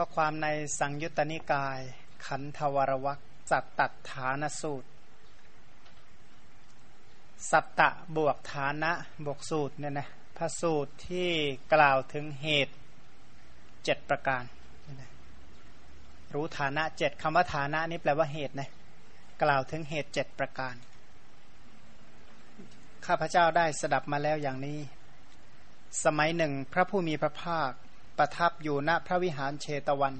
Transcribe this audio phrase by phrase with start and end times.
[0.00, 1.80] ข้อความในสังยุตตนิกาย
[2.26, 3.18] ขันธวรวัก
[3.50, 4.88] จัตตัดฐานสูตร
[7.50, 8.92] สัตตะบวกฐานะ
[9.24, 11.28] บวกสูตรเนี่ยนะพระสูตรที่
[11.74, 12.74] กล่าวถึงเหตุ
[13.84, 14.44] เจ็ดประการ
[16.34, 18.68] รู้ฐานะเจ็ดคำว่าฐานะนี่แปลว่าเหตุนะ
[19.42, 20.74] กล่าวถึงเหตุเจ็ดประการ
[23.06, 24.78] ข้าพเจ้าได้สดับมาแล้วอย่างนี้
[26.04, 27.72] สมัยหนึ่งพระผู้มีพระภาค
[28.18, 30.14] ประทับอยู่ณพระวิหารเชตวัน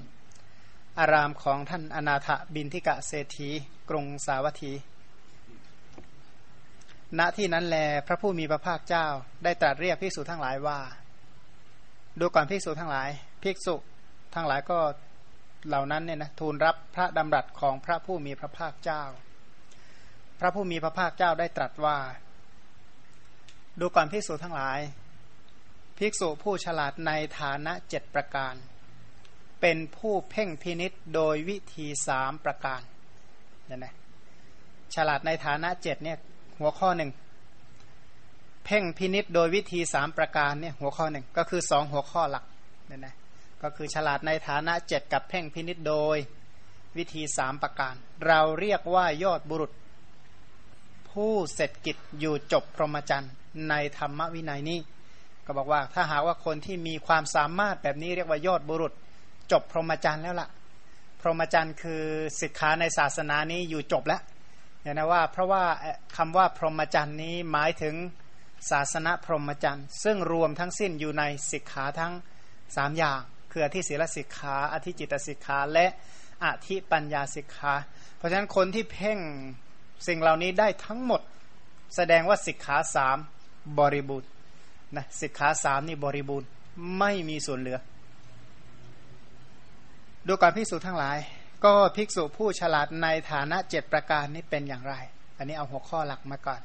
[0.99, 3.49] อารามของท่านอนาถบินทิกะเศรษฐี
[3.89, 4.73] กรุงสาวัตถี
[7.19, 9.07] ณที่นั้นแลพระผู้มีพระภาคเจ้า
[9.43, 10.79] ได้ตรัสเรียกภิกษุทั้งหลายว่า
[12.19, 13.09] ดูก่อนภิกษุทั้งหลาย
[13.43, 13.75] ภิกษุ
[14.35, 14.79] ทั้งหลายก็
[15.67, 19.03] เหล่านั้นเนี่ยนะทูลรับพระดำรัสของพระผู้มีพระภาคเจ้า
[20.39, 21.97] พระผู้มีพระภาคเจ้าได้ตรัสว่า
[23.79, 24.79] ดูก่อนภิกษุทั้งหลาย
[25.97, 28.53] ภิกษุผู้ฉลาดในฐานะเจ็ดประการ
[29.61, 32.81] เป็นผู้เพ่งพินิษโดยวิธีสามประการ
[33.67, 33.93] เนี่ยนะ
[34.95, 36.17] ฉลาดในฐานะเจ็ดเนี่ย
[36.59, 37.11] หัวข้อหนึ่ง
[38.65, 42.45] เพ่งพินิษโดยวิธีสามประการเนี่ยหัวข้อหนึ่งก็คือสองหัวข้อหลัก
[42.87, 43.15] เนี่ยนะ
[43.63, 46.17] ก็คือฉลาดในฐานะเจ็ดกับเพ่งพินิษโดย
[46.97, 47.93] วิธีสามประการ
[48.27, 49.71] เราเรียกว่ายอดบุรุษ
[51.09, 53.31] ผู้เสร็จกิจอยู่จบพรหมจรรย์
[53.69, 54.79] ในธรรมวินัยนี้
[55.47, 58.93] ก็บอกว่าถ้าหากว่าคนที่มีความสามารถแบบนี้เรียกว่ายอดบุรุษ
[59.51, 60.49] จบพรหมจรรย์แล้วละ่ะ
[61.21, 62.03] พรหมจรรย์คือ
[62.39, 64.21] ศิกขาในศาสนานี้อยู่จบแล้ว
[64.81, 65.63] เนี่ยนะว่าเพราะว่า
[66.15, 67.95] คำว่าพรหมจรรย์นี้หมายถึง
[68.71, 72.13] ศาสนาพรหมจรรย์ ซึ่งรวมทั้งสิ้นอยู่ในศิกขาทั้ง
[72.75, 73.19] สามอย่าง
[73.51, 75.87] คืออธิศีลสิกขาอธิจิตสิกขาและ
[76.45, 77.73] อธิปัญญาสิกขา
[78.17, 79.19] เพราะฉะนั้นคนที่เพ่ง
[80.07, 81.21] สิ่งเหล่านี้ได้ทั้งหมด
[81.95, 83.17] แสดงว่าสิกขาสาม
[83.79, 84.29] บริบูรณ์
[84.95, 86.47] นะสิกขาสามนี่บริบูรณ์
[86.99, 87.77] ไม่มีส่วนเหลือ
[90.27, 91.17] ดูการภิกษุทั้งหลาย
[91.65, 94.95] ก็ภิกษุผู้ฉลาดในฐานะเจ็ดประการนี้เป็นอย่างไร
[95.37, 96.61] อันนี้เอาหัวข้อหลักมาก่อน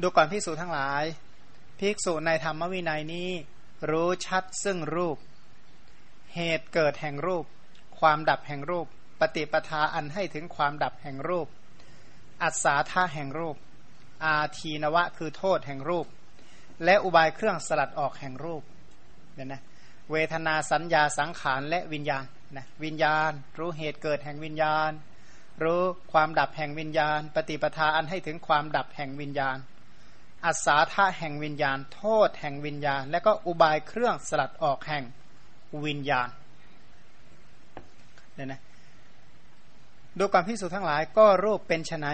[0.00, 1.04] ดูก่อนภิกษุทั้งหลาย
[1.80, 3.30] ภิกษุในธรรมวินัยนี้
[3.90, 5.16] รู้ชัดซึ่งรูป
[6.34, 7.44] เหตุเกิดแห่งรูป
[7.98, 8.86] ความดับแห่งรูป
[9.20, 11.46] ปฏิปทาอันให้ถึงความดับแห่งรูป
[12.42, 13.56] อัศาธาแห่งรูป
[14.24, 16.06] อาทีนวะคือโทษแห่งรูป
[16.84, 18.62] และอุบายเครื่องสลัดออกแห่งรูป
[19.34, 19.62] เนี่ยนะ
[20.12, 22.24] เวทนาสัญญาสังขารและวิญญาณ
[22.56, 24.90] นะวิญญาณ รู้เหตุเกิดแห่งวิญญาณ
[25.62, 29.58] รู้ความดับแห่งวิญญาณ ปฏิปทาอันให้ถึงความดับแห่งวิญญาณ
[30.44, 35.04] อัศาธาแห่งวิญญาณ โทษแห่งวิญญาณ และก็อุบายเครื่องสลัดออกแห่ง
[35.84, 36.28] วิญญาณ
[38.34, 38.60] เนี่ยนะ
[40.18, 42.08] ดูความพิสูจน์ทั้งหลายก็รูปเป็นไน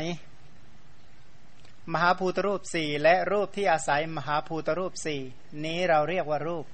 [1.92, 5.20] มหาภูตรูปสี่และรูปที่อาศัยมหาภูตรูปสี่
[5.64, 6.66] นี้เราเรียกว่ารูป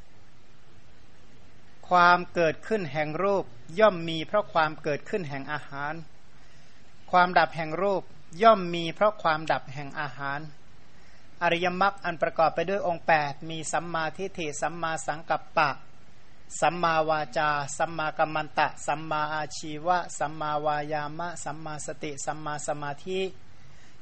[1.89, 3.45] ความเกิดขึ้นแห่งรูป
[3.81, 5.95] ย่อมมีเพราะความเกิดขึ้นแห่งอาหาร
[7.11, 8.03] ความดับแห่งรูป
[8.43, 10.41] ย่อมมีเพราะความดับแห่งอาหาร
[11.43, 15.71] อริยมรรคอันประกอบไปด้วยองค์ 8 มีสัมมาทิฏฐิสัมมาสังกัปปะ
[16.61, 23.21] สัมมาวาจา สัมมากัมมันตะ สัมมาอาชีวะ สัมมาวายามะ สัมมาสติ สัมมาสมาธิ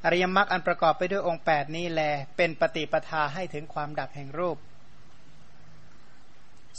[0.04, 2.02] อริยมรรคอันประกอบไปด้วยองค์ 8 นี้แล
[2.36, 4.56] เป็นปฏิปทาให้ถึงความดับแห่งรูป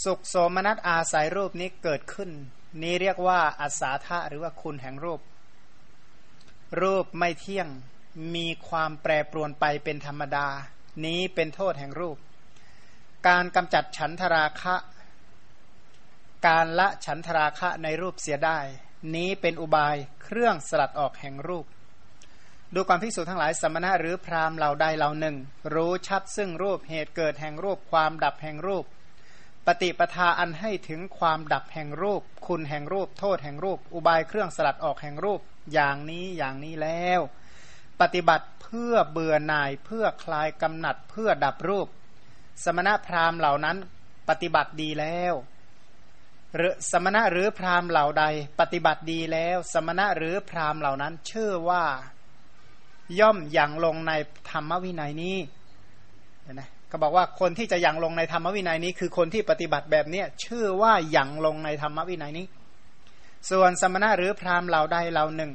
[0.04, 2.30] สุขโสมนัสอาศัยรูปนี้เกิดขึ้น
[2.81, 5.19] นี้เรียกว่าอัศาธาหรือว่าคุณแห่งรูป
[6.81, 7.68] รูปไม่เที่ยง
[8.36, 10.48] มีความแปรปรวนไปเป็นธรรมดา
[11.06, 12.18] นี้เป็นโทษแห่งรูป
[13.27, 14.75] การกำจัดฉันทราคะ
[16.48, 18.60] การละฉันทราคะในรูปเสียได้
[19.15, 21.65] นี้เป็นอุบายเครื่องสลัดออกแห่งรูป
[22.75, 25.36] ดูความพิสูจน์ทั้งหลายสมณะหรือพราหมณ์เหล่าใดเหล่าหนึ่ง
[25.74, 28.86] รู้ชัดซึ่งรูปเหตุเกิดแห่งรูปความดับแห่งรูป
[29.68, 35.42] ปฏิปทาอันให้ถึงความดับแห่งรูป คุณแห่งรูป โทษแห่งรูป อุบายเครื่องสลัดออกแห่งรูป
[35.74, 37.19] อย่างนี้อย่างนี้แล้ว
[38.01, 41.88] ปฏิบัติเพื่อเบื่อหน่ายเพื่อคลายกำหนัดเพื่อดับรูป
[42.63, 43.77] สมณะพราหมณ์เหล่านั้น
[44.30, 45.33] ปฏิบัติดีแล้ว
[46.56, 48.25] หรือสมณะหรือพราหมณ์เหล่าใด
[48.60, 51.86] ปฏิบัติดีแล้ว สมณะหรือพราหมณ์เหล่านั้น เชื่อว่า
[53.19, 54.11] ย่อมอย่างลงใน
[54.51, 55.38] ธรรมวินัยนี้
[56.53, 62.45] นะก็บอกว่าคนที่จะยังลงในธรรมวินัยนี้ คือคนที่ปฏิบัติแบบเนี้ยชื่อว่าอย่างลงในธรรมวินัยนี้
[63.50, 65.51] ส่วนสมณะหรือพราหมณ์เหล่าใดเหล่าหนึ่ง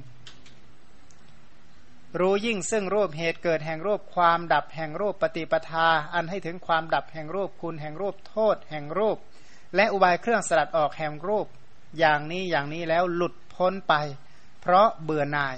[2.20, 9.16] รู้ยิ่งซึ่งรูปเหตุเกิดแห่งรูปความดับแห่งรูปปฏิปทา อันให้ถึงความดับแห่งรูปคุณแห่งรูปโทษ แห่งรูป
[9.76, 11.46] และอุบายเครื่องสลัดออกแห่งรูป
[11.98, 13.94] อย่างนี้อย่างนี้แล้วหลุดพ้นไป
[14.60, 15.56] เพราะเบื่อหน่าย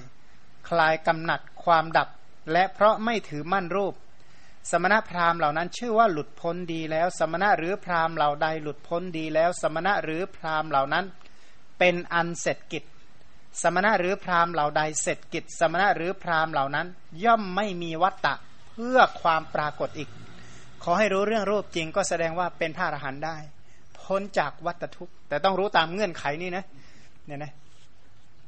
[0.68, 2.08] คลายกำหนัดความดับ
[2.52, 3.94] และเพราะไม่ถือมั่นรูป
[4.70, 11.04] สมณพราหมณ์เหล่านั้นชื่อว่าหลุดพ้นดีแล้ว สมณะหรือพราหมณ์เหล่าใดหลุดพ้นดีแล้ว สมณะหรือพราหมณ์เหล่านั้น
[11.78, 12.84] เป็นอันเสร็จกิจ
[13.62, 16.86] สมณะหรือพราหมณ์เหล่าใดเสร็จกิจ สมณะหรือพราหมณ์เหล่านั้น
[17.24, 18.34] ย่อมไม่มีวัตตะ
[18.68, 20.08] เพื่อความปรากฏอีก
[20.82, 23.36] ขอให้รู้เรื่องรูปจริงก็แสดงว่าเป็นพระอรหันต์ได้
[24.00, 26.64] พ้นจากวัตทุกข์ แต่ต้องรู้ตามเงื่อนไขนี่นะ
[27.26, 27.52] เนี่ยนะ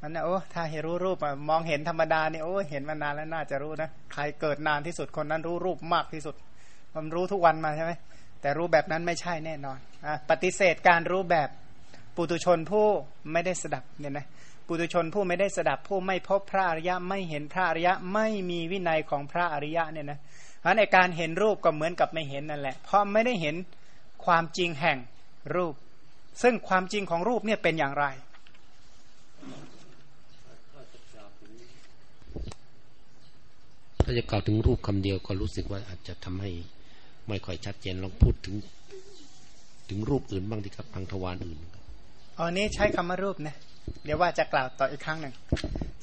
[0.01, 6.35] มันนะโอ้ถ้าเห็นรู้รูปอะมองเห็นธรรมดาเนี่ยโอ้เห็นมานานแล้วน่าจะรู้นะใครเกิดนานที่สุดคนนั้นรู้รูปมากที่สุด
[6.95, 7.91] มันรู้ทุกวันมาใช่ไหม
[8.41, 11.49] แต่รู้แบบนั้นไม่ใช่แน่นอนอปฏิเสธการรู้แบบ
[12.15, 12.85] ปุตุชนผู้
[13.31, 14.25] ไม่ได้สดับเนี่ยนะ
[14.67, 20.19] ปุตุชนผู้ไม่ได้สดับผู้ไม่พบพระอริยะไม่เห็นพระอริยะไม่มีวินัยของพระอริยะเนี่ยนะ
[20.61, 23.55] เพราะในการเห็นรูปก็เหมือนกับไม่เห็นนั่นแหละ เพราะไม่ได้เห็น
[24.25, 24.97] ความจริงแห่ง
[25.55, 25.73] รูป
[26.41, 28.05] ซึ่งความจริงของรูปเนี่ยเป็นอย่างไร
[34.09, 36.51] ถ้าจะกล่าวถึงรูปคำเดียวก็รู้สึกว่าอาจจะทำให้
[37.27, 38.55] ไม่ค่อยชัดเจนลองพูดถึง
[39.89, 41.57] ถึงรูปอื่นบ้างดีครับทางทวารอื่น
[42.37, 43.55] อันนี้ใช้คำว่ารูปนะ
[44.05, 45.33] เดี๋ยวว่าจะกล่าวต่ออีกครั้งหนึ่ง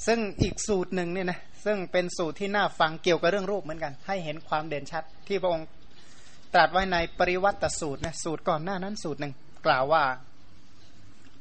[0.07, 5.67] ซึ่งอีกสูตรหนึ่งเนี่ยนะซึ่งเป็นสูตรที่น่าฟังเกี่ยวกับเรื่องรูปเหมือนกัน ให้เห็นความเด่นชัด ที่พระองค์
[6.55, 9.33] ตรัสไว้ในปริวัติสูตรนะสูตรก่อนหน้านั้นสูตรหนึ่ง
[9.67, 10.05] กล่าวว่า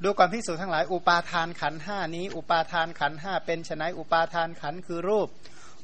[0.04, 5.30] ดูก่อนพิสูจน์ทั้งหลาย อุปาทานขันห้านี้ อุปาทานขันห้าเป็นไนอุปาทานขันคือรูป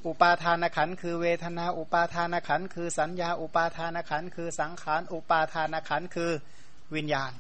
[0.06, 6.32] อุปาทานขันคือเวทนา อุปาทานขันคือสัญญา อุปาทานขันคือสังขาร อุปาทานขันคือ
[6.96, 7.32] วิญญาณ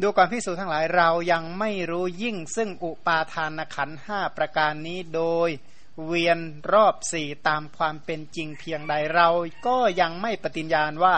[0.00, 5.50] ดูก่อนพิสูจนทั้งหลายเรายังไม่รู้ยิ่งซึ่งอุปาทานขันห้าประการนี้โดย
[6.06, 6.38] เวียน
[6.72, 9.28] รอบสี่ตามความเป็นจริงเพียงใดเรา
[9.66, 11.16] ก็ยังไม่ปฏิญญาณว่า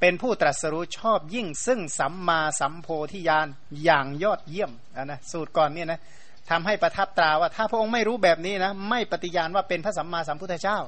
[0.00, 3.46] เป็นผู้ตรัสรู้ชอบยิ่งซึ่งสัมมาสัมโพธิญาณ
[3.84, 4.70] อย่างยอดเยี่ยม
[5.04, 6.00] นะสูตรก่อนเนี่ยนะ
[6.50, 10.78] ทำให้ประทับตราว่า ถ้าพระองค์ไม่รู้แบบนี้นะ ไม่ปฏิญาณว่าเป็นพระสัมมาสัมพุทธเจ้า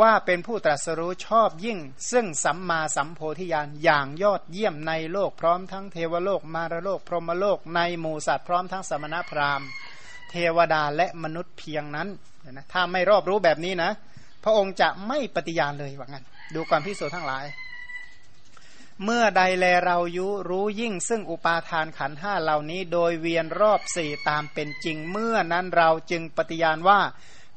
[0.00, 1.78] ว่าเป็นผู้ตรัสรู้ชอบยิ่ง
[2.10, 9.68] ซึ่งสัมมาสัมโพธิญาณอย่างยอดเยี่ยมในโลกพร้อมทั้งเทวโลกมารโลก พรหมโลกในหมู่สัตว์พร้อมทั้งสมณพราหมณ์
[10.30, 12.08] เทวดาและมนุษย์เพียงนั้น
[12.50, 13.90] นะถ้าไม่รอบรู้แบบนี้นะ
[14.44, 16.24] พระองค์จะไม่ปฏิญาณเลยว่างั้น
[16.54, 17.44] ดูความพิสูจน์ทั้งหลาย
[19.04, 27.00] เมื่อใดแลเรายุรู้ยิ่งซึ่งอุปาทานขันห้าเหล่านี้ โดยเวียนรอบสี่ตามเป็นจริง เมื่อนั้นเราจึงปฏิญาณว่า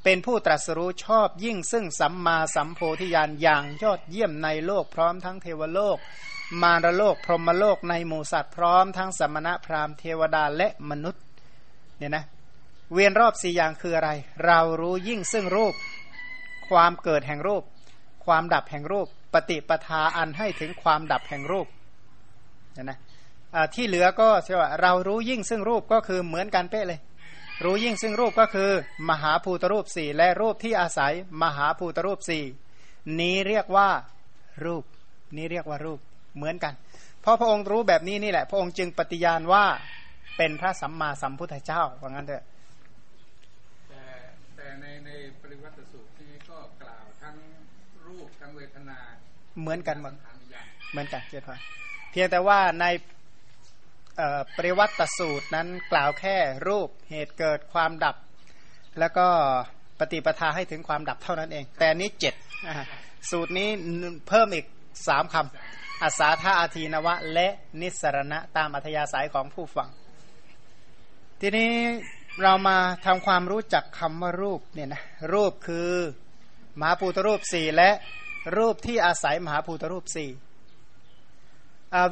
[0.04, 5.98] เป็นผู้ตรัสรู้ชอบยิ่งซึ่งสัมมาสัมโพธิญาณอย่างยอดเยี่ยมในโลกพร้อมทั้งเทวโลก
[6.62, 11.24] มารโลกพรหมโลกในหมู่สัตว์พร้อมทั้งสมณะพราหมณ์เทวดาและมนุษย์
[11.98, 12.26] เนี่ยนะ
[12.94, 14.12] เวียนรอบสี่อย่างคืออะไร
[14.46, 15.74] เรารู้ยิ่งซึ่งรูป
[16.70, 17.64] ความเกิดแห่งรูป
[18.26, 21.68] ความดับแห่งรูป ปฏิปทาอันให้ถึงความดับแห่งรูป
[22.78, 22.98] นะนะ
[23.74, 27.00] ที่เหลือก็ใช่ว่าเรารู้ยิ่งซึ่งรูปก็คือเหมือนกันเป๊ะเลย
[27.64, 28.70] รู้ยิ่งซึ่งรูปก็คือ
[29.10, 32.44] มหาภูตรูปสี่และรูปที่อาศัยมหาภูตรูปสี่
[33.20, 33.90] นี้เรียกว่า
[34.66, 34.84] รูป
[35.38, 36.00] นี้เรียกว่ารูป
[36.36, 36.74] เหมือนกัน
[37.22, 39.66] เพราะพระองค์รู้แบบนี้นี่แหละ พระองค์จึงปฏิญาณว่า
[40.38, 42.44] เป็นพระสัมมาสัมพุทธเจ้าว่างั้นเถอะ
[49.60, 50.14] เหมือนกันหมด
[50.92, 51.58] เหมือนกันเจตพอ
[52.12, 52.86] เพียงแต่ว่าใน
[54.56, 56.36] ปริวัติสูตรนั้นกล่าวแค่
[56.68, 58.16] รูปเหตุเกิดความดับ
[59.00, 59.28] แล้วก็
[60.00, 62.36] ปฏิปทาให้ถึงความดับเท่านั้นเอง แต่นี้เจ็ด
[63.32, 63.70] สูตรนี้
[64.28, 64.66] เพิ่มอีก
[65.08, 67.48] สามคำอาสาธาอาทีนวะ และ
[67.82, 69.90] นิสรณะตามอัธยาศัยของผู้ฟัง
[71.42, 71.72] ทีนี้
[72.42, 75.92] เรามาทำความรู้จักคำว่ารูปเนี่ยนะรูปคือ
[76.80, 77.90] มหาปูตรูปสี่และ
[78.58, 80.30] รูปที่อาศัยมหาภูตรูปสี่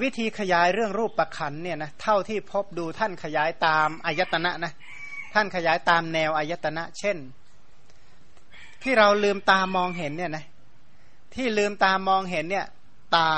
[0.01, 4.73] วิธีขยายเรื่องรูปประคันเนี่ยนะเท่าที่พบดูท่านขยายตามอายตนะนะ
[5.33, 7.17] ท่านขยายตามแนวอายตนะ เช่น
[8.83, 10.45] ที่เราลืมตามองเห็นเนี่ยนะ
[11.35, 12.65] ที่ลืมตามองเห็นเนี่ย
[13.15, 13.29] ตา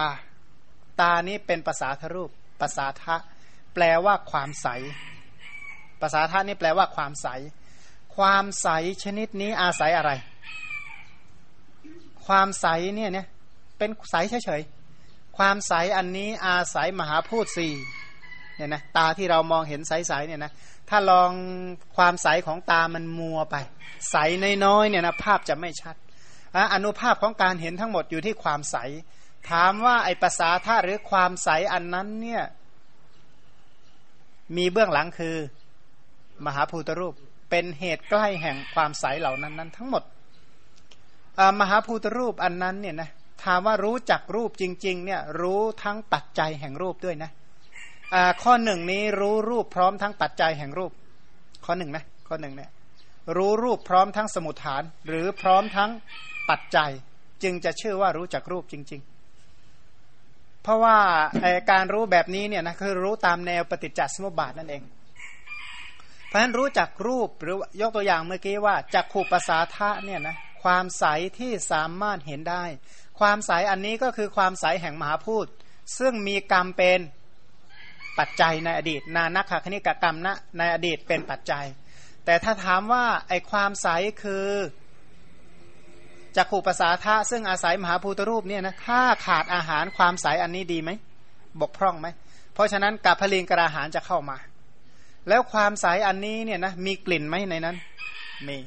[1.01, 2.29] ตานี้เป็นภาษาทรูป
[2.61, 3.15] ภาษาทะ
[3.73, 4.67] แปลว่าความใส
[6.01, 7.27] ภาษาทะนี่แปลว่าความใส
[8.15, 8.67] ความใส
[9.03, 10.11] ชนิดนี้อาศัยอะไร
[12.27, 13.27] ความใสเนี่ยเนี่ย
[13.77, 17.73] เป็นใสเฉยๆความใสอันนี้อาศัยมหาพูดสี่
[18.55, 20.51] เนี่ยนะตาที่เรามองเห็นใสๆเนี่ยนะ
[20.89, 21.31] ถ้าลอง
[21.97, 23.55] ความใสของตามันมัวไป
[24.11, 24.15] ใส
[24.65, 25.95] น้อยๆเนี่ยนะภาพจะไม่ชัด
[26.73, 28.77] อนุภาพของการเห็นทั้งหมดอยู่ที่ความใส
[29.49, 32.43] ถามว่าไอภาษาท่าหรือความใสอันนั้นเนี่ย
[34.57, 35.35] มีเบื้องหลังคือ
[36.45, 37.13] มหาภูตรูป
[37.49, 40.03] เป็นเหตุใกล้แห่งความใสเหล่านั้นนั้นทั้งหมด
[41.59, 43.09] มหาภูตรูปอันนั้นเนี่ยนะ
[43.43, 47.31] ถามว่ารู้จักรูปจริง ๆ เนี่ยรู้ทั้งปัจจัยแห่งรูปด้วยนะ
[48.43, 50.91] ข้อหนึ่งนี้รู้รูปพร้อมทั้งปัจจัยแห่งรูป
[51.65, 52.69] ข้อหนึ่งนะข้อหนึ่งเนี่ย
[53.37, 55.91] รู้รูปพร้อมทั้งสมุทฐาน หรือพร้อมทั้ง
[56.49, 56.91] ปัจจัย
[57.43, 59.01] จึงจะชื่อว่ารู้จักรูปจริง
[59.81, 60.97] ๆ เพราะว่า
[61.71, 64.83] การรู้แบบนี้เนี่ยนะคือรู้ตามแนวปฏิจจสมุปบาทนั่นเอง
[66.27, 71.05] เพราะฉะนั้นรู้จักรูปหรือยกตัวอย่างเมื่อกี้ว่าจักขู่ภาษาทะเนี่ยนะ ความใส
[71.39, 72.63] ที่สามารถเห็นได้
[73.19, 75.45] ความใสอันนี้ก็คือความใสแห่งมหาพูด
[75.99, 76.99] ซึ่งมีกรรมเป็น
[78.19, 81.65] ปัจจัยในอดีต นานักขคณิกกรรมนะในอดีตเป็นปัจจัย
[82.25, 83.87] แต่ถ้าถามว่าไอความใส
[84.23, 84.47] คือ
[86.35, 90.91] จักขู่ภาษาธาซึ่งอาศัยมหาภูตรูปเนี่ยนะถ้าขาดอาหารความใสอันนี้ดีไหม
[91.61, 92.07] บกพร่องไหม
[92.53, 94.37] เพราะฉะนั้นกับพลิงกระหารจะเข้ามา
[95.29, 97.75] แล้วความใสอันนี้เนี่ยนะมีกลิ่นไหมในนั้น
[98.47, 98.57] มี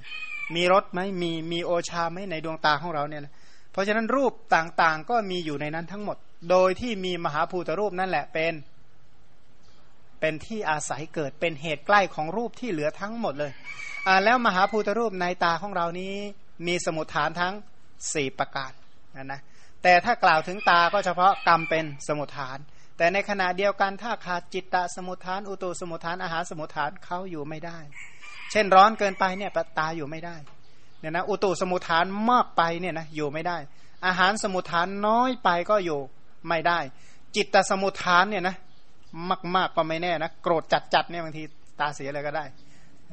[0.55, 3.35] มีรสไหมมีมีโอชาไหมในดวงตาของเราเนี่ยนะ
[3.73, 6.17] เพราะฉะนั้นรูปต่างๆ ก็มีอยู่ในนั้นทั้งหมด
[6.51, 8.55] โดยที่มีมหาภูตรูปนั่นแหละเป็น
[10.21, 13.53] เป็นที่อาศัยเกิดเป็นเหตุใกล้ของรูปที่เหลือทั้งหมดเลย
[14.07, 16.15] อ่าแล้วมหาภูตรูปในตาของเรานี้
[16.67, 17.55] มีสมุทฐานทั้ง
[18.15, 18.73] สี่ประการ
[19.17, 19.41] นะนะ
[19.83, 22.59] แต่ถ้ากล่าวถึงตาก็เฉพาะกรรมเป็นสมุทฐาน
[22.97, 27.79] แต่ในขณะเดียวกันถ้าขาดจิตตสมุทฐาน อุตุสมุทฐานอาหารสมุทฐานเขาอยู่ไม่ได้
[28.51, 30.37] เช่นร้อนเกินไปเนี่ยตาอยู่ไม่ได้
[31.01, 33.59] เนี่ยนะอุตุสมุทฐานมากไปเนี่ยนะอยู่ไม่ได้
[34.07, 36.01] อาหารสมุทฐานน้อยไปก็อยู่
[36.49, 36.79] ไม่ได้
[37.37, 38.57] จิตตสมุทฐานเนี่ยนะ
[39.31, 41.43] มากมากก็ไม่แน่นะโกรธจัดจัดเนี่ยบางที
[41.81, 42.45] ตาเสียเลยก็ได้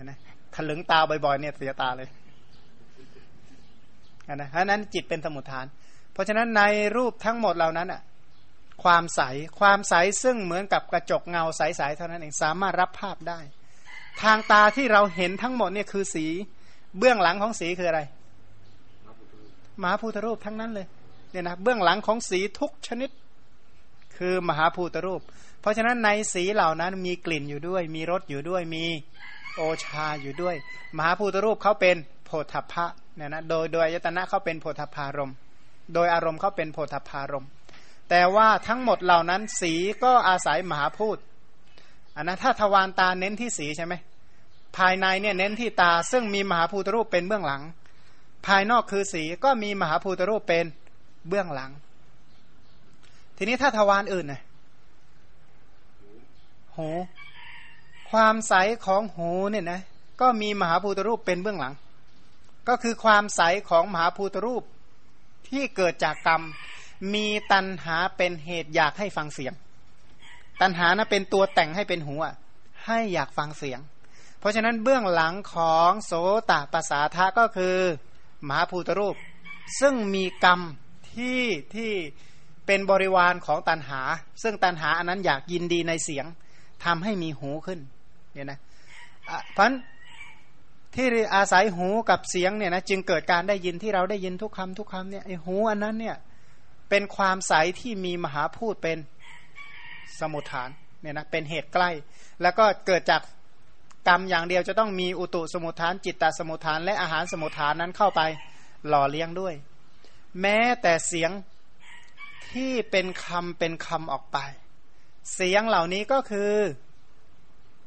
[0.04, 0.18] นะ
[0.56, 2.10] ถลึงตาบ่อยๆเนี่ยเสียตาเลย
[4.36, 5.66] นะเพราะนั้นจิตเป็นสมุทฐาน
[6.14, 6.64] เพราะฉะนั้นใน
[6.96, 8.02] รูปทั้งหมดเหล่านั้นอะ
[8.84, 9.22] ความใส
[9.60, 13.40] ความใสซึ่งเหมือนกับกระจกเงาใสๆเท่านั้นเองสามารถรับภาพได้
[14.22, 16.26] ทางตาที่เราเห็นทั้งหมดเนี่ยคือสี
[16.98, 18.02] เบื้องหลังของสีคืออะไร
[19.82, 20.88] มหาภูตรูปทั้งนั้นเลย
[21.32, 23.10] เนี่ยนะเบื้องหลังของสีทุกชนิด
[24.18, 25.22] คือมหาภูตรูป
[25.62, 28.86] เพราะฉะนั้นในสีเหล่านั้นมีกลิ่นอยู่ด้วย มีรสอยู่ด้วยมี
[29.56, 30.56] โอชาอยู่ด้วย
[30.98, 35.32] มหาภูตรูปเขาเป็นโพธพะเนี่ยนะโดยโดยยตนะเขาเป็นโพธพารม
[35.94, 37.46] โดยอารมณ์เขาเป็นโพธพารม
[38.10, 41.18] แต่ว่าทั้งหมดเหล่านั้นสีก็อาศัยมหาพูด
[42.16, 43.94] อันนั้นถ้าทวารตาเน้นที่สีใช่ไหม
[44.78, 47.62] ภายในเนี่ยเน้นที่ตาซึ่งมีมหาภูตรูปเป็นเบื้องหลัง
[48.46, 50.66] ภายนอกคือสีก็มีมหาภูตรูปเป็น
[51.28, 51.72] เบื้องหลัง
[53.38, 54.42] ทีนี้ถ้าทวารอื่นน่ะ
[56.76, 56.90] หู
[58.12, 58.54] ความใส
[58.86, 59.82] ของหูเนี่ยนะ
[60.22, 61.74] ก็มีมหาภูตรูปเป็นเบื้องหลัง
[62.68, 64.64] ก็คือความใสของมหาภูตรูป
[65.50, 66.42] ที่เกิดจากกรรม
[67.14, 69.54] มีตัณหาเป็นเหตุอยากให้ฟังเสียง
[70.62, 72.16] ตัณหานะเป็นตัวแต่งให้เป็นหู
[72.86, 73.80] ให้อยากฟังเสียง
[74.40, 76.12] เพราะฉะนั้นเบื้องหลังของโส
[76.50, 77.76] ตภาษาทะก็คือ
[78.48, 79.16] มหาภูตรูป
[79.80, 80.60] ซึ่งมีกรรม
[81.14, 81.42] ที่
[81.76, 81.92] ที่
[82.66, 84.02] เป็นบริวารของตัณหา
[84.44, 86.26] ซึ่งตัณหาอันนั้นอยากยินดีในเสียง
[86.86, 87.80] ทำให้มีหูขึ้น
[88.34, 88.60] เนี่ยนะ
[89.54, 89.72] เพราะ
[90.96, 96.16] ที่อาศัยหูกับเสียงเนี่ยนะจึงเกิดการได้ยินที่เราได้ยินทุกคำทุกคำเนี่ยไอหูอันนั้นเนี่ย
[96.90, 98.98] เป็นความใสที่มีมหาพูดเป็น
[100.20, 100.70] สมุทฐาน
[101.02, 101.90] เนี่ยนะเป็นเหตุใกล้
[102.42, 103.22] แล้วก็เกิดจาก
[104.08, 108.22] กรรมอย่างเดียวจะต้องมีอุตุสมุทฐาน จิตตสมุทฐาน และอาหารสมุทฐานนั้นเข้าไป
[108.88, 109.54] หล่อเลี้ยงด้วย
[110.42, 111.32] แม้แต่เสียง
[112.52, 114.38] ที่เป็นคำเป็นคำออกไป
[115.36, 116.54] เสียงเหล่านี้ก็คือ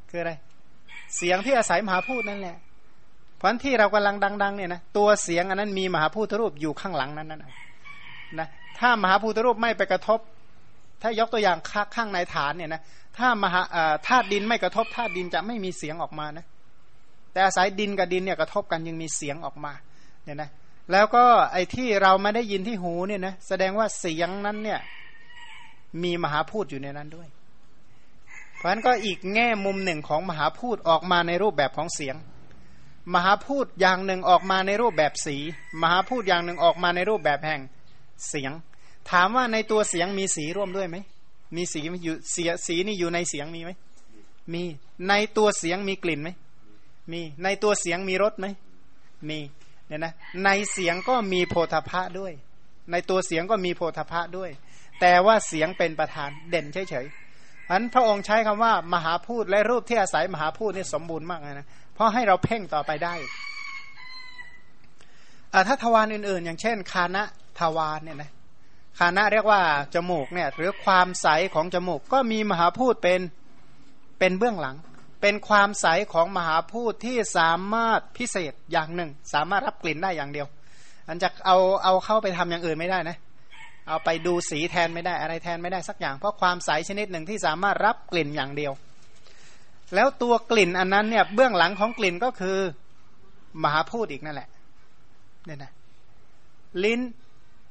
[0.09, 0.33] คืออะไร
[1.17, 2.57] เสียงที่อาศัยมหาพูดนั่นแหละ
[3.37, 7.39] เพราะที่เรากำลังดัง ๆ เนี่ยนะตัวเสียงอันนั้นมีมหาพูทธรูปอยู่ข้างหลังนั้นนะ
[8.39, 8.47] นะ
[8.79, 10.19] ถ้ามหาพูทธรูปไม่ไปกระทบ
[11.01, 11.57] ถ้ายกตัวอย่าง
[11.95, 12.81] ข้างในฐานเนี่ยนะ
[13.17, 13.61] ถ้ามหา
[14.07, 16.45] ธาตุดินไม่กระทบธาตุดินจะไม่มีเสียงออกมานะ
[17.31, 19.71] แต่อาศัยดินกับดินเนี่ยกระทบกันยังมีเสียงออกมา
[20.23, 20.49] เนี่ยนะ
[20.91, 24.79] แล้วก็ไอ้ที่เราไม่ได้ยินที่หูเนี่ยนะแสดงว่าเสียงนั้นเนี่ย
[26.03, 27.27] มีมหาพูดอยู่ในนั้นด้วย
[28.57, 32.15] เพราะฉะนั้นก็อีกแง่มุมหนึ่งของมหาพูดออกมาในรูปแบบของเสียง
[33.13, 35.37] มหาพูดอย่างหนึ่งออกมาในรูปแบบสี
[35.81, 37.61] มหาพูดอย่างหนึ่งออกมาในรูปแบบแห่ง
[38.29, 38.51] เสียง
[39.11, 40.97] ถามว่าในตัวเสียงมีสีร่วมด้วยไหม
[41.55, 43.71] มีสีอยู่เสียสีนี่อยู่ในเสียงมีไหม
[44.53, 44.63] มี
[45.07, 46.29] ในตัวเสียงมีกลิ่นไหม
[47.11, 48.47] มีในตัวเสียงมีรสไหม
[49.29, 49.39] มี
[49.87, 50.13] เนี่ยนะ
[50.45, 52.33] ในเสียงก็มีโพธพะด้วย
[52.91, 54.49] ในตัวเสียงก็มีโพธพะด้วย
[55.01, 63.13] แต่ว่าเสียงเป็นประธานเด่นเฉยๆอันพระองค์ใช้คำว่ามหาพูดและรูปที่อาศัยมหาพูดนี่สมบูรณ์มากนะเพราะให้เราเพ่งต่อไปได้
[65.67, 67.23] ถ้าทวารอื่นๆ อย่างเช่น คานะ
[67.59, 68.31] ทวารเนี่ยนะ
[68.99, 69.61] คานะเรียกว่า
[69.95, 73.21] จมูกเนี่ยหรือความใสของจมูกก็มีมหาพูดเป็น
[74.19, 74.75] เป็นเบื้องหลัง
[75.21, 80.47] เป็นความใสของมหาพูดที่สามารถพิเศษอย่างหนึ่ง สามารถรับกลิ่นได้อย่างเดียว
[81.07, 83.17] อันจะเอาเอาเข้าไปทำอย่างอื่นไม่ได้นะ
[83.87, 88.73] เอาไปดูสีแทนไม่ได้อะไรแทนไม่ได้สักอย่าง เพราะความใสชนิดหนึ่งที่สามารถรับกลิ่นอย่างเดียว
[89.95, 92.57] แล้วตัวกลิ่นอันนั้นเนี่ยเบื้องหลังของกลิ่นก็คือ
[93.63, 94.49] มหาพูดอีกนั่นแหละ
[95.45, 95.71] เนี่ยนะ
[96.83, 96.99] ลิ้น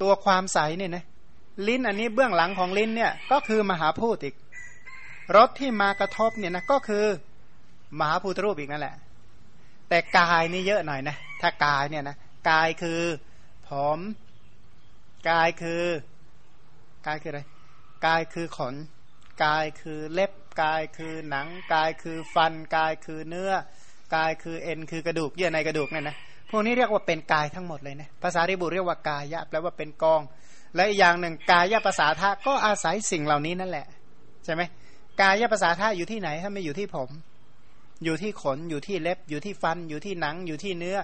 [0.03, 1.05] ตัวความใสเนี่ยนะ
[1.67, 4.35] ลิ้นอันนี้เบื้องหลังของลิ้นเนี่ยก็คือมหาพูดอีก
[5.37, 7.05] รสที่มากระทบเนี่ยนะก็คือ
[7.99, 8.95] มหาภูตรูปอีกนั่นแหละ
[9.89, 12.17] แต่กายนี่เยอะหน่อยนะถ้ากายเนี่ยนะ
[12.51, 13.03] กายคือ
[13.69, 13.99] ผม
[15.31, 15.85] กายคือ
[17.07, 17.43] กายคืออะไร
[18.07, 18.75] กายคือขน
[19.45, 23.51] กายคือเล็บกายคือหนังกายคือฟันกายคือเนื้อ
[24.15, 26.17] กายคือเอ็นคือกระดูกเยื่อในกระดูกเนี่ยนะ
[26.51, 30.21] พวกนี้เรียกว่าเป็นกายทั้งหมดเลยนะภาษาริบุเรียกว่ากายะแปลว่าเป็นกอง
[30.75, 33.87] และอีกอย่างหนึ่งกายะภาษาธาก็อาศัยสิ่งเหล่านี้นั่นแหละ
[34.45, 34.63] ใช่ไหม
[35.21, 37.11] กายภาษาธาอยู่ที่ไหนถ้าไม่อยู่ที่ผม
[38.05, 40.99] อยู่ที่ขนอยู่ที่เล็บ อยู่ที่ฟัน อยู่ที่หนัง อยู่ที่เนื้อ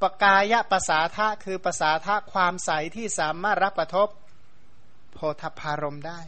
[0.00, 4.08] ปกายะภาษาธาคือภาษาธาความใสที่สามารถรับกระทบ
[5.14, 6.18] โพธพารมได้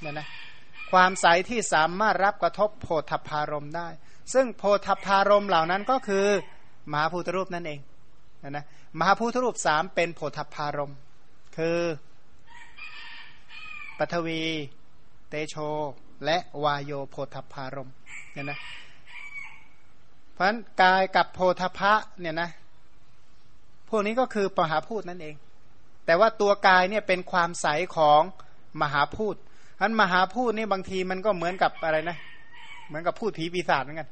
[0.00, 0.26] เนี่ยนะ
[0.92, 3.88] ความใสที่สามารถรับกระทบโพธพารมได้
[4.32, 6.26] ซึ่งโพธพารมเหล่านั้นก็คือ
[6.92, 7.80] มหาภูตรูปนั่นเอง
[8.42, 8.64] นะนะ
[8.98, 10.92] มหาภูตรูปสามเป็นโพธพารม
[11.56, 11.78] คือ
[13.98, 14.40] ปฐวี
[15.28, 15.56] เตโช
[16.24, 17.90] และวายโยโพธพารม
[18.32, 18.58] เนี่ยนะ
[20.32, 22.50] เพราะฉะนั้นกายกับโพธพะเนี่ยนะ
[23.88, 25.34] พวกนี้ก็คือมหาพูดนั่นเอง
[26.06, 28.22] แต่ว่าตัวกายเนี่ยเป็นความใสของ
[28.82, 32.16] มหาพูดฉะนั้นมหาพูดนี่บางทีมันก็เหมือนกับอะไรนะ
[32.88, 34.08] เหมือนกับพูดผีปีศาจเหมือนกัน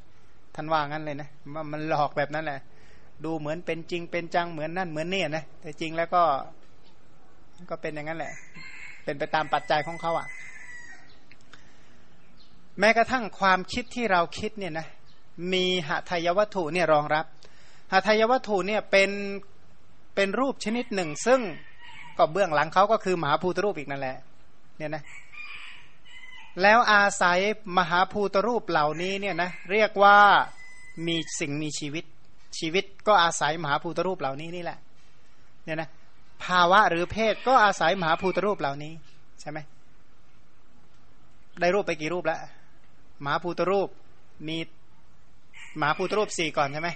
[0.55, 1.29] ท่านว่างั้นเลยนะ
[1.71, 2.59] มันหลอกแบบนั้นแหละ
[3.23, 6.23] ดูเหมือนเป็นจริงเป็นจังเหมือนนั่นเหมือนนี่นะแต่จริงแล้วก็
[7.69, 8.33] ก็เป็นอย่างนั้นแหละ
[9.03, 10.27] เป็นไปตามปัจจัยของเขาอะ่ะ
[12.79, 14.87] แม้กระทั่งความคิดที่เราคิดเนี่ยนะ
[15.53, 17.25] มีหทัยวัตถุเนี่ยรองรับ
[17.91, 19.11] หทัยวัตถุเนี่ยเป็น
[20.15, 21.41] เป็นรูปชนิดหนึ่ง ซึ่ง
[22.17, 24.17] ก็เบื้องหลังเขาก็คือมหาภูตรูปอีกนั่นแหละ
[24.77, 25.03] เนี่ยนะ
[26.61, 27.39] แล้วอาศัย
[27.77, 30.17] มหาภูตรูปเหล่านี้เนี่ยนะเรียกว่า
[31.07, 32.05] มีสิ่งมีชีวิต
[32.59, 34.77] ชีวิตก็อาศัยมหาภูตรูปเหล่านี้นี่แหละ
[35.65, 35.89] เนี่ยนะ
[36.45, 38.93] ภาวะหรือเพศก็อาศัยมหาภูตรูปเหล่านี้
[39.41, 39.59] ใช่ไหม
[41.59, 42.39] ได้รูปไปกี่รูปแล้ว
[43.23, 43.89] มหาภูตรูป
[44.47, 44.57] มี
[45.79, 46.89] มหาภูตรูปสี่ก่อนใช่ไหม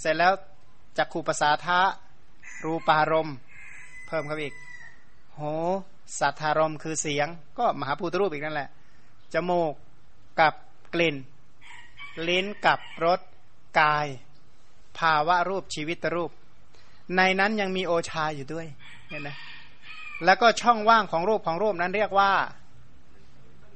[0.00, 0.32] เสร็จแล้ว
[0.98, 1.80] จักขูปสาทะ
[2.64, 3.28] รูปารม
[4.06, 4.54] เพิ่มเข้าอีก
[5.34, 5.40] โห
[6.18, 8.68] สัทธารมคือเสียง ก็มหาภูตรูปอีกนั่นแหละ
[9.34, 9.72] จมูก
[10.40, 10.54] กับ
[10.94, 11.16] กลิ่น
[12.28, 13.20] ลิ้นกับรส
[13.80, 14.06] กาย
[14.98, 16.30] ภาวะรูปชีวิตรูป
[17.16, 18.66] ในนั้นยังมีโอชาอยู่ด้วย
[19.08, 19.36] เนี่ยนะ
[20.24, 22.30] แล้วก็ช่องว่างของรูปของรูปนั้นเรียกว่า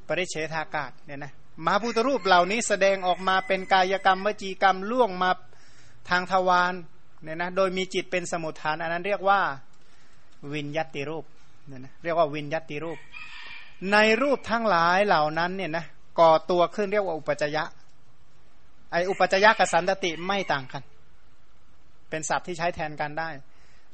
[0.08, 1.32] ปริเฉทากาศเนี่ยนะ
[1.64, 5.30] มหาพุทธรูปเหล่านี้แสดงออกมาเป็นกายกรรมวจีกรรมล่วงมา
[6.10, 6.72] ทางทวาร
[7.22, 9.40] เนี่ยนะโดยมีจิตเป็นสมุทฐาน อันนั้นเรียกว่า
[10.52, 11.24] วินยัติรูป
[11.66, 12.98] เนี่ยนะเรียกว่าวินยัติรูป
[13.92, 15.84] ในรูปทั้งหลายเหล่านั้นเนี่ยนะ
[16.18, 17.64] ก่อตัวขึ้นเรียกว่าอุปจยะ
[18.92, 20.82] ไออุปจยะกับสันตติไม่ต่างกัน
[22.12, 23.30] เป็นศัพท์ที่ใช้แทนกันได้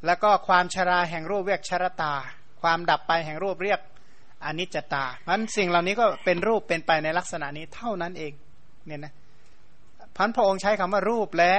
[0.07, 2.15] แล้วก็ความชราแห่งรูปเรียกชรตา
[2.63, 3.81] ความดับไปแห่งรูปเรียก
[4.45, 8.33] อนิจจตามันสิ่งเหล่านี้ก็เป็นรูปเป็นไปในลักษณะนี้เท่านั้นเอง
[8.87, 9.13] เนี่ยนะ
[10.17, 11.53] พันพระองค์ใช้คำว่ารูปและ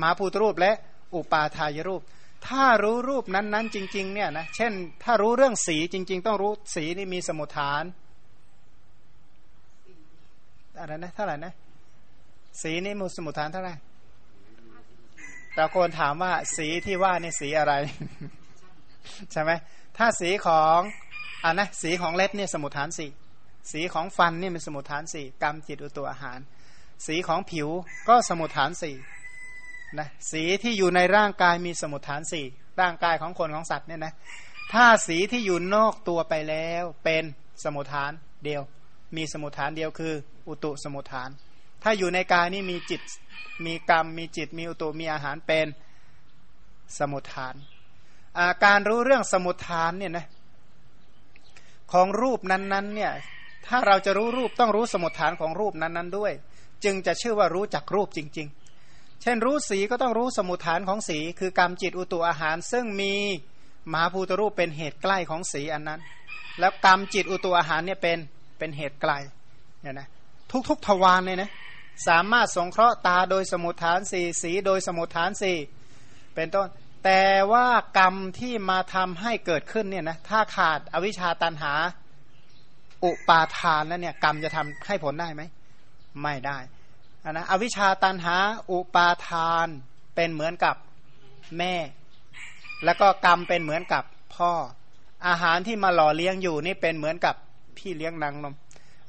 [0.00, 0.72] มหาภูตรูปและ
[1.14, 2.02] อุปาทายรูป
[2.48, 4.72] ถ้ารู้รูปนั้นๆ จริงๆเนี่ยนะเช่น
[5.02, 7.84] ถ้ารู้เรื่องสีจริง ๆ ต้องรู้สีนี่มีสมุทฐาน
[10.78, 11.52] อะไรนะเท่าไหร่นะ
[12.62, 13.74] สีนี่มีสมุทฐานเท่าไหร่
[15.60, 17.74] เราควรถามว่าสีที่ว่านี่สีอะไร
[19.32, 19.50] ใช่ไหม
[19.98, 20.78] ถ้าสีของ
[21.44, 23.10] อ่านะสีของเล็บเนี่ยสมุทฐานสี่
[23.72, 26.38] สีของฟันนี่เป็นสมุทฐานสี่กรรมจิตอุตัวอาหาร
[27.06, 27.68] สีของผิว
[28.08, 28.96] ก็สมุทฐานสี่
[29.98, 32.44] นะสีที่อยู่ในร่างกายมีสมุทฐานสี่
[32.80, 34.12] ร่างกายของคนของสัตว์เนี่ยนะ
[34.72, 37.24] ถ้าสีที่อยู่นอกตัวไปแล้วเป็น
[37.64, 38.12] สมุทฐาน
[38.44, 38.62] เดียว
[39.16, 40.14] มีสมุทฐานเดียวคือ
[40.48, 41.30] อุตุสมุทฐาน
[41.82, 43.00] ถ้าอยู่ในกายนี่มีจิต
[43.66, 45.66] มีกรรม มีจิตมีอุตุมีอาหารเป็น
[46.98, 47.54] สมุทฐาน
[48.64, 50.26] การรู้เรื่องสมุทฐานเนี่ยนะ
[51.92, 53.12] ของรูปนั้นๆเนี่ย
[53.66, 56.32] ถ้าเราจะรู้รูปต้องรู้สมุทฐานของรูปนั้นๆด้วย
[56.84, 58.48] จึงจะชื่อว่ารู้จักรูปจริง
[58.84, 63.12] ๆ เช่นรู้สีก็ต้องรู้สมุทฐานของสี คือกรรมจิตอุตุอาหาร ซึ่งมี
[63.92, 66.00] มหาภูตรูปเป็นเหตุใกล้ของสีอันนั้น
[66.60, 68.18] แล้วกรรมจิตอุตุอาหารเนี่ยเป็น
[68.58, 69.12] เป็นเหตุไกล
[69.82, 70.08] เนี่ยนะ
[70.68, 71.50] ทุกๆทวารเลยนะ
[72.08, 75.58] สามารถสงเคราะห์ตาโดยสมุทฐานสี่สีโดยสมุทฐานสี่
[76.34, 76.68] เป็นต้น
[77.04, 77.66] แต่ว่า
[77.98, 81.72] กรรมที่มาทำให้เกิดขึ้นเนี่ยนะถ้าขาดอวิชชาตันหา
[83.04, 85.42] อุปาทานแล้วเนี่ยกรรมจะทำให้ผลได้ไหม
[86.22, 86.58] ไม่ได้
[87.30, 88.36] นะอวิชชาตันหา
[88.70, 89.66] อุปาทาน
[90.14, 90.76] เป็นเหมือนกับ
[91.58, 91.74] แม่
[92.84, 94.04] แล้วก็กรรมเป็นเหมือนกับ
[94.36, 94.52] พ่อ
[95.26, 97.34] อาหารที่มาหล่อเลี้ยงอยู่นี่เป็นเหมือนกับ
[97.76, 98.54] พี่เลี้ยงนางนม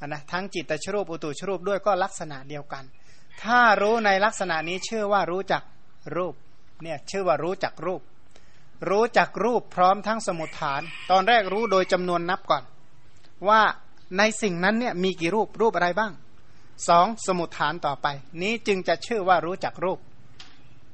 [0.06, 2.84] นนะทั้งจิตตชรูปอุตุชรูปด้วยก็ลักษณะเดียวกัน
[3.44, 5.64] ถ้ารู้ในลักษณะนี้ชื่อว่ารู้จัก
[6.16, 6.36] รูป
[6.84, 8.02] เนี่ยชื่อว่ารู้จักรูป
[8.90, 12.64] รู้จักรูปพร้อมทั้งสมุดฐาน ตอนแรกรู้โดยจำนวนนับก่อน
[13.50, 13.62] ว่า
[14.18, 16.12] ในสิ่งนั้นเนี่ยมีกี่รูปรูปอะไรบ้าง
[16.90, 18.08] สองสมุดฐานต่อไป
[18.42, 20.00] นี้จึงจะชื่อว่ารู้จักรูป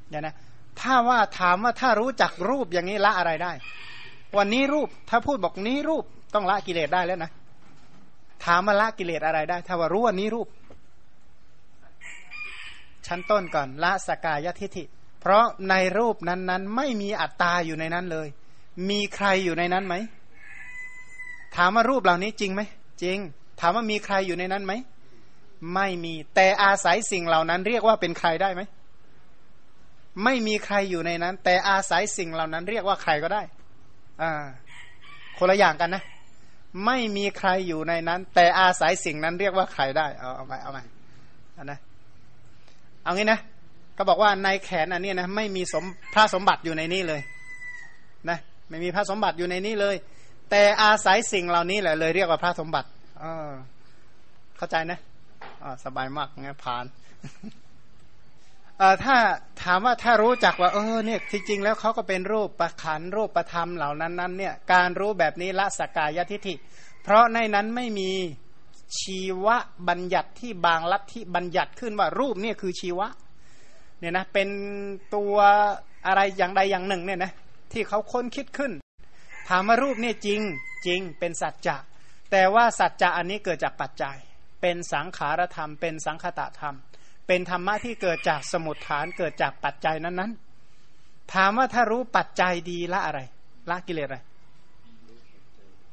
[0.09, 0.35] เนี่ยนะ
[0.79, 3.51] ถ้าว่าถามว่าถ้ารู้จักรูปอย่างนี้ละอะไรได้
[4.37, 7.31] วันนี้รูปถ้าพูดบอกนี้รูปต้องละกิเลสได้แล้วนะ
[8.43, 10.47] ถามมาละกิเลสอะไรได้ ถ้าว่ารู้ว่านี้รูป
[13.07, 14.83] ชั้นต้นก่อนละสกายทิฐิ
[15.19, 18.27] เพราะในรูปนั้นๆ ไม่มีอัตตาอยู่ในนั้นเลย
[18.89, 19.95] มีใครอยู่ในนั้นไหม
[21.55, 22.61] ถามว่ารูปเหล่านี้จริงไหม
[23.03, 23.17] จริง
[23.59, 24.73] ถามว่ามีใครอยู่ในนั้นไหม
[25.73, 28.61] ไม่มี แต่อาศัยสิ่งเหล่านั้น เรียกว่าเป็นใครได้ไหม
[30.23, 33.41] ไม่มีใครอยู่ในนั้น แต่อาศัยสิ่งเหล่านั้น เรียกว่าใครก็ได้
[34.21, 34.31] อ่า
[35.37, 36.03] คนละอย่างกันนะ
[36.85, 40.79] ไม่มีใครอยู่ในนั้น แต่อาศัยสิ่งนั้นเรียกว่าใครได้ เอาเอาไปเอาไป
[41.53, 41.79] เอานะ
[43.03, 43.39] เอางี้นะ
[43.97, 47.21] ก็บอกว่าในแขนอันนี้นะไม่มีสมพระสมบัติอยู่ในนี้เลย
[48.29, 48.37] นะ
[48.69, 49.95] ไม่มีพระสมบัติอยู่ในนี้เลย
[50.49, 52.87] แต่อาศัยสิ่งเหล่านี้แหละเลยเรียกว่าพระสมบัติ
[54.57, 54.99] เข้าใจนะ
[55.63, 56.85] อ๋อสบายมากงั้นผ่าน
[59.03, 59.17] ถ้า
[59.63, 66.55] ถามว่าถ้ารู้จักว่าเออเนี่ยจริงๆ แล้วเขาก็เป็นรูปประขันรูปประธรรมเหล่านั้นนั้นเนี่ยการรู้แบบนี้ละสกายทิฐิ
[67.03, 68.11] เพราะในนั้นไม่มี
[68.99, 73.07] ชีวะบัญญัติที่บางลัทธิบัญญัติขึ้นว่ารูปเนี่ยคือชีวะ
[73.99, 74.49] เนี่ยนะเป็น
[75.15, 75.35] ตัว
[76.05, 77.31] อะไรอย่างใดอย่างหนึ่งเนี่ยนะ
[77.71, 78.71] ที่เขาค้นคิดขึ้น
[79.49, 80.41] ถามว่ารูปเนี่ยจริง
[80.85, 81.77] จริงเป็นสัจจะ
[82.31, 84.17] แต่ว่าสัจจะอันนี้เกิดจากปัจจัย
[84.61, 86.75] เป็นสังขารธรรม เป็นสังคตะธรรม
[87.27, 93.19] เป็นธรรมะที่เกิดจากสมุดฐานเกิดจากปัจจัยนั้นๆ ถามว่าถ้ารู้ปัจจัยดีละอะไร
[93.69, 94.19] ละกิเลสอะไร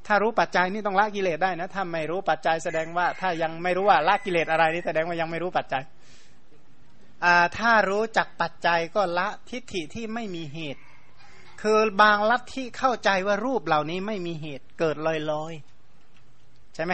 [0.07, 5.83] ถ้ารู้ปัจจัยนี่ต้องละกิเลสได้นะถ้าไม่รู้ปัจจัยแสดงว่า ถ้ายังไม่รู้ว่าละกิเลสอะไรนี่แสดงว่ายังไม่รู้ปัจจัย
[7.59, 10.83] ถ้ารู้จักปัจจัยก็ละทิฏฐิที่ไม่มีเหตุ
[11.63, 16.93] คือบางลัทธิเข้าใจว่ารูปเหล่านี้ไม่มีเหตุเกิดลอยๆใช่ไหม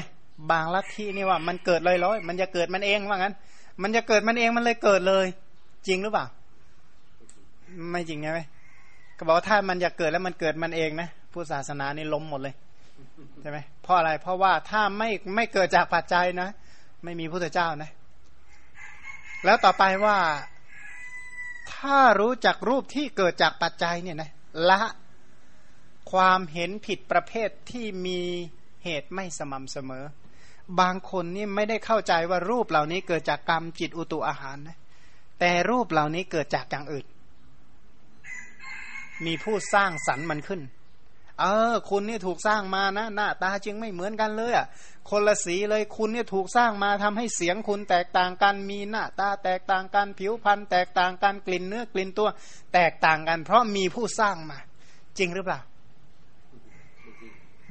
[0.50, 3.34] บางลัทธินี่ว่ามันเกิดลอยๆมันจะเกิดมันเองว่างั้น
[3.82, 5.26] มันจะเกิดมันเองมันเลยเกิดเลย
[5.86, 6.26] จริงหรือเปล่า
[7.90, 8.40] ไม่จริงใช่ไหม
[9.16, 12.54] ก็บอกว่าถ้ามันจะเกิดแล้วมันเกิดมันเองนะผู้ศาสนานี่ล้มหมดเลย
[13.40, 16.48] ใช่ไหมเพราะอะไรเพราะว่าถ้าไม่ไม่เกิดจากปัจจัยนะ
[17.04, 17.90] ไม่มีพระเจ้านะ
[19.44, 20.18] แล้วต่อไปว่า
[21.74, 24.30] ถ้ารู้จักรูปที่เกิดจากปัจจัยเนี่ยนะ
[24.70, 24.80] ละ
[26.12, 28.20] ความเห็นผิดประเภทที่มี
[28.84, 30.04] เหตุไม่สม่ำเสมอ
[30.80, 34.78] บางคนนี่ไม่ได้เข้าใจว่ารูปเหล่านี้เกิดจากกรรมจิตอุตุอาหารนะ
[35.40, 37.06] แต่รูปเหล่านี้เกิดจากอย่างอื่น
[39.24, 40.60] มีผู้สร้างสรรค์มันขึ้น
[41.40, 44.66] เออ คุณนี่ถูกสร้างมานะ หน้าตาจึงไม่เหมือนกันเลยอะ
[45.10, 52.28] คนละสีเลยคุณเนี่ยถูกสร้างมาทำให้เสียงคุณแตกต่างกัน มีหน้าตาแตกต่างกัน ผิวพรรณแตกต่างกันกลิ่นเนื้อกลิ่นตัว
[52.74, 54.58] แตกต่างกัน เพราะมีผู้สร้างมา
[55.18, 55.60] จริงหรือเปล่า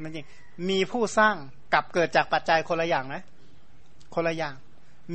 [0.01, 0.25] มันจริง
[0.69, 1.35] มีผู้สร้าง
[1.73, 3.23] กับเกิดจากปัจจัยคนละอย่างนะ
[4.15, 4.55] คนละอย่าง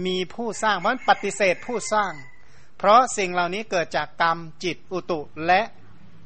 [0.06, 2.12] มีผู้สร้างเพราะปฏิเสธผู้สร้าง
[2.78, 5.60] เพราะสิ่งเหล่านี้เกิดจากกรรมจิตอุตุและ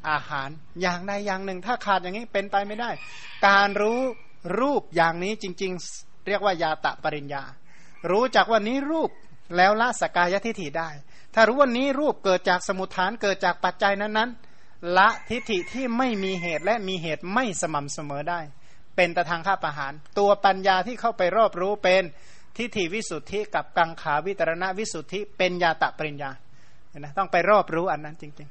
[0.09, 0.49] อาหาร
[0.81, 2.91] อย่างใดอย่างหนึ่ง ถ้าขาดอย่างนี้เป็นไปไม่ได้
[3.47, 4.01] การรู้
[4.61, 7.43] รูปอย่างนี้จริง ๆ เรียกว่ายาตะปริญญา
[8.11, 9.11] รู้จักว่านี้รูป
[9.57, 10.91] แล้วละสกายทิฏฐิได้
[11.35, 18.41] ถ้ารู้ว่านี้รูปเกิดจากสมุทฐานเกิดจากปัจจัยนั้นๆละทิฏฐิที่ไม่มีเหตุและมีเหตุไม่สม่ำเสมอได้
[18.99, 22.03] เป็นตะทางข้าประหาร ตัวปัญญาที่เข้าไปรอบรู้เป็น
[22.57, 26.31] ทิฏฐิวิสุทธิกับกังขาวิตรณวิสุทธิเป็นยาตะปริญญา
[26.99, 28.49] นะต้องไปรอบรู้อันนั้นจริง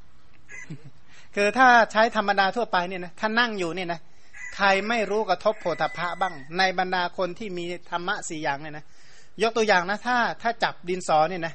[0.00, 4.00] ๆ คือถ้าใช้ธรรมดาทั่วไปเนี่ยนะถ้านั่งอยู่เนี่ยนะ
[4.56, 8.84] ใครไม่รู้กระทบโพธพะบ้าง ในบรรดาคนที่มีธรรมะสี่อย่างเนี่ยนะ
[9.42, 11.54] ยกตัวอย่างนะถ้าถ้าจับดินสอเนี่ยนะ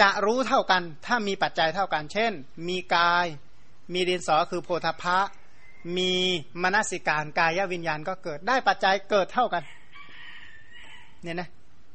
[0.00, 2.32] จะรู้เท่ากัน ถ้ามีปัจจัยเท่ากัน เช่น
[2.68, 3.26] มีกาย
[3.92, 5.18] มีดินสอคือโพธพะ
[5.96, 6.12] มี
[6.62, 9.62] มนสิการกายวิญญาณก็เกิดได้ปัจจัยเกิดเท่ากัน
[11.22, 11.48] เนี่ยนะ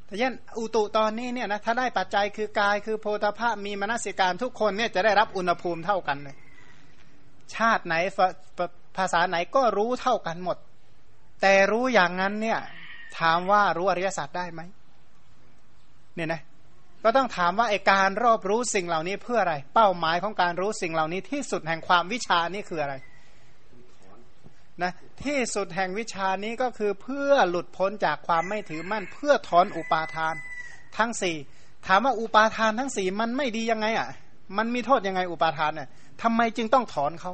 [0.08, 6.36] ถ้าเช่นอุตุตอนนี้เนี่ยนะถ้าได้ปัจจัยคือกายคือโพธพะมีมนสิการทุกคนเนี่ยจะได้รับอุณหภูมิเท่ากันเลย
[7.56, 7.96] ชาติไหน
[8.98, 10.58] ภาษาไหนก็รู้เท่ากันหมด
[11.42, 12.60] แต่รู้อย่างนั้นเนี่ย
[13.20, 14.62] ถามว่ารู้อริยสัจได้ไหม
[16.16, 16.42] เนี่ยนะ
[17.04, 22.96] ก็ต้องถามว่าไอการรอบรู้สิ่งเหล่านี้เพื่ออะไร เป้าหมายของการรู้สิ่งเหล่านี้ที่สุดแห่งความวิชานี่คืออะไร
[24.84, 24.92] นะ
[25.24, 30.36] ที่สุดแห่งวิชานี้ก็คือเพื่อหลุดพ้นจากความไม่ถือมั่น เพื่อถอนอุปาทาน
[30.98, 31.36] ทั้งสี่
[31.86, 34.10] ถามว่าอุปาทานทั้งสี่มันไม่ดียังไงอะ
[34.58, 35.90] มันมีโทษยังไงอุปาทานเนี่ย
[36.22, 37.34] ทำไมจึงต้องถอนเขา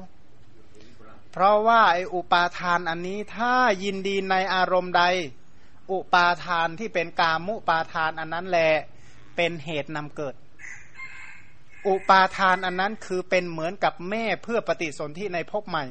[1.31, 5.03] เพราะว่าไอ้อุปาทานอันนี้ถ้ายินดีในอารมณ์ใด
[5.91, 8.71] อุปาทานที่เป็นกามุปาทานอันนั้นแหละ
[9.35, 10.35] เป็นเหตุนำเกิด
[11.87, 15.85] อุปาทานอันนั้นคือเป็นเหมือนกับแม่เพื่อปฏิสนธิในภพใหม่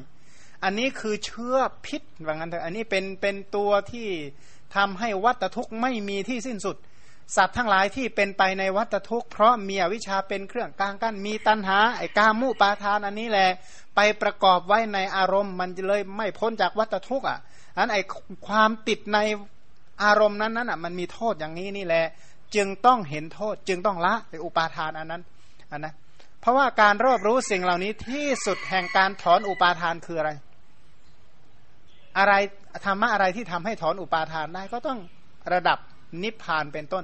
[0.63, 4.07] อันนี้คือเชื้อพิษว่างั้นเถอะอันนี้เป็นเป็นตัวที่
[4.75, 6.77] ทำให้วัตทุกข์ไม่มีที่สิ้นสุด
[7.35, 13.49] สัตว์ทั้งหลายที่เป็นไปในวัตทุกข์เพราะมีอวิชชาเป็นเครื่องกลางกั้นมีตัณหาไอ้กามุปาทานอันนี้แหละ
[13.95, 17.39] ไปประกอบไว้ในอารมณ์ มันเลยไม่พ้นจากวัตทุกข์อะ
[17.77, 18.01] อันไอ้
[18.47, 19.19] ความติดใน
[20.03, 22.05] อารมณ์นั้นนั้นอะมันมีโทษอย่างนี้นี่แหละ
[22.55, 25.21] จึงต้องเห็นโทษ จึงต้องละในอุปาทานอันนั้น
[25.71, 25.93] อันนะ
[26.41, 30.31] เพราะว่าการรอบรู้สิ่งเหล่านี้ที่สุดแห่งการถอนอุปาทานคืออะไร
[32.17, 32.33] อะไร
[32.85, 34.99] ธรรมะอะไรที่ทำให้ถอนอุปาทานได้ก็ต้อง
[35.53, 35.77] ระดับ
[36.23, 37.03] นิพพานเป็นต้น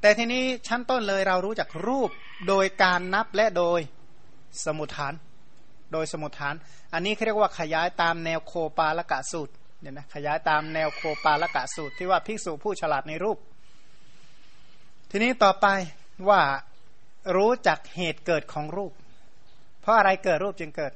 [0.00, 2.10] แต่ทีนี้ชั้นต้นเลยเรารู้จักรูป
[2.48, 3.80] โดยการนับและโดย
[4.64, 5.14] สมุทฐาน
[5.92, 6.54] โดยสมุทฐาน
[6.92, 13.38] อันนี้เขาเรียกว่าขยายตามแนวโคปาลกะสูตรเนี่ยนะขยายตามแนวโคปาลกะสูตรที่ว่าภิกษุผู้ฉลาดในรูป
[15.10, 15.66] ทีนี้ต่อไป
[16.28, 16.40] ว่า
[17.36, 18.92] รู้จักเหตุเกิดของรูป
[19.80, 20.92] เพราะอะไรเกิดรูปจึงเกิด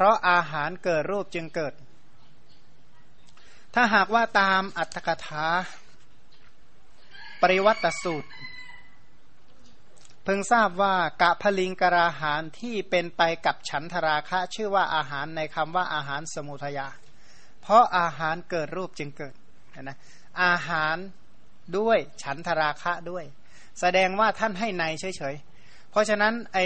[0.00, 1.74] เพราะอาหารเกิดรูปจึงเกิด
[3.74, 5.46] ถ้าหากว่าตามอัตถกถา
[7.40, 8.28] ปริวัตสูตร
[10.24, 16.88] เพิ่งทราบว่ากะพลิงกราหารที่เป็นไปกับฉันทราคะ ชื่อว่าอาหารในคำว่าอาหารสมุทยา
[17.62, 19.34] เพราะอาหารเกิดรูปจึงเกิด
[19.82, 19.98] นะ
[20.42, 20.96] อาหาร
[21.78, 23.24] ด้วยฉันทราคะด้วย
[23.80, 25.49] แสดงว่าท่านให้ในเฉยๆ
[25.90, 26.64] เพราะฉะนั้นไอ้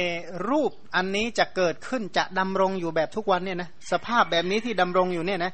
[0.51, 5.53] รูปอันนี้จะเกิดขึ้นจะดำรงอยู่แบบทุกวันเนี่ยนะสภาพแบบนี้ที่ดำรงอยู่เนี่ยนะ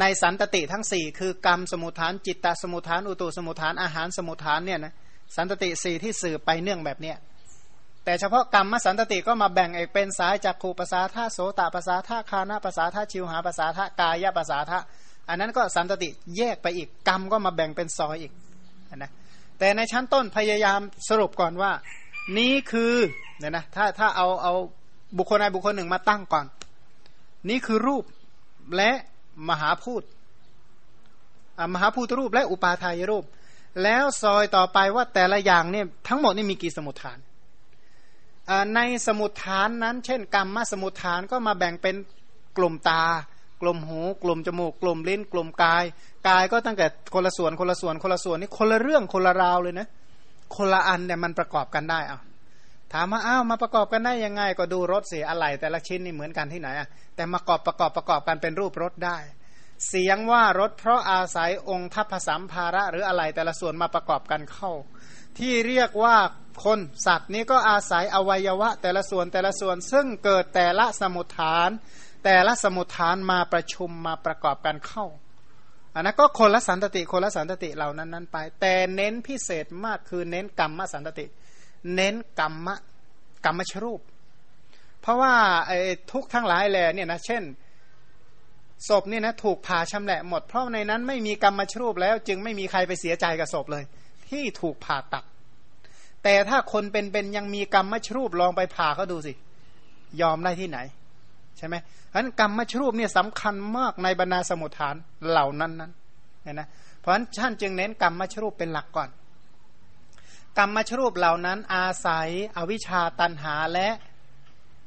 [0.00, 4.92] ในสันตติทั้งสี่คือกรรมสมุทฐานจิตตสมุทฐานอุตุสมุทฐานอาหารสมุทฐานเนี่ยนะ
[5.36, 7.16] สันตติสี่ที่สืบไปเนื่องแบบเนี้ย
[8.04, 14.78] แต่เฉพาะกรรมมสันตติก็มาแบ่งเอกเป็นสายจากขูภาษาท่าโสตภาษาท่าคานาภาษาท่าชิวหาภาษาท่ากายภาษาท่า
[15.28, 18.32] อันนั้นก็สันตติแยกไปอีกกรรมก็มาแบ่งเป็นซอยอีก
[18.96, 19.10] นะ
[19.58, 21.70] แต่ในชั้นต้นพยายามสรุปก่อนว่า
[22.36, 22.92] นี้คือ
[23.38, 24.54] เนี่ยนะถ้าถ้าเอาเอา
[25.18, 26.46] บุคคลใดบุคคลหนึ่งมาตั้งก่อน
[27.48, 28.04] นี่คือรูป
[28.76, 28.92] และ
[29.48, 30.02] มหาพูด
[31.74, 33.24] มหาพูดรูปและอุปาทายรูป
[33.82, 37.18] แล้วซอยต่อไปว่าแต่ละอย่างเนี่ยทั้งหมดนี่มีกี่สมุทฐาน
[38.74, 41.94] ในสมุทฐานนั้น เช่น กรรมมาสมุทฐานก็มาแบ่งเป็น
[42.56, 43.04] กลุ่มตา
[43.62, 45.84] กลุ่มหู กลุ่มจมูก กลุ่มลิ้น กลุ่มกาย
[46.28, 49.86] กายก็ตั้งแต่คนละส่วนคนละส่วนคนละส่วนนี่คนละเรื่องคนละราวเลยนะ
[50.56, 52.18] คนละอันเนี่ยมันประกอบกันได้เอา
[52.92, 59.18] ถามว่าอ้าวมาประกอบกันได้ยังไง ก็ดูรถเสียอะไรแต่ละชิ้นนี่เหมือนกันที่ไหนอะแต่มากอบประกอบประกอบกันเป็นรูปรถได้
[59.88, 64.72] เสียงว่ารถเพราะอาศัยองค์ทัพสัมภาระหรืออะไรแต่ละส่วนมาประกอบกันเข้า
[65.38, 66.16] ที่เรียกว่า
[66.64, 71.70] คนสัตว์นี้ก็อาศัยอวัยวะ แต่ละส่วนแต่ละส่วนซึ่งเกิดแต่ละสมุทฐาน
[72.24, 75.06] แต่ละสมุทฐานมาประชุมมาประกอบกันเข้า
[75.98, 81.26] อันนั้นก็คนละสันตติคนละสันตติเหล่านั้นนั้นไป แต่เน้นพิเศษมากคือเน้นกรรมสันตติ
[81.94, 82.74] เน้นกรรมะ
[83.44, 84.00] กรรมชรูป
[85.00, 85.34] เพราะว่า
[85.66, 85.78] ไอ้
[86.12, 87.42] ทุกทั้งหลายแหล่เนี่ยนะเช่น
[88.88, 93.84] ศพเนี่ยนะถูกผ่าชำแหละหมด เพราะในนั้นไม่มีกรรมชรูปแล้ว จึงไม่มีใครไปเสียใจกับศพเลย
[94.28, 95.24] ที่ถูกผ่าตัด
[96.22, 99.32] แต่ถ้าคนเป็นๆยังมีกรรมชรูปลองไปผ่าเขาดูสิ
[100.20, 100.78] ยอมได้ที่ไหน
[101.58, 104.94] ใช่ไหมเพราะนั้นกรรมมชรูปเนี่ยสำคัญมากในบรรดาสมุทฐาน
[105.28, 105.92] เหล่านั้นนั้น
[106.42, 106.68] เห็นนะ
[106.98, 109.08] เพราะฉะนั้นท่านจึงเน้นกรรมมชรูปเป็นหลักก่อน
[110.58, 113.88] กรรมมชรูปเหล่านั้นอาศัยอวิชชาตันหาและ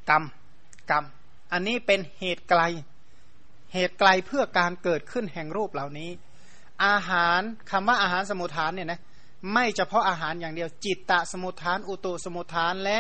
[0.10, 0.23] กรรม
[0.91, 1.03] กรรม
[1.51, 2.62] อันนี้เป็นเหตุไกล
[3.73, 6.10] เหตุไกลเพื่อการเกิดขึ้นแห่งรูปเหล่านี้
[6.86, 8.99] อาหารคำว่าอาหารสมุทฐานเนี่ยนะ
[9.53, 12.99] ไม่เฉพาะอาหารอย่างเดียว จิตตะสมุทฐาน อุตุสมุทฐานและ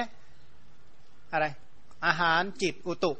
[1.31, 1.45] อะไร
[2.05, 3.11] อาหารจิตอุตุ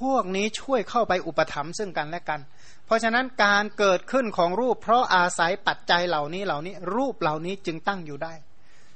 [0.00, 2.40] พวกนี้ช่วยเข้าไปอุปถัมภ์ซึ่งกันและกัน
[2.86, 8.34] เพราะฉะนั้นการเกิดขึ้นของรูป เพราะอาศัยปัจจัยเหล่านี้เหล่านี้ รูปเหล่านี้จึงตั้งอยู่ได้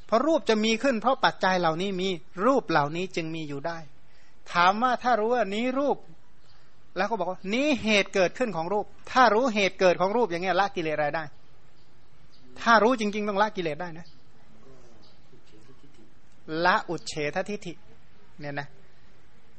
[0.06, 2.08] เพราะรูปจะมีขึ้น เพราะปัจจัยเหล่านี้มี
[2.46, 3.78] รูปเหล่านี้จึงมีอยู่ได้
[4.52, 5.96] ถามว่าถ้ารู้ว่านี้รูป
[6.96, 11.24] แล้วก็บอกว่านี้เหตุเกิดขึ้นของรูป ถ้ารู้เหตุเกิดของรูปอย่างเงี้ยละกิเลสอะไรได้
[12.61, 14.06] ถ้ารู้จริง ๆ ต้องละกิเลสได้นะ
[16.64, 17.72] ละอุเฉททิฏฐิ
[18.40, 18.68] เนี่ยนะ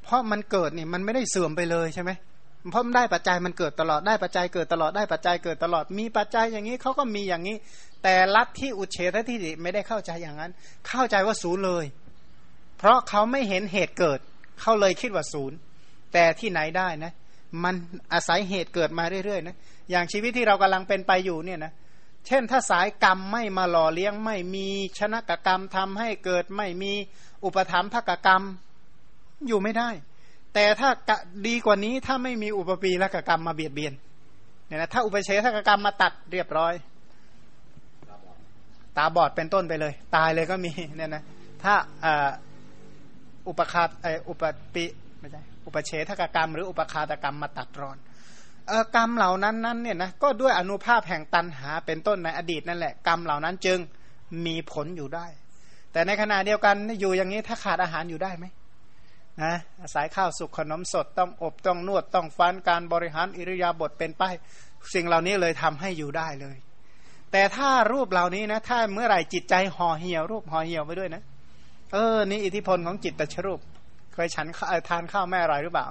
[0.10, 2.12] เพราะมันเกิดนี่มันไม่ได้เสื่อมไปเลยใช่ไหม
[2.72, 7.58] เพราะมันได้ปัจจัยมันเกิดตลอดได้ปัจจัยเกิดตลอดได้ปัจจัยเกิดตลอดมีปัจจัยอย่างนี้เขาก็มีอย่างนี้
[8.04, 10.52] แต่ลัทธิอุเฉททิฏฐิไม่ได้เข้าใจอย่างนั้น
[10.88, 11.86] เข้าใจว่าศูนย์เลย
[12.78, 14.20] เพราะเขาไม่เห็นเหตุเกิด
[14.62, 15.58] เขาเลยคิดว่าศูนย์
[16.14, 17.14] แต่ที่ไหนได้นะ
[17.64, 17.76] มัน
[18.14, 19.56] อาศัยเหตุเกิดมาเรื่อยๆนะ
[19.90, 21.72] อย่างชีวิตที่เรากำลังเป็นไปอยู่เนี่ยนะ
[22.28, 24.68] เช่นถ้าสายกรรมไม่มาหล่อเลี้ยงไม่มี
[25.00, 26.94] ชนะกกรรมทำให้เกิดไม่มี
[27.46, 28.44] อุปธรรมภกกรรม
[29.48, 29.90] อยู่ไม่ได้
[30.54, 30.90] แต่ถ้า
[31.48, 33.94] ดีกว่านี้ถ้าไม่มีอุปปีและกกรรมมาเบียดเบียน
[34.66, 36.74] เนี่ยนะถ้าอุปเฉทกกรรมมาตัดเรียบร้อย
[38.98, 41.24] ตาบอดเป็นต้นไปเลย ตายเลยก็มีเนี่ยนะ
[41.64, 41.74] ถ้า
[43.48, 43.84] อุปคา
[44.30, 44.86] อุปปิ
[45.20, 47.98] ไม่ใช่อุปเฉทกกรรม หรืออุปคาตกรรมมาตัดรอน
[48.96, 53.80] กรรมเหล่านั้นนั้นเนี่ยนะก็ด้วยอนุภาพแห่งตันหาเป็นต้นในอดีตนั่นแหละกรรมเหล่านั้นจึง
[54.46, 55.26] มีผลอยู่ได้
[55.92, 58.46] แต่ในขณะเดียวกันอยู่อย่างนี้ถ้าขาดอาหารอยู่ได้ไหม
[59.44, 64.24] นะอาศัยข้าวสุกขนมสดต้องอบต้องนวดต้องฟันการบริหารอิริยาบถเป็นไป
[64.94, 66.58] สิ่งเหล่านี้เลยทำให้อยู่ได้เลย
[67.32, 71.24] แต่ถ้ารูปเหล่านี้นะ ถ้าเมื่อไหร่จิตใจห่อเหี่ยว รูปห่อเหี่ยวไปด้วยนะ
[71.94, 73.60] เออนี่อิทธิพลของจิตตชรูป
[74.14, 74.48] เคยฉัน
[74.90, 75.88] ทานข้าวแม่อร่อยหรือเปล่า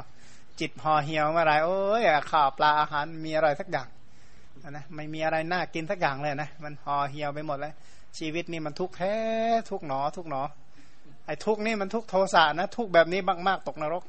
[0.61, 3.88] จิตห่อเหี่ยวเมื่อไรโอ้ยข้าวปลาอาหารมีอะไรสักอย่าง
[4.70, 7.74] นะไม่มีอะไรน่ากินสักอย่างเลยนะมันห่อเหี่ยวไปหมดแล้ว
[8.18, 9.14] ชีวิตนี่มันทุกข์แท้
[9.70, 10.42] ทุกหนอทุกหนอ
[11.28, 14.04] ไอ้ทุกนี่มันทุกโทสะนะ ทุกแบบนี้มากๆตกนรก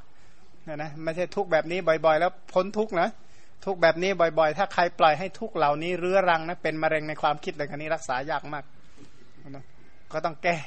[0.67, 3.09] นะนะไม่ใช่ทุกแบบนี้บ่อยๆ แล้วพ้นทุกนะ
[3.65, 8.63] ทุกแบบนี้บ่อยๆ ถ้าใครปล่อยให้ทุกเหล่านี้เรื้อรังนะเป็นมะเร็งในความคิดเลยคันนี้รักษายากมาก
[9.49, 9.63] นะ
[10.11, 10.57] ก็ต้องแก้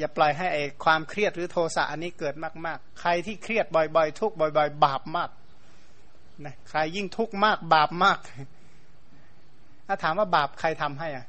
[0.00, 2.34] อย่าปล่อยให้ไอ้ความเครียดหรือโทสะอันนี้เกิด
[2.66, 5.30] มากๆ ใครที่เครียดบ่อยๆ ทุกบ่อยๆ บาปมาก
[6.44, 8.18] นะใครยิ่งทุกข์มากบาปมาก
[9.86, 11.26] ถ้าถามว่าบาปใครทำให้อะ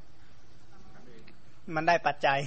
[1.76, 2.40] มันได้ปัจจัย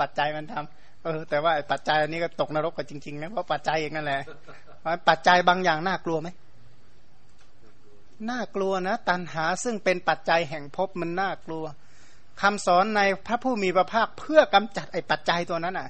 [0.00, 4.20] ปัจจัยมันทำเออ แต่ว่าปัจจัยอันนี้ก็ตกนรกกันจริงๆนะเพราะปัจจัยเองนั่นแหละ
[5.08, 6.28] ปัจจัยบางอย่างน่ากลัวไหม
[8.30, 11.64] น่ากลัวนะ ตัณหาซึ่งเป็นปัจจัยแห่งภพมันน่ากลัว
[12.42, 15.88] คำสอนในพระผู้มีพระภาคเพื่อกำจัดไอ้ปัจจัยตัวนั้นอะ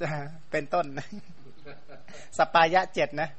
[0.00, 0.08] จะ
[0.50, 0.86] เป็นต้น
[2.38, 3.30] สัปปายะเจ็ดนะ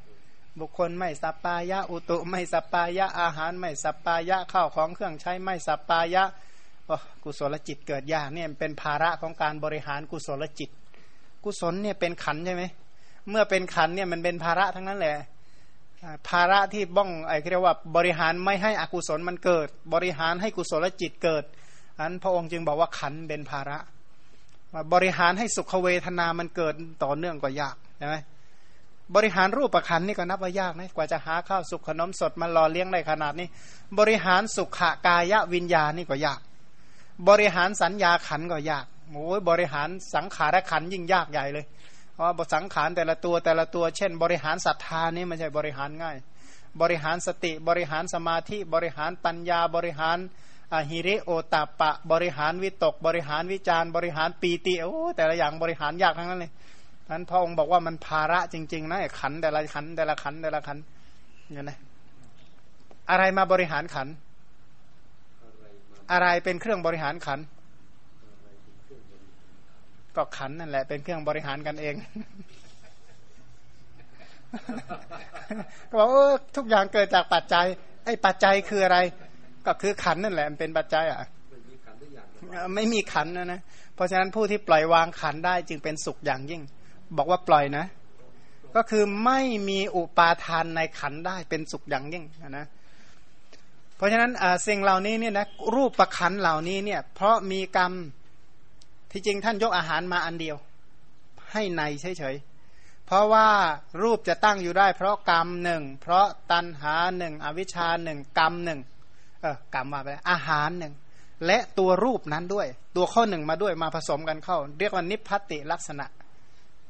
[0.60, 6.24] บุคคลไม่สัปปายะ อุตุไม่สัปปายะอาหารไม่สัปปายะข้าวของเครื่องใช้ไม่สัปปายะ
[7.24, 10.70] กุศลจิตเกิดยากเนี่ยเป็นภาระของการบริหารกุศลจิต
[11.44, 12.64] กุศลเนี่ยเป็นขันธ์ใช่ไหม
[13.30, 15.16] เมื่อเป็นขันเนี่ยมันเป็นภาระทั้งนั้นแหละ
[16.30, 21.44] ภาระที่บ้องไอ้เรียกว่าบริหารไม่ให้อกุศลมันเกิด บริหารให้กุศลจิตเกิด
[22.00, 23.78] อันพระองค์จึงบอกว่าขันเป็นภาระ
[24.94, 28.16] บริหารให้สุขเวทนามันเกิดต่อเนื่องก็ยากใช่ไหม
[29.16, 33.48] บริหารรูปประคันนี่ก็นับว่ายากนะกว่าจะหาข้าวสุขขนมสดมาหล่อเลี้ยงได้ขนาดนี้
[34.00, 36.40] บริหารสุขกายวิญญาณนี่ก็ยาก
[37.30, 41.66] บริหารสัญญาขันก็ยากโอ้ยบริหารสังขารขันยิ่งยากใหญ่เลย
[42.14, 46.16] เพราะสังขารแต่ละตัวแต่ละตัว เช่น บริหารศรัทธานี่ไม่ใช่บริหารง่าย
[46.82, 50.18] บริหารสติบริหารสมาธิบริหารปัญญาบริหาร
[50.74, 56.52] อหิริโอตาปะ บริหารวิตก บริหารวิจารบริหารปีติโอ้แต่ละอย่างบริหารยากทั้งนั้นเลย
[57.12, 60.78] นั้นพระองค์บอกว่ามันภาระจริงๆนะขันแต่ละขันแต่ละขันแต่ละขัน
[61.52, 61.78] เนี่ยนะ
[63.10, 64.08] อะไรมาบริหารขัน
[66.12, 67.40] อะไรเป็นเครื่องบริหารขัน
[70.16, 71.96] ก็ขันนั่นแหละ เป็นเครื่องบริหารกันเอง
[75.90, 77.66] ก็บอกว่าทุกอย่างเกิดจากปัจจัย
[78.06, 78.98] ไอ้ปัจจัยคืออะไร
[79.66, 81.20] ก็คือขันนั่นแหละมันเป็นปัจจัยอะ
[82.76, 83.62] ไม่มีขันนะนะ
[83.96, 86.62] เพราะฉะนั้นผู้ที่ปล่อยวางขันได้จึงเป็นสุขอย่างยิ่ง
[87.18, 87.86] บอกว่าปล่อยนะ
[88.76, 92.66] ก็คือไม่มีอุปาทานในขันได้เป็นสุขอย่างยิ่งนะ
[93.96, 94.32] เพราะฉะนั้น
[94.68, 97.94] สิ่งเหล่านี้เนี่ยนะรูปประขันเหล่านี้เนี่ยเพราะมีกรรม
[99.12, 100.58] ที่จริงท่านยกอาหารมาอันเดียว
[101.52, 103.48] ให้ในเฉยๆเพราะว่า
[104.04, 108.80] รูปจะตั้งอยู่ได้ เพราะกรรมหนึ่งเพราะตัณหาหนึ่งอวิชชาหนึ่งกรรมหนึ่ง
[109.42, 110.94] เออกรรมมาไปอาหารหนึ่ง
[111.46, 116.06] และตัวรูปนั้นด้วย ตัวข้อหนึ่งมาด้วยมาผสมกันเข้า เรียกว่านิพพติลักษณะ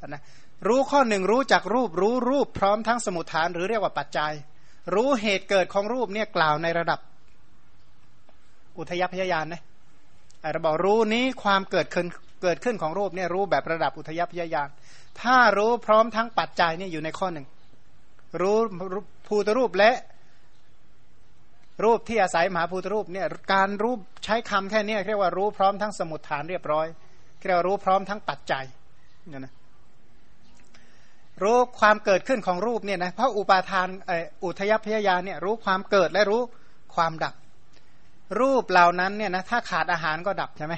[0.07, 0.21] นะ
[0.67, 4.33] รู้ข้อหนึ่งรู้จักรูปรู้รูปพร้อมทั้งสมุทฐาน หรือเรียกว่าปัจจัย
[4.93, 6.99] รู้เหตุเกิดของรูปเนี่ยกล่าวในระดับ
[8.77, 9.61] อุทยพยายานนะ
[10.51, 12.05] เราบอกรู้นี้ความเกิดขึ้น
[12.43, 14.67] เกิดขึ้นของรูปเนี่ยรู้แบบระดับอุทยพยายาน
[15.21, 17.45] ถ้ารู้พร้อมทั้งปัจจัยเนี่ยอยู่ในข้อหนึ่ง
[18.41, 18.57] รู้
[19.27, 19.91] ภูตรูปและ
[21.83, 26.87] รูปที่อาศัยมหาภูตรูปเนี่ยการรูปใช้คำแค่นี้เรียกว่ารู้พร้อมทั้งสมุดฐานเรียบร้อย
[27.47, 28.63] เรียกว่ารู้พร้อมทั้งปัจจัย
[29.29, 29.53] เนี่ยนะ
[31.43, 33.87] รู้ความเกิดขึ้นของรูปเนี่ยนะเพราะอุปาทาน
[34.43, 36.41] อุทยพยายานเนี่ยรู้ความเกิดและรู้
[36.95, 37.33] ความดับ
[38.39, 40.75] รูปเหล่านั้นเนี่ยนะถ้าขาดอาหารก็ดับใช่ไหม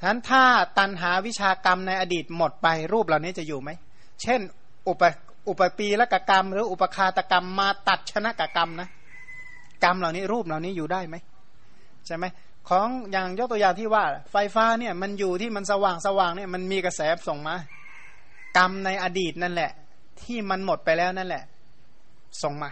[0.00, 0.44] ฉะนั้นถ้า
[0.78, 3.70] ตันหาวิชากรรมในอดีตหมดไปรูปเหล่านี้จะอยู่ไหม
[4.22, 4.40] เช่น
[4.88, 5.02] อุป
[5.48, 8.88] อุปปีละกกรรม หรืออุปคาตกรรมมาตัดชนะกกรรมนะ
[9.84, 11.16] กรรมเหล่านี้รูปเหล่านี้อยู่ได้ไหม
[12.06, 12.24] ใช่ไหม
[12.68, 17.56] ของอย่างยกตัวอย่างที่ว่า ไฟฟ้าเนี่ยมันอยู่ที่มันสว่างสว่างเนี่ยมันมีกระแสส่งมา
[18.56, 19.70] กรรมในอดีตนั่นแหละ
[20.22, 21.44] ที่มันหมดไปแล้วนั่นแหละ
[22.42, 22.70] ส่งมา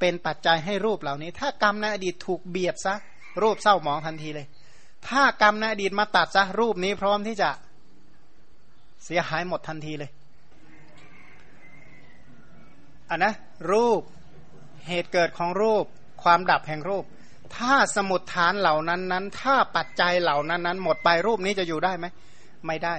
[0.00, 2.94] เป็นปัจจัยให้รูปเหล่านี้ ถ้ากรรมในอดีตถูกเบียดซะ
[3.42, 4.46] รูปเศร้าหมองทันทีเลย
[5.08, 7.50] ถ้ากรรมในอดีตมาตัดซะ รูปนี้พร้อมที่จะ
[9.04, 10.10] เสียหายหมดทันทีเลย
[13.10, 13.32] อันนะ
[13.72, 14.00] รูป
[14.88, 15.84] เหตุเกิดของรูป
[16.22, 17.04] ความดับแห่งรูป
[17.56, 22.06] ถ้าสมุดฐานเหล่านั้นนั้น ถ้าปัจจัยเหล่านั้นนั้น หมดไปรูปนี้จะอยู่ได้ไหม
[22.66, 22.94] ไม่ได้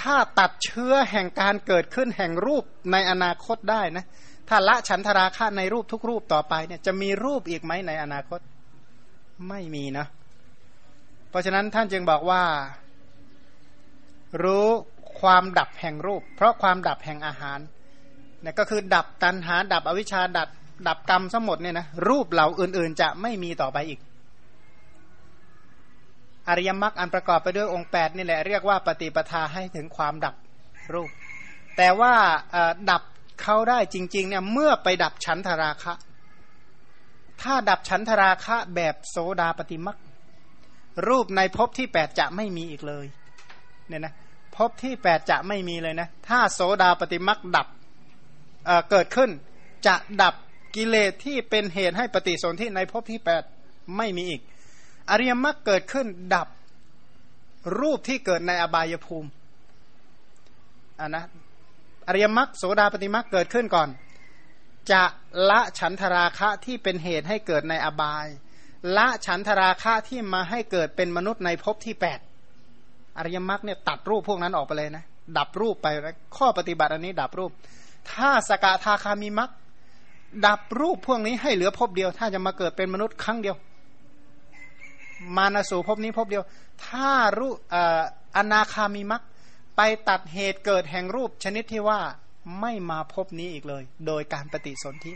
[0.00, 4.04] ถ้าตัดเชื้อแห่งการเกิดขึ้นแห่งรูปในอนาคตได้นะ
[4.48, 8.40] ถ้าละฉันทราคะในรูปทุกรูปต่อไปเนี่ยจะมีรูปอีกไหมในอนาคต
[9.48, 10.06] ไม่มีนะ
[11.30, 12.42] เพราะฉะนั้นท่านจึงบอกว่า
[14.42, 14.66] รู้
[15.20, 17.58] ความดับแห่งรูป เพราะความดับแห่งอาหาร
[18.42, 20.48] เนี่ยก็คือดับตันหาดับอวิชชาดับ
[20.88, 24.00] ดับกรรมทั้งหมดเนี่ยนะรูปเหล่าอื่นๆ จะไม่มีต่อไปอีก
[26.48, 30.34] อริยมรรคอันประกอบไปด้วยองค์ 8 นี่แหละเรียกว่าปฏิปทาให้ถึงความดับ
[30.92, 31.10] รูป
[31.76, 32.14] แต่ว่า
[32.90, 33.02] ดับ
[33.42, 35.94] เขาได้จริงๆเนี่ยเมื่อไปดับฉันทราคะ
[37.42, 39.98] ถ้าดับฉันทราคะแบบโสดาปฏิมรรค
[41.08, 43.06] รูปในภพที่แปดจะไม่มีอีกเลย
[43.88, 44.14] เนี่ยนะ
[44.56, 47.66] ภพที่แปดจะไม่มีเลยนะถ้าโสดาปฏิมักดับ
[48.66, 49.30] เเกิดขึ้น
[49.86, 50.34] จะดับ
[50.76, 53.42] กิเลสที่เป็นเหตุให้ปฏิสนธิในภพที่แปด
[53.96, 54.40] ไม่มีอีก
[55.10, 56.48] อริยมรรคเกิดขึ้นดับ
[57.78, 59.28] รูปที่เกิดในอบายภูมิ
[61.00, 61.24] อ่านะ
[62.08, 63.88] อริยมรรคโสดาปฏิมรรคเกิดขึ้นก่อน
[64.90, 65.02] จะ
[65.50, 68.26] ละฉันทราคะที่เป็นเหตุให้เกิดในอบาย
[68.96, 72.18] ละฉันทราคะที่มาให้เกิดเป็นมนุษย์ในภพที่แปด
[73.18, 75.04] อริยมรรคเนี่ยตัดรูปพวกนั้นออกไปเลยนะ
[75.38, 75.86] ดับรูปไป
[76.36, 77.50] ข้อปฏิบัติอันนี้ดับรูป
[78.12, 79.50] ถ้าสกทาคามีมรรค
[80.46, 83.56] ดับรูปพวกนี้ให้เหลือภพเดียว ถ้าจะมาเกิดเป็นมนุษย์ครั้งเดียว
[85.36, 86.44] มานสู่ภพนี้ภพเดียว
[86.86, 87.52] ถ้ารู้
[88.36, 89.22] อนาคามีมรรค
[89.76, 92.00] ไปตัดเหตุเกิดแห่งรูปชนิดที่ว่า
[92.60, 95.12] ไม่มาพบนี้อีกเลย โดยการปฏิสนธิ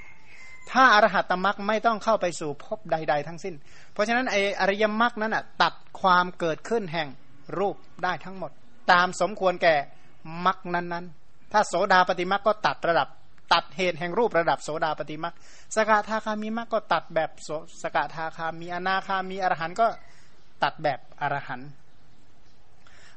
[0.71, 3.55] ถ้าอรหัตมรักไม่ต้องเข้าไปสู่ภพใด ๆ ทั้งสิ้น
[3.93, 7.09] เพราะฉะนั้นไออริยมรรคนั้นอะตัดความเกิดขึ้นแห่ง
[7.59, 8.51] รูปได้ทั้งหมด
[8.93, 9.75] ตามสมควรแก่
[10.47, 13.09] มรรคนั้นๆ ถ้าโสดาปฏิมรรคก็ตัดระดับ
[13.53, 15.35] ตัดเหตุแห่งรูประดับโสดาปฏิมรรค
[15.75, 17.31] สกทาคามีมรรคก็ตัดแบบ
[17.83, 19.87] สกทาคามีอนาคามีอรหันก็
[20.63, 21.61] ตัดแบบอรหัน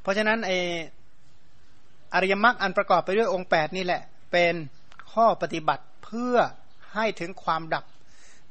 [0.01, 0.51] เพราะฉะนั้นไอ
[2.13, 4.53] อริยมรรคอันประกอบไปด้วยองค์ 8 นี่แหละ เป็น
[5.13, 6.37] ข้อปฏิบัติเพื่อ
[6.93, 7.85] ให้ถึงความดับ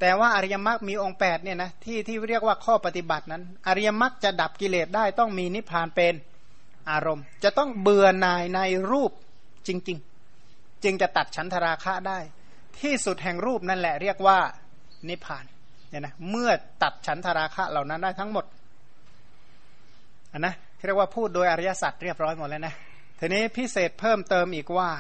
[0.01, 6.15] แต่ว่าอริยมรรคมีองค์8เนี่ยนะที่ที่เรียกว่าข้อปฏิบัตินั้น อริยมรรคจะดับกิเลสได้ต้องมีนิพพานเป็น
[6.91, 8.61] อารมณ์ จะต้องเบื่อหน่ายใน
[8.91, 9.11] รูป
[9.67, 10.14] จริง ๆ
[10.85, 12.19] จึงจะตัดฉันทราคะได้
[12.81, 14.39] ที่สุดแห่งรูปนั่นแหละเรียกว่า
[15.09, 15.45] นิพพาน
[15.89, 16.51] เนี่ยนะเมื่อ
[16.83, 18.45] ตัดฉันทราคะเหล่านั้นได้ทั้งหมด
[20.33, 20.55] อันนะ
[20.87, 22.75] เรียกว่าพูดโดยอริยสัจเรียบร้อยหมดแล้วนะ
[23.19, 24.91] ทีนี้พิเศษเพิ่มเติมอีกว่า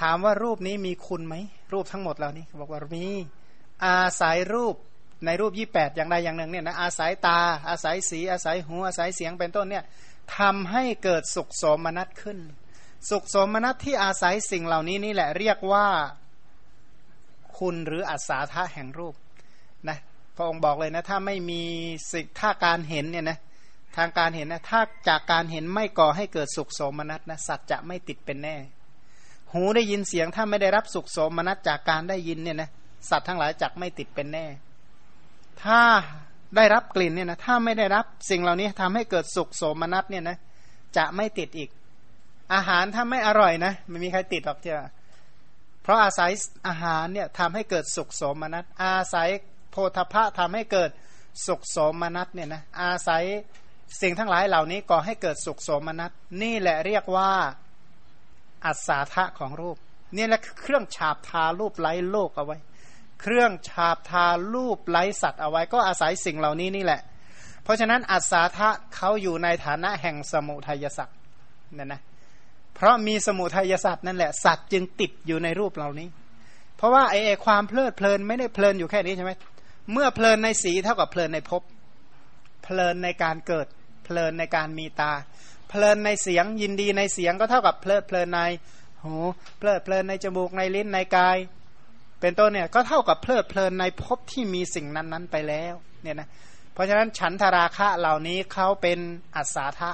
[0.00, 1.34] ถามว่ารูปนี้มีคุณไหม
[1.72, 3.06] รูปทั้งหมดเหล่านี้บอกว่ามี
[3.84, 4.74] อาศัยรูป
[5.26, 9.84] ในรูปยี่แปดอย่างใดอย่างหนึ่งเนี่ยนะอาศัยตา อาศัยสี อาศัยหูอาศัยเสียงเป็นต้นเนี่ย
[10.38, 12.38] ทำให้เกิดสุขสมนัตขึ้น
[13.10, 15.86] สุขสมนัตที่อาศัยสิ่งเหล่านี้นี่แหละเรียกว่า
[17.58, 19.14] คุณหรืออัศาธาแห่งรูป
[19.88, 19.98] นะ
[20.36, 21.62] พระองค์บอกเลยนะถ้าไม่มี
[22.12, 23.38] สิ่งถ้าการเห็นเนี่ยนะ
[23.96, 28.56] ทางการเห็นนะถ้าจากการเห็นไม่ก่อให้เกิดสุขสมนัตนะสัตว์จะไม่ติดเป็นแน่
[29.52, 32.70] หูได้ยินเสียงถ้าไม่ได้รับสุขสมนัตจากการได้ยินเนี่ยนะ
[33.10, 34.46] สัตว์ทั้งหลายจักไม่ติดเป็นแน่
[35.64, 35.80] ถ้า
[36.56, 40.36] ได้รับกลิ่นเนี่ยนะถ้าไม่ได้รับสิ่งเหล่านี้ทำให้เกิดสุขสมนัตเนี่ยนะ
[40.96, 41.70] จะไม่ติดอีก
[42.54, 44.88] อาหารถ้าไม่อร่อยนะไม่มีใครติดหรอกเจ้า
[45.82, 46.30] เพราะอาศัย
[46.66, 49.28] อาหารเนี่ยทำให้เกิดสุขสมนัตอาศัย
[49.70, 50.90] โพธพะทำให้เกิด
[51.46, 53.24] สุขสมนัตเนี่ยนะอาศัย
[54.02, 56.10] สิ่งทั้งหลายเหล่านี้ก่อให้เกิดสุขสมนัต
[56.42, 57.32] นี่แหละเรียกว่า
[58.66, 59.76] อัศาธะของรูป
[60.16, 62.58] นี่แหละเครื่องฉาบทารูปไล้โลกเอาไว้
[63.20, 67.00] เครื่องฉาบทารูปไล้สัตว์เอาไว้ ก็อาศัยสิ่งเหล่านี้นี่แหละ
[67.62, 71.16] เพราะฉะนั้นอัศาทะเขาอยู่ในฐานะแห่งสมุทัยสัตว์
[71.74, 72.00] เนั่นนะ
[72.78, 76.08] เพราะมีสมุทัยสัตว์นั่นแหละสัตว์จึงติดอยู่ในรูปเหล่านี้
[76.76, 79.32] เพราะว่าไอ้ความเพลิดเพลินไม่ได้เพลินอยู่แค่นี้ใช่ไหม
[79.92, 81.62] เมื่อเพลินในสีเท่ากับเพลินในภพ
[82.64, 83.66] เพลินในการเกิด
[84.04, 85.12] เพลินในการมีตา
[85.68, 88.40] เพลินในเสียงยินดีในเสียงก็เท่ากับเพลิดเพลินใน
[89.04, 89.14] หู
[89.58, 91.36] เพลิดเพลินในจมูกในลิ้นในกาย
[92.20, 96.28] เป็นต้นเนี่ยก็เท่ากับเพลิดเพลินในภพที่มีสิ่งนั้นๆไปแล้วเนี่ยนะ
[96.72, 98.98] เพราะฉะนั้นฉันทราคะเหล่านี้เขาเป็น
[99.36, 99.90] อัศาทะ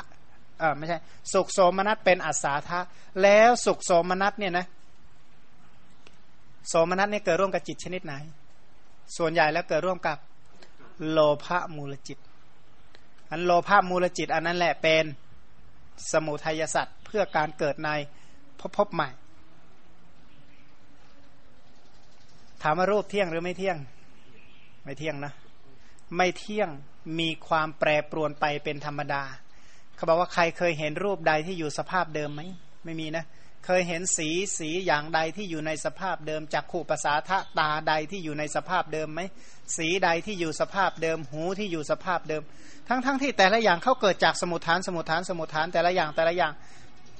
[0.58, 0.98] เออไม่ใช่
[1.32, 2.80] สุขโสมนัสเป็นอัศาทะ
[3.22, 4.66] แล้วสุขโสมนัสเนี่ยนะ
[6.68, 8.14] โสมนัสเนี่ยเกิดร่วมกับจิตชนิดไหน
[9.16, 10.18] ส่วนใหญ่แล้วเกิดร่วมกับ
[11.10, 12.18] โลภะมูลจิต
[13.30, 15.04] อันโลภะมูลจิต อันนั้นแหละเป็น
[16.12, 17.90] สมุทัยสัตว์เพื่อการเกิดใน
[18.60, 19.08] พบพบใหม่
[22.62, 23.78] ถามว่ารูปเที่ยงหรือไม่เที่ยง
[24.84, 25.32] ไม่เที่ยงนะ
[26.16, 26.68] ไม่เที่ยง
[27.18, 29.22] มีความแปรปรวนไปเป็นธรรมดา
[29.96, 32.42] เขาบอกว่าใครเคยเห็นรูปใดที่อยู่สภาพเดิมไหม
[32.84, 33.24] ไม่มีนะ
[33.66, 34.28] เคยเห็นสี
[34.58, 39.20] สีอย่างใดที่อยู่ในสภาพเดิมจากขู่ภาษาทะตาใดที่อยู่ในสภาพเดิมไหม
[39.76, 42.42] สีใดที่อยู่สภาพเดิม หูที่อยู่สภาพเดิม
[42.88, 46.52] ทั้งๆทที่แต่ละอย่างเขาเกิดจากสมุทฐานสมุทฐานสมุทฐานแต่ละอย่างแต่ละอย่าง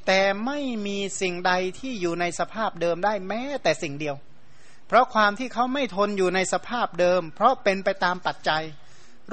[0.07, 4.17] แต่ไม่มีสิ่งใดที่อยู่ในสภาพเดิมได้แม้แต่สิ่งเดียว
[4.89, 8.63] เพราะความที่เขาไม่ทนอยู่ในสภาพเดิม เพราะเป็นไปตามปัจจัย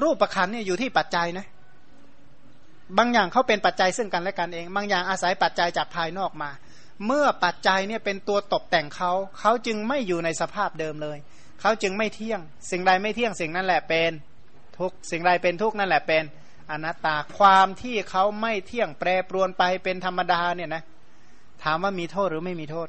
[0.02, 1.48] รูปประคันเนี่ยอยู่ที่ปัจจัยนะ
[2.98, 6.50] บางอย่างเขาเป็นปัจจัยซึ่งกันและกันเอง บางอย่างอาศัยปัจจัยจากภายนอกมา
[7.06, 11.18] เมื่อปัจจัยเนี่ยเป็นตัวตกแต่งเขาเขาจึงไม่อยู่ในสภาพเดิมเลย
[11.62, 12.39] เขาจึงไม่เที่ยง
[12.72, 14.12] สิ่งใดไม่เที่ยงสิ่งนั้นแหละเป็น
[14.80, 16.24] ทุกสิ่งใดเป็นทุกนั่นแหละเป็น
[16.72, 20.84] อนัตตาความที่เขาไม่เที่ยงแปรปรวนไปเป็นธรรมดาเนี่ยนะ
[21.64, 22.88] ถามว่ามีโทษหรือไม่มีโทษ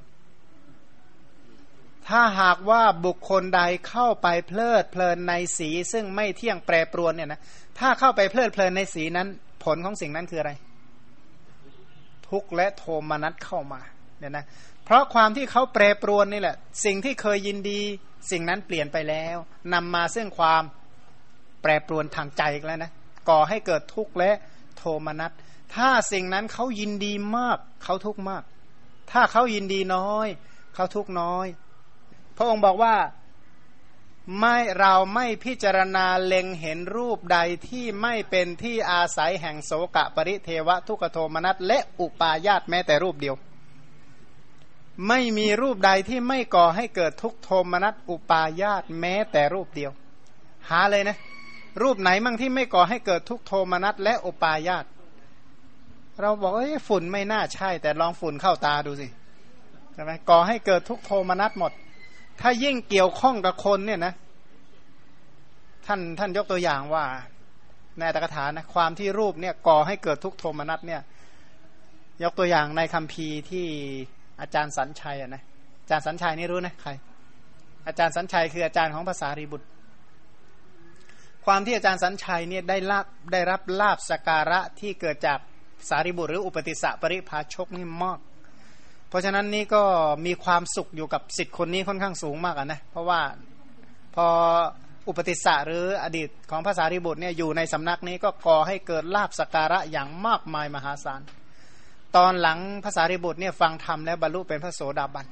[2.08, 7.40] ถ้าหากว่าบุคคลใดเข้าไปเพลิดเพลินในสีซึ่งไม่เที่ยงแปรปรวนเนี่ยนะ
[7.78, 9.28] ถ้าเข้าไปเพลิดเพลินในสีนั้น
[9.64, 10.52] ผลของสิ่งนั้นคืออะไร
[12.28, 13.80] ทุกข์และโทมนัสเข้ามา
[14.18, 14.44] เนี่ยนะ
[14.84, 17.80] เพราะความที่เขาแปรปรวนนี่แหละ สิ่งที่เคยยินดี
[18.30, 19.36] สิ่งนั้นเปลี่ยนไปแล้ว
[19.74, 20.62] นำมาซึ่งความ
[21.62, 22.92] แปรปรวนทางใจแล้วนะ
[23.28, 24.30] ก่อให้เกิดทุกข์และ
[24.76, 25.32] โทมนัส
[25.74, 28.42] ถ้าสิ่งนั้นเขายินดีมากเขาทุกข์มาก
[29.12, 30.28] ถ้าเขายินดีน้อย
[30.74, 31.46] เขาทุกข์น้อย
[32.36, 32.94] พระองค์บอกว่า
[34.38, 43.36] ไม่เราไม่พิจารณาเล็งเห็นรูปใดที่ไม่เป็นที่อาศัยแห่งโสกะปริเทวะทุกโทมนัสและอุปาญาตแม้แต่รูปเดียว
[45.08, 49.92] ไม่มีรูปใดที่ไม่ก่อให้เกิดทุกโทมนัสอุปาญาตแม้แต่รูปเดียว
[50.70, 51.16] หาเลยนะ
[51.82, 54.84] รูปไหนมั่งที่ไม่ก่อให้เกิดทุกโทมนัสและอุปาญาต
[56.20, 59.08] เราบอกเอ้ฝุ่นไม่น่าใช่ แต่ลองฝุ่นเข้าตาดูสิ
[59.92, 61.72] ใช่ไหมก่อให้เกิดทุกโทมนัสหมด
[62.42, 64.14] ถ้ายิ่งเกี่ยวข้องกับคนเนี่ยนะ
[65.86, 67.04] ท่านท่านยกตัวอย่างว่า
[67.98, 71.00] ในตกถานะความที่รูปเนี่ยก่อให้เกิดทุกโทมนัสเนี่ย
[72.22, 73.66] ยกตัวอย่างในคัมภีร์ที่
[74.40, 75.42] อาจารย์สัญชัยอะนะ
[75.82, 76.90] อาจารย์สัญชัยนี่รู้นะใคร
[77.86, 79.66] อาจารย์สัญชัยคืออาจารย์ของภาษารีบุตร
[81.44, 85.38] ความที่อาจารย์สัญชัยเนี่ยได้ลาบได้รับลาบสการะที่เกิดจาก
[85.88, 88.18] สารีบุตรหรืออุปติสสะปริภาชกนี่มาก
[89.12, 89.82] เพราะฉะนั้นนี่ก็
[90.26, 93.20] มีความสุขอยู่กับสิทธิ์คนนี้ค่อนข้างสูงมากนะเพราะว่า
[94.14, 94.26] พอ
[95.08, 101.20] อุปติสสะหรืออดีตของภาษาริบุตรเนี่ยอยู่ในสำนักนี้ก็ก่อให้เกิดลาบสการะอย่างมากมายมหาศาล
[102.16, 105.26] ตอนหลังภาษาริบุตรเนี่ยฟังธรรมแล้วบรรลุเป็นพระโสดาบัน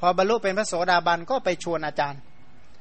[0.00, 2.20] พอบรรลุเป็นพระโสดาบันก็ไปชวนอาจารย์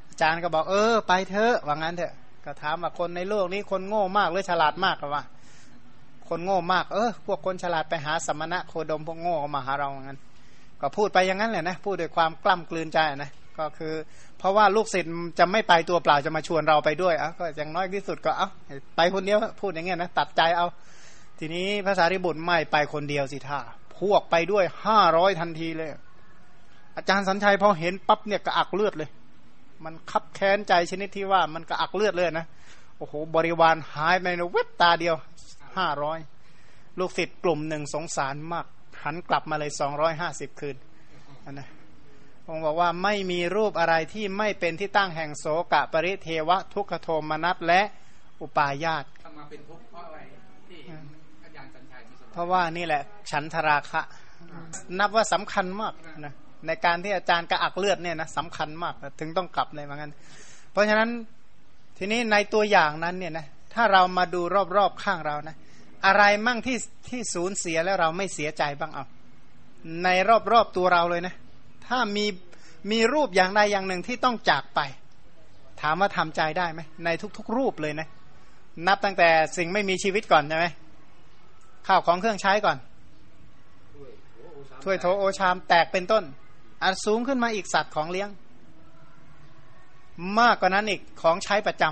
[0.09, 2.13] อาจารย์ก็บอกเออ ไปเถอะว่างั้นเถอะ
[2.45, 5.23] ก็ถามว่าคนในโลกนี้คนโง่มากหรือฉลาดมากกว่า
[6.29, 10.19] คนโง่มาก เออ พวกคนฉลาดไปหาสมณะโคดมพวกโง่มาหาเราอย่างนั้น
[10.81, 13.93] ก็พูดไปอย่างนั้นแหละนะ พูดด้วยความกล้ำกลืนใจนะ ก็คือ
[14.37, 18.47] เพราะว่าลูกศิษย์จะไม่ไปตัวเปล่าจะมาชวนเราไปด้วยอะก็อย่างน้อยที่สุดก็เอา
[18.97, 20.67] ไปคนเดียวพูดอย่างเงี้ยนะตัดใจเอา
[21.39, 23.59] ทีนี้ภาษาริบุตรไม่ไปคนเดียวสิท่า
[23.99, 25.89] พวกไปด้วยห้าร้อยทันทีเลย
[26.97, 29.09] อาจารย์สัญชัยพอเห็นปั๊บเนี่ยกระอักเลือดเลย
[29.85, 32.45] มันคับแค้นใจชนิดที่ว่ามันกระอักเลือดเลยนะ
[32.97, 35.15] โอ้โหบริวารหายไปในเว็บตาเดียว
[35.77, 36.19] ห้าร้อย
[36.99, 38.65] ลูกศิษย์กลุ่มหนึ่งสงสารมาก
[39.03, 40.75] หันกลับมาเลยสองร้อยห้าสิบคืน
[41.51, 41.67] นะ
[42.45, 47.81] ผมบอกว่าไม่มีรูปอะไรที่ไม่เป็นที่ตั้งแห่งโสกะปริเทวะทุกขโทมนัสและ
[48.41, 49.05] อุปาญาต
[49.37, 50.19] มาเป็นทุกข์เพราะอะไร
[50.67, 50.79] ที่
[51.43, 52.01] อาจารย์สัญชัย
[52.31, 53.01] เพราะว่านี่แหละ
[53.31, 54.01] ฉันทราคะ
[54.99, 55.93] นับว่าสำคัญมาก
[56.25, 56.33] นะ
[56.67, 60.11] ในการที่อาจารย์กระอักเลือดเนี่ยนะสำคัญมากถึงต้องกลับเลยเหมือนกัน
[60.71, 61.09] เพราะฉะนั้น
[61.97, 64.41] ทีนี้ในตัวอย่างนั้นเนี่ยนะถ้าเรามาดู
[64.77, 65.55] รอบๆข้างเรานะ
[66.05, 66.77] อะไรมั่งที่
[67.09, 69.05] ที่สูญเสียแล้วเราไม่เสียใจบ้างเอา
[70.03, 70.09] ใน
[70.51, 71.35] รอบๆตัวเราเลยนะ
[71.87, 72.25] ถ้ามี
[72.91, 74.79] มีรูปอย่างใดอย่างหนึ่งที่ต้องจากไป
[75.81, 78.07] ถามว่าทำใจได้ไหมในทุก ๆ รูปเลยนะ
[78.87, 80.67] นับตั้งแต่สิ่งไม่มีชีวิตก่อนใช่ไหม
[81.87, 82.77] ข้าวของเครื่องใช้ก่อน
[84.83, 86.23] ถ้วยโถโอชามแตกเป็นต้น
[86.83, 88.29] อันสูงขึ้นมาอีกสัตว์ของเลี้ยง
[90.39, 91.83] มากกว่านั้นอีกของใช้ประจ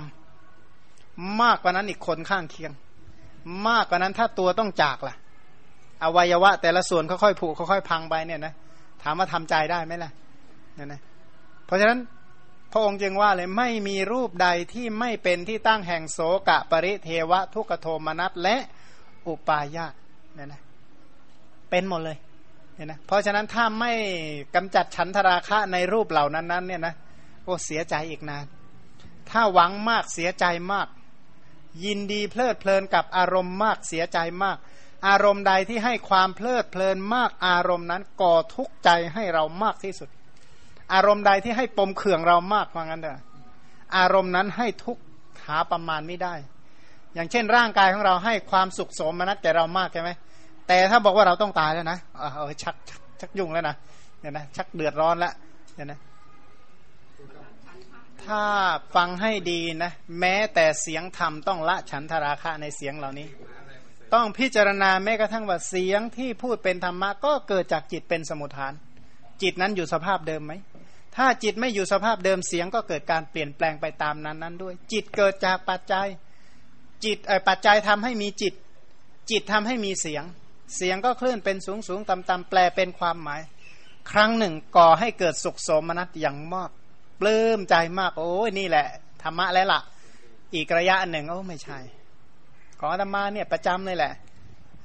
[0.66, 2.72] ำมากกว่านั้นอีกคนข้างเคียง
[3.68, 5.14] มากกว่านั้นถ้าตัวต้องจากล่ะ
[6.04, 8.54] อวัยวะ แต่ละส่วนค่อยๆผุค่อยๆพังไปเนี่ยนะ
[9.02, 10.10] ถามว่าทำใจได้ไหมล่ะ
[10.74, 11.00] เนี่ยนะ
[11.66, 11.98] เพราะฉะนั้น
[12.72, 16.18] พระองค์จึงว่าเลยไม่มีรูปใดที่ไม่เป็นที่ตั้งแห่งโส
[16.48, 18.56] กะปริเทวะ ทุกโทมนัสและ
[19.26, 19.94] อุปายาต
[20.34, 20.60] เนี่ยนะ
[21.70, 22.16] เป็นหมดเลย
[22.74, 23.92] เนี่ยนะเพราะฉะนั้นถ้าไม่
[24.54, 26.94] กำจัดฉันทราคะในรูปเหล่านั้นนั้นเนี่ยนะ
[27.44, 28.44] โอ้เสียใจอีกนาน
[29.30, 30.88] ถ้าหวังมากเสียใจมาก
[31.84, 34.56] ยินดีเพลิดเพลินกับอารมณ์มากเสียใจมาก
[35.08, 40.08] อารมณ์ใดที่ให้ความเพลิดเพลินมากอารมณ์นั้นก่อทุกข์ใจให้เรามากที่สุด
[40.94, 43.22] อารมณ์ใดที่ให้ปมเขื่องเรามากว่างั้นเถอะ
[43.96, 45.02] อารมณ์นั้นให้ทุกข์
[45.46, 46.34] หาประมาณไม่ได้
[47.14, 50.10] อย่างเช่น ร่างกายของเราให้ความสุขสมนัตแก่เรามากใช่ไหม
[50.66, 52.74] แต่ถ้าบอกว่าเราต้องตายแล้วนะเออชัก
[53.20, 53.76] ชักยุ่งแล้วนะ
[54.20, 55.32] เนี่ยนะชักเดือดร้อนแล้ว
[55.74, 55.98] เนี่ยนะ
[58.26, 58.42] ถ้า
[58.94, 63.28] ฟังให้ดีนะ แม้แต่เสียงธรรมต้องละฉันทราคะในเสียงเหล่านี้
[64.14, 68.72] ต้องพิจารณาแม้กระทั่งว่าเสียงที่พูดเป็นธรรมะก็เกิดจากจิตเป็นสมุทฐาน
[69.42, 70.52] จิตนั้นอยู่สภาพเดิมไหม
[71.16, 76.06] ถ้าจิตไม่อยู่สภาพเดิมเสียงก็เกิดการเปลี่ยนแปลงไปตามนั้นนั้นด้วย จิตเกิดจากปัจจัย
[77.04, 77.18] จิต
[77.48, 78.54] ปัจจัยทำให้มีจิต
[79.30, 80.24] จิตทำให้มีเสียง
[80.76, 83.40] เสียงก็เคลื่อนเป็นสูงสูงต่ำต่ำแปลเป็นความหมาย
[84.10, 86.70] ครั้งหนึ่งก่อให้เกิดสุขสมนัตอย่างมาก
[87.20, 88.86] ปลื้มใจมาก โอ้ยนี่แหละ
[89.22, 89.80] ธรรมะแล้วละ่ะ
[90.54, 91.78] อีกระยะหนึ่งโอ้ไม่ใช่
[92.78, 94.12] ของธรรมาเนี่ยประจำเลยแหละ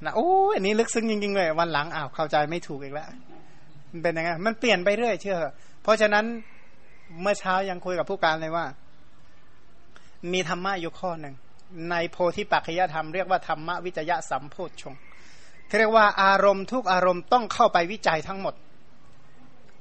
[0.04, 3.08] นะโอ้ยอันนี้ลึกซึ้งจริงๆเลย วันหลังอ้าวเข้าใจไม่ถูกอีกแล้ว
[3.90, 5.38] มันเป็นยังไงมันเปลี่ยนไปเรื่อยเชื่อ
[5.82, 6.24] เพราะฉะนั้น
[7.20, 8.66] เมื่อเช้ายังคุยกับผู้การเลยว่า
[10.32, 11.34] มีธรรมะอยู่ข้อหนึ่ง
[11.90, 14.94] ในโพธิปัจจยธรรมเรียกว่าธรรมะวิจยะสัมโพชฌง
[15.78, 18.54] เรียกว่าอารมณ์ทุกอารมณ์ต้องเข้าไปวิจัยทั้งหมด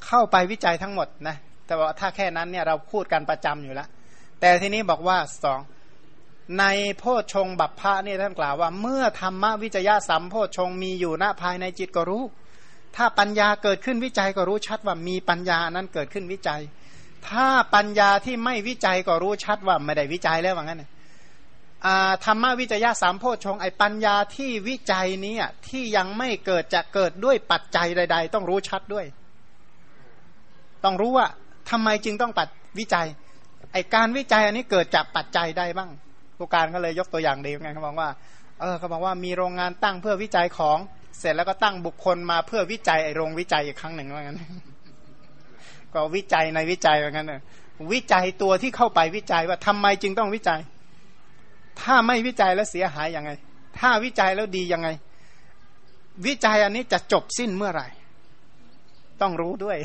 [0.07, 1.37] เข้าไปวิจัยทั้งหมดนะ
[1.69, 3.87] แต่ว่าถ้าแค่นั้นเนี่ยเราพูดกันประจำอยู่แล้ว
[4.39, 5.59] แต่ทีนี้บอกว่าสอง
[6.59, 6.65] ใน
[6.97, 12.23] โพชฌงบัพพะนี่ยท่านกล่าวว่า เมื่อธรรมวิจยะสัมโพชฌงมีอยู่ณภายในจิตก็รู้
[12.95, 16.61] ถ้าปัญญาเกิดขึ้นวิจัยก็รู้ชัดว่ามีปัญญานั้นเกิดขึ้นวิจัย
[17.27, 20.83] ถ้าปัญญาที่ไม่วิจัยก็รู้ชัดว่าไม่ได้วิจัยแล้วว่างั้น
[22.25, 25.35] ธรรมวิจยะสามโพชงไอปัญญาที่วิจัยนี้
[25.67, 29.05] ที่ยังไม่เกิดจะเกิดด้วยปัจจัยใด ๆ ต้องรู้ชัดด้วย
[30.83, 31.27] ต้องรู้ว่า
[31.69, 32.47] ทำไมจึงต้องปัด
[32.79, 33.07] วิจัย
[33.73, 35.89] ไอการวิจัยอันนี้เกิดจากปัจจัยใดบ้าง
[36.37, 38.09] ผู้การก็เลยยกตัวอย่างดีไงเขาบอกว่า
[38.59, 40.77] เออเขาบอกว่ามีโรงงานตั้งเพื่อวิจัยของ
[41.19, 44.41] เสร็จแล้วก็ตั้งบุคคลมาเพื่อวิจัยไอโรงวิจัยอีกครั้งหนึ่งว่างั้น
[45.93, 47.33] ก็วิจัยในวิจัยว่างั้น
[47.91, 50.59] วิจัยตัวที่เข้าไปวิจัยว่าทำไมจึงต้องวิจัย
[51.81, 53.31] ถ้าไม่วิจัยแล้วเสียหายยังไง
[53.79, 54.87] ถ้าวิจัยแล้วดียังไง
[56.25, 57.87] วิจัยอันนี้จะจบสิ้นเมื่อไหร่
[59.21, 59.77] ต้องรู้ด้วย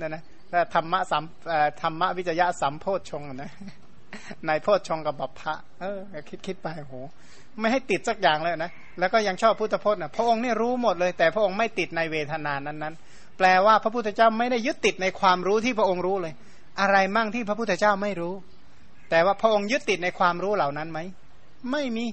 [0.00, 1.24] นั่นนะถ้าธรรมะสัม
[1.82, 3.50] ธรรมะวิจยะสัมโพชฌงนะ
[4.46, 6.94] ในโพชฌงกับบัพพะเออคิดคิดไปโห
[7.60, 12.94] ไม่ให้ติดสักอย่างเลยนะ แล้วก็ยังชอบพุทธพจน์นะพระองค์นี่รู้หมดเลย แต่พระองค์ไม่ติดในเวทนานั้นนั้น
[13.38, 16.34] แปลว่าพระพุทธเจ้าไม่ได้ยึดติดในความรู้ที่พระองค์รู้เลย
[16.80, 18.34] อะไรมั่งที่พระพุทธเจ้าไม่รู้
[19.10, 20.98] แต่ว่าพระองค์ยึดติดในความรู้เหล่านั้นไหม
[21.72, 22.04] ไม่มี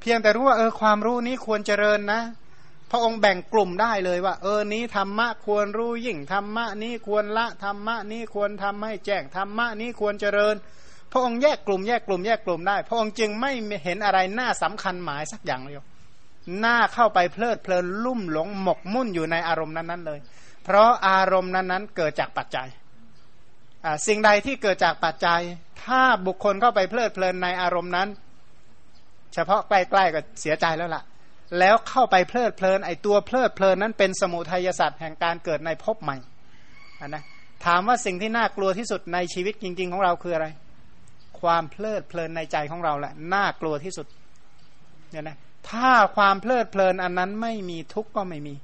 [0.00, 2.20] เพียงแต่รู้ว่าเออความรู้นี้ควรเจริญนะ
[2.94, 10.54] พระองค์แบ่งกลุ่มได้เลยว่า เออนี้ธรรมะควรรู้ยิ่งธรรมะนี้ควรละธรรมะนี้ควรทำให้แจ้งธรรมะนี้ควรเจริญ
[11.12, 13.50] พระองค์แยกกลุ่มแยกกลุ่มแยกกลุ่มได้ พระองค์จึงไม่
[13.84, 15.74] เห็นอะไรน่าสำคัญหมายสักอย่างเลย
[16.60, 20.18] หน้าเข้าไปเพลิดเพลินลุ่มหลงหมกมุ่นอยู่ในอารมณ์นั้นๆเลย
[20.64, 22.68] เพราะอารมณ์นั้นๆ เกิดจากปัจจัย
[24.06, 25.40] สิ่งใดที่เกิดจากปัจจัย
[25.84, 28.08] ถ้าบุคคลเข้าไปเพลิดเพลินในอารมณ์นั้น
[29.34, 31.02] เฉพาะใกล้ๆก็เสียใจแล้วล่ะ
[31.58, 36.16] แล้วเข้าไปเพลิดเพลินไอตัวเพลิดเพลินนั้นเป็นสมุทัยสัตว์แห่งการเกิดในภพใหม่
[37.08, 37.22] นะ
[37.66, 40.46] ถามว่าสิ่งที่น่ากลัวที่สุดในชีวิตจริง ๆ ของเราคืออะไร
[41.40, 44.06] ความเพลิดเพลินในใจของเราแหละน่ากลัวที่สุด
[45.10, 45.36] เนี่ยนะ
[45.70, 48.54] ถ้าความเพลิดเพลินอันนั้นไม่มีทุกข์ก็ไม่มี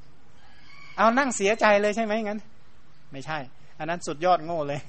[0.96, 2.40] เอานั่งเสียใจเลยใช่ไหมงั้น
[3.12, 3.38] ไม่ใช่
[3.78, 4.80] อันนั้นสุดยอดโง่เลย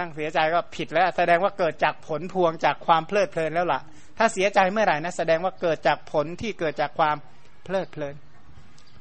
[0.00, 3.80] นั่งเสียใจก็ผิดแล้ว แสดงว่าเกิดจากผลพวงจากความเพลิดเพลินแล้วล่ะ
[4.18, 7.16] ถ้าเสียใจเมื่อไหร่นะแสดงว่าเกิดจากผลที่เกิดจากความ
[7.64, 8.14] เพลิดเพลิน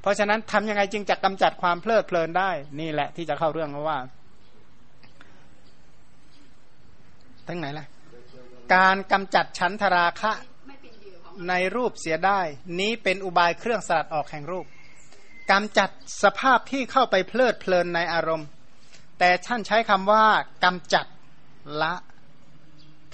[0.01, 3.97] เพราะฉะนั้นทำยังไงจึงจะกำจัดความเพลิดเพลินได้ นี่แหละที่จะเข้าเรื่องเพราะว่า
[7.47, 7.85] ทั้งไหนล่ะ
[8.75, 10.31] การกำจัดชั้นทราคะ
[11.49, 12.39] ในรูปเสียได้
[12.79, 14.65] นี้เป็นอุบายเครื่องสลัดออกแห่งรูป
[15.51, 15.89] กำจัด
[16.23, 18.47] สภาพที่เข้าไปเพลิดเพลินในอารมณ์
[19.19, 20.25] แต่ท่านใช้คำว่า
[20.63, 21.05] กำจัด
[21.81, 21.93] ละ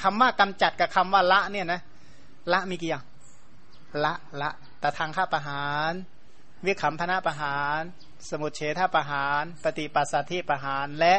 [0.02, 1.82] คำว่ากำจัดกับคำว่าละเนี่ยนะ
[2.52, 3.04] ละมีกี่อย่าง
[4.04, 5.92] ละละแต่ทางข้าประหาร
[6.66, 7.82] วิขำพนะประหาร
[8.30, 11.16] สมุทเฉทประหาร ปฏิปัสสัธิประหาร และ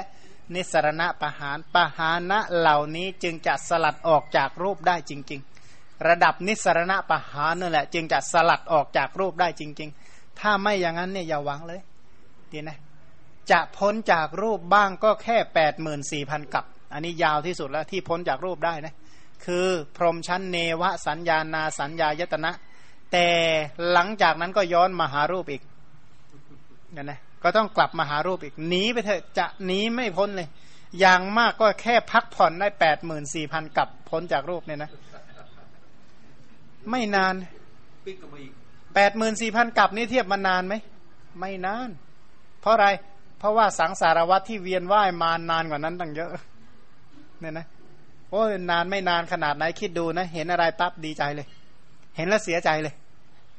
[0.55, 5.41] นิสรณะประหารประหานะเหล่านี้จึงจะสลัดออกจากรูปได้จริง
[5.73, 11.81] ๆ ระดับนิสรณะประหารนั่นแหละ จึงจะสลัดออกจากรูปได้จริง ๆ ถ้าไม่อย่างนั้นเนี่ยอย่าหวังเลย
[12.53, 12.79] ดีนะ
[13.51, 18.95] จะพ้นจากรูปบ้างก็แค่แปดหมื่นสี่พันกับ อันนี้ยาวที่สุดแล้วที่พ้นจากรูปได้นะ
[19.45, 19.67] คือ
[19.97, 22.53] พรหมชั้นเนวสัญญานาสัญญายตนะ
[23.13, 23.27] แต่
[23.93, 25.63] หลังจากนั้นก็ย้อนมาหารูปอีก
[26.97, 30.49] นะนะก็ต้องกลับมาหารูปอีกหนีไปเถอะจะหนีไม่พ้นเลย
[31.01, 34.91] อย่างมากก็แค่พักผ่อนได้แปดหมื่นสี่พันกับพ้นจากรูปเนี่ยนะ
[36.91, 37.35] ไม่นาน
[38.95, 40.75] แปดหมื่นสี่พันกับนี่เทียบมานานไหม
[41.39, 41.89] ไม่นาน
[42.61, 42.89] เพราะอะไร
[43.39, 46.31] เพราะว่าสังสารวัตที่เวียนว่ายมานานกว่านั้นตั้งเยอะ
[47.41, 47.67] เนี่ยนะ
[48.33, 51.47] โอ้นานไม่นานขนาดไหนคิดดูนะ เห็นอะไรปั๊บดีใจเลย
[52.17, 52.95] เห็นแล้วเสียใจเลย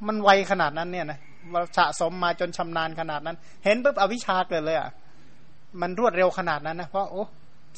[0.06, 1.18] มันไวขนาดนั้นเนี่ยนะ
[1.76, 4.88] สะสมมาจนชำนาญขนาดนั้น เห็นปุ๊บอวิชชาเกิดเลยอะ
[5.80, 7.24] มันรวดเร็วขนาดนั้นนะเพราะโอ้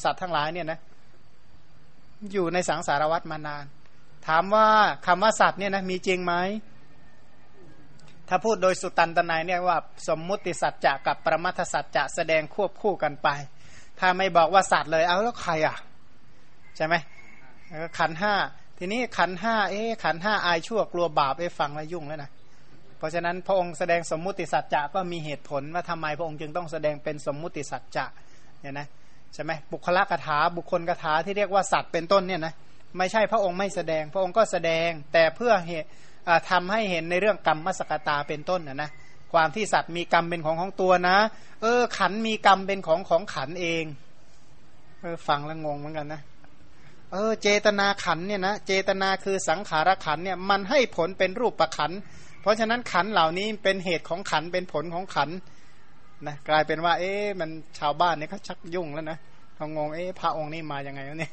[0.05, 0.78] สัตว์ทั้งหลายเนี่ยนะ
[2.32, 3.64] อยู่ในสังสารวัตมานาน
[4.26, 4.66] ถามว่า
[5.07, 6.34] คำว่าสัตว์เนี่ยนะมีจริงไหม
[8.28, 9.76] ถ้าพูดโดยสุตันตนายเนี่ยว่า
[10.09, 13.28] สมมุติสัจจะกับประมัทสัจจะแสดงควบคู่กันไป
[13.99, 15.76] ถ้าไม่บอกว่าสัตว์เลยเอาแล้วใครอะ
[16.77, 16.95] ใช่ไหม
[17.99, 18.35] ขันห้า
[18.79, 22.31] ทีนี้ขันห้าเอ๊ขันห้าอายชั่วกลัวบาปเอ๊ฟังแล้วยุ่งแล้วนะ
[22.99, 28.07] เพราะฉะนั้นพระองค์แสดงสมมุติสัจจะก็มีเหตุผลว่าทำไมพระองค์จึงต้องแสดงเป็นสมมุติสัจจะ
[28.61, 28.87] เนี่ยนะ
[29.35, 32.55] ใช่ไหมบุคลกถาบุคคลกถาที่เรียกว่าสัตว์เป็นต้นเนี่ยนะ
[32.99, 35.89] ไม่ใช่พระองค์ไม่แสดง พระองค์ก็แสดงแต่เพื่อเหตุ
[36.51, 38.91] ทำให้เห็นในเรื่องกรรมมสกตาเป็นต้นนะนะ
[39.33, 41.16] ความที่สัตว์มีกรรมเป็นของของตัวนะ
[41.62, 43.85] เออ ขันมีกรรมเป็นของของขันเอง
[45.01, 46.20] เออฟังแล้วงงเหมือนกันนะ
[47.17, 51.93] ออเจตนาขันเนี่ยนะเจตนาคือสังขารขันเนี่ยมันให้ผลเป็นรูปประขัน
[52.41, 55.31] เพราะฉะนั้นขันเหล่านี้เป็นเหตุของขันเป็นผลของขัน
[56.27, 59.19] นะกลายเป็นว่า เอ๊ะมันชาวบ้านเนี่ยเขาชักยุ่งแล้วนะ
[59.57, 61.33] เขางงเอ๊ะพระองค์นี่มาอย่างไงวะเนี่ย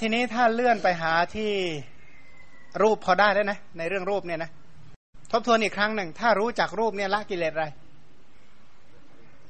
[0.00, 1.50] ทีนี้ถ้าเลื่อนไปหาที่
[2.82, 4.50] รูปพอได้แล้วนะในเรื่องรูปเนี่ยนะ
[5.32, 7.66] ทบทวนอีกครั้งหนึ่ง ถ้ารู้จักรูปเนี่ยละกิเลสอะไร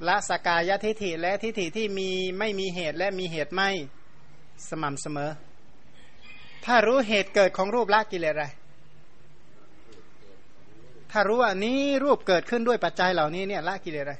[0.08, 3.70] ละสกายทิฐิและทิฐิที่มีไม่มีเหตุและมีเหตุไม่
[4.68, 5.30] สม่ำเสมอ
[6.64, 8.46] ถ้ารู้เหตุเกิดของรูปละกิเลสอะไร
[11.10, 14.14] ถ้ารู้ว่านี้รูปเกิดขึ้นด้วยปัจจัยเหล่านี้เนี่ยละกิเลสอะไร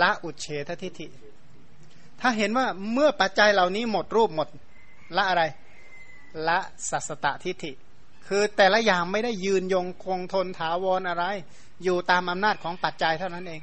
[0.00, 1.06] ละอุเฉททิฏฐิ
[2.20, 4.48] ถ้าเห็นว่าเมื่อปัจจัยเหล่านี้หมดรูปหมด
[5.16, 5.42] ละอะไร
[6.48, 6.58] ละ
[6.90, 7.72] สัสตทิฏฐิ
[8.26, 11.24] คือแต่ละอย่างไม่ได้ยืนยงคงทนถาวรอะไร
[11.84, 13.60] อยู่ตามอำนาจของปัจจัยเท่านั้นเอง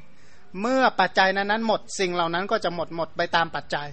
[0.60, 3.88] เมื่อปัจจัยนั้นนั้นหมดสิ่งเหล่านั้นก็จะหมดหมดไปตามปัจจัย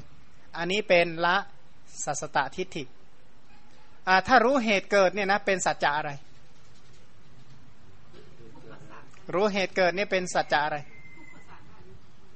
[0.57, 1.37] อันนี้เป็นละ
[2.05, 2.83] สัสตทิฏฐิ
[4.27, 6.11] ถ้ารู้เหตุเกิดเนี่ยนะเป็นสัจจะอะไร
[9.33, 10.77] รู้เหตุเกิดนี่เป็นสัจจะอะไร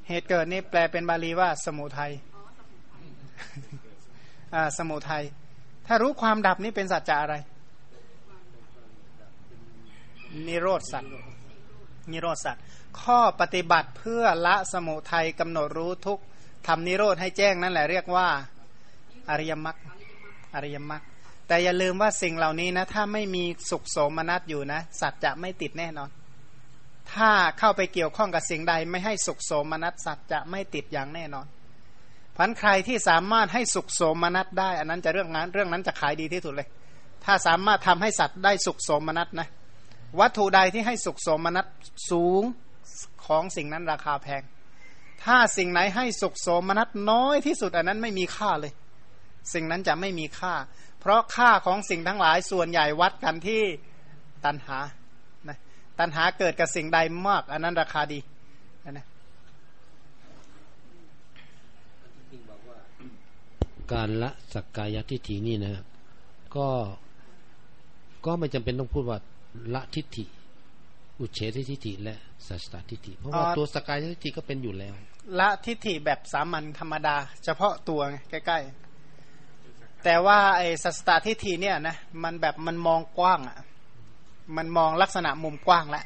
[0.08, 2.12] เหตุเกิดนี่แปลเป็นบาลีว่าสมุทัย
[4.78, 5.24] สมุทัย
[5.88, 7.36] ถ้ารู้ความดับนี่เป็นสัจจะอะไร
[10.48, 11.12] นิโรธสัตว์
[12.12, 12.64] นิโรธสัตว์
[13.02, 16.20] ข้อปฏิบัติเพื่อละสมุทัยกำหนดรู้ทุก
[16.68, 18.28] ทำนิโรธให้แจ้งนั่นแหละเรียกว่า
[19.30, 19.78] อริยมรรค
[20.56, 21.04] อริยมรรค
[21.48, 26.10] แต่อย่าลืมว่าสิ่งเหล่านี้นะถ้าไม่มีสุขโสมนัสอยู่นะ สัตว์จะไม่ติดแน่นอน
[27.14, 31.46] ถ้าเข้าไปเกี่ยวข้องกับสิ่งใดไม่ให้สุขโสมนัสสัตว์จะไม่ติดอย่างแน่นอน
[32.38, 36.68] พันใครที่สามารถให้สุขโสมนัสได้ อันนั้นจะเรื่องนั้นเรื่องนั้นจะขายดีที่สุดเลย
[37.26, 39.48] ถ้าสามารถทำให้สัตว์ได้สุขโสมนัสนะ
[40.20, 41.66] วัตถุใดที่ให้สุขโสมนัส
[42.12, 42.44] สูง
[43.28, 44.42] ของสิ่งนั้นราคาแพง
[45.24, 48.74] ถ้าสิ่งไหนให้สุขโสมนัสน้อยที่สุดอันนั้นไม่มีค่าเลย
[49.54, 50.56] สิ่งนั้นจะไม่มีค่า
[51.00, 53.62] เพราะค่าของสิ่งทั้งหลายส่วนใหญ่วัดกันที่
[54.46, 54.80] ตันหา
[56.00, 58.20] ตัณหาเกิดกับสิ่งใดมาก อันนั้นราคาดี
[58.92, 59.06] นะ
[63.94, 65.74] การละสักกายทิฏฐินี่นะ
[66.56, 66.68] ก็
[68.26, 69.20] ก็ไม่จำเป็นต้องพูดว่า
[69.74, 70.24] ละทิฏฐิ
[71.20, 74.94] อุเฉททิฏฐิและสัจตทิฏฐิเพราะว่าตัวสกายทิฏฐิก็เป็นอยู่แล้ว
[75.40, 78.60] ละทิฏฐิแบบสามัญธรรมดา เฉพาะตัวไงใกล้
[79.32, 83.58] ๆ แต่ว่าไอ้สัจตทิฏฐิเนี่ยนะมันแบบมันมองกว้างอะ่ะ
[84.58, 86.06] มันมองลักษณะมุมกว้างแล้ว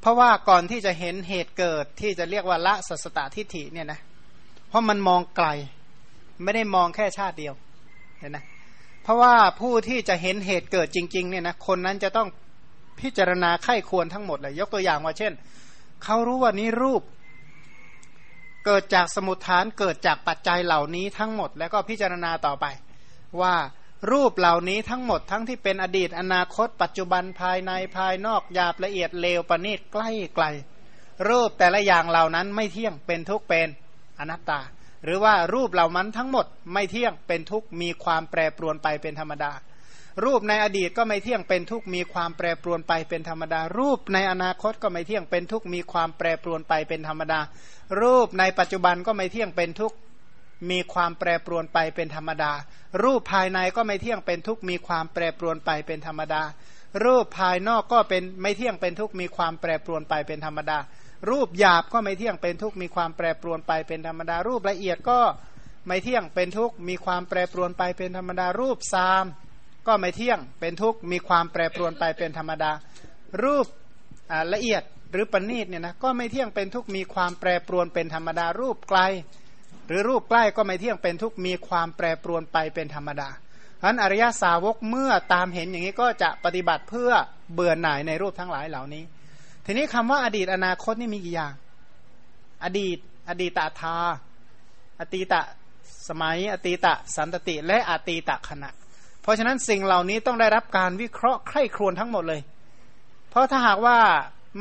[0.00, 4.00] เพราะว่าก่อนที่จะเห็นเหตุเกิดที่จะเรียกว่าละสัสตตทิฏฐิเนี่ยนะ
[4.68, 5.48] เพราะมันมองไกล
[6.42, 7.54] ไม่ได้มองแค่ชาติเดียว
[8.18, 8.38] เห็นไหม
[9.02, 12.28] เพราะว่าผู้ที่จะเห็นเหตุเกิดจริง ๆ เนี่ยนะคนนั้นจะต้อง
[13.00, 15.32] พิจารณาไข้ควรทั้งหมดเลยยกตัวอย่างว่าเช่น
[16.04, 17.02] เขารู้ว่านี้รูป
[18.64, 22.66] เกิดจากสมุทฐานเกิดจากปัจจัยเหล่านี้ทั้งหมด แล้วก็พิจารณาต่อไป
[23.40, 23.54] ว่า
[24.12, 30.44] รูปเหล่านี้ทั้งหมดทั้งที่เป็นอดีตอนาคต ปัจจุบันภายในภายนอกหยาบละเอียดเลวประณีตใกล้ไกล
[31.28, 33.68] รูปแต่ละอย่างเหล่านั้นไม่เที่ยงเป็นทุกข์เป็น
[34.18, 34.60] อนัตตา
[35.04, 39.52] หรือว่ารูปเหล่านั้นทั้งหมดไม่เที่ยงเป็นทุกข์มีความแปรปรวนไปเป็นธรรมดา
[40.24, 47.40] รูปในอดีตก็ไม่เที่ยงเป็นทุกข์มีความแปรปรวนไปเป็นธรรมดา รูปในอนาคตก็ไม่เที่ยงเป็นทุกข์มีความแปรปรวนไปเป็นธรรมดา
[48.00, 49.96] รูปในปัจจุบันก็ไม่เที่ยงเป็นทุกข์
[50.70, 52.52] มีความแปรปรวนไปเป็นธรรมดา
[53.02, 56.42] รูปภายในก็ไม่เที่ยงเป็นทุกข์มีความแปรปรวนไปเป็นธรรมดา
[57.04, 60.78] รูปภายนอกก็เป็นไม่เที่ยงเป็นทุกข์มีความแปรปรวนไปเป็นธรรมดา
[61.30, 65.20] รูปหยาบก็ไม่เที่ยงเป็นทุกข์มีความแปรปรวนไปเป็นธรรมดา รูปละเอียดก็
[65.86, 69.24] ไม่เที่ยงเป็นทุกข์มีความแปรปรวนไปเป็นธรรมดา รูปซาม
[69.86, 72.70] ก็ไม่เที่ยงเป็นทุกข์มีความแปรปรวนไปเป็นธรรมดา
[73.42, 73.66] รูป
[74.54, 79.00] ละเอียดหรือปณีตเนี่ยนะก็ไม่เที่ยงเป็นทุกข์มีความแปรปรวนเป็นธรรมดา รูปไกล
[79.86, 83.28] หรือรูปใกล้ก็ไม่เที่ยงเป็นทุกมีความแปรปรวนไปเป็นธรรมดา
[83.80, 87.10] ฉะนั้นอริยสาวกเมื่อตามเห็นอย่างนี้ก็จะปฏิบัติเพื่อ
[87.52, 89.04] เบื่อหน่ายในรูปทั้งหลายเหล่านี้
[89.66, 91.52] ทีนี้คำว่าอดีตอนาคตนี่มีกี่อย่าง
[92.64, 92.98] อดีต
[93.30, 93.96] อดีตทา
[95.00, 95.42] อตีตะ
[96.08, 98.70] สมัย อตีตะสันตติ และอตีตะขณะ
[99.22, 102.40] เพราะฉะนั้นสิ่งเหล่านี้ต้องได้รับการวิเคราะห์ใคร่ครวญทั้งหมดเลย
[103.30, 103.98] เพราะถ้าหากว่า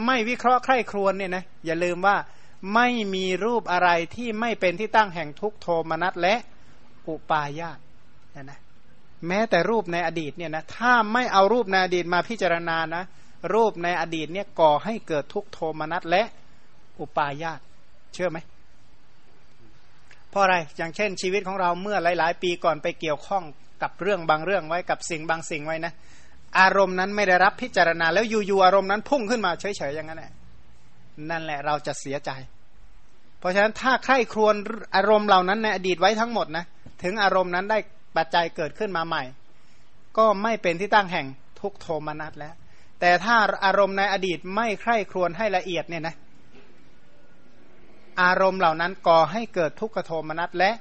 [0.05, 2.15] ไม่วิเคราะห์ใคร่ครวญเนี่ยนะอย่าลืมว่า
[2.75, 6.35] ไม่มีรูปอะไรที่ไม่เป็นที่ตั้งแห่งทุกโทมนัสและ
[7.07, 7.79] อุปาญาต
[8.35, 8.59] นะนะ
[9.27, 13.03] แม้แต่รูปในอดีตเนี่ยนะถ้าไม่เอารูปในอดีตมาพิจารณานะ
[13.53, 16.23] รูปในอดีตเนี่ยก่อให้เกิดทุกโทมนัสและ
[16.99, 17.59] อุปาญาต
[18.13, 18.37] เชื่อไหม
[20.29, 23.43] เพราะอะไรอย่างเช่นชีวิตของเราเมื่อหลาย ๆ ปีก่อนไปเกี่ยวข้อง
[23.81, 25.93] กับเรื่องบางเรื่องไว้กับสิ่งบางสิ่งไว้นะ
[26.59, 30.33] อารมณ์นั้นไม่ได้รับพิจารณา แล้วอยู่ๆอารมณ์นั้นพุ่งขึ้นมาเฉยๆอย่างนั้นแหละ
[31.29, 32.31] นั่นแหละเราจะเสียใจ
[33.39, 34.55] เพราะฉะนั้นถ้าใคร่ครวญ
[34.95, 36.65] อารมณ์เหล่านั้นในอดีตไว้ทั้งหมดนะ
[37.03, 37.77] ถึงอารมณ์นั้นได้
[38.17, 39.23] ปัจจัยเกิดขึ้นมาใหม่
[40.17, 41.27] ก็ไม่เป็นที่ตั้งแห่ง
[41.61, 42.53] ทุกโทมนัสแล้ว
[42.99, 46.15] แต่ถ้าอารมณ์ในอดีตไม่ใคร่ครวญให้ละเอียดเนี่ยนะ
[48.21, 50.71] อารมณ์เหล่านั้นก่อให้เกิดทุกขโทมนัสและ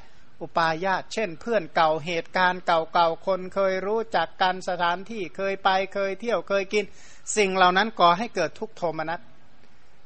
[0.43, 6.84] อุปาญาตเช่น เพื่อนเก่าเหตุการณ์เก่าๆคนเคยรู้จักกันสถานที่เคยไปเคยเที่ยวเคยกิน
[7.36, 9.20] สิ่งเหล่านั้นก่อให้เกิดทุกโทมนัส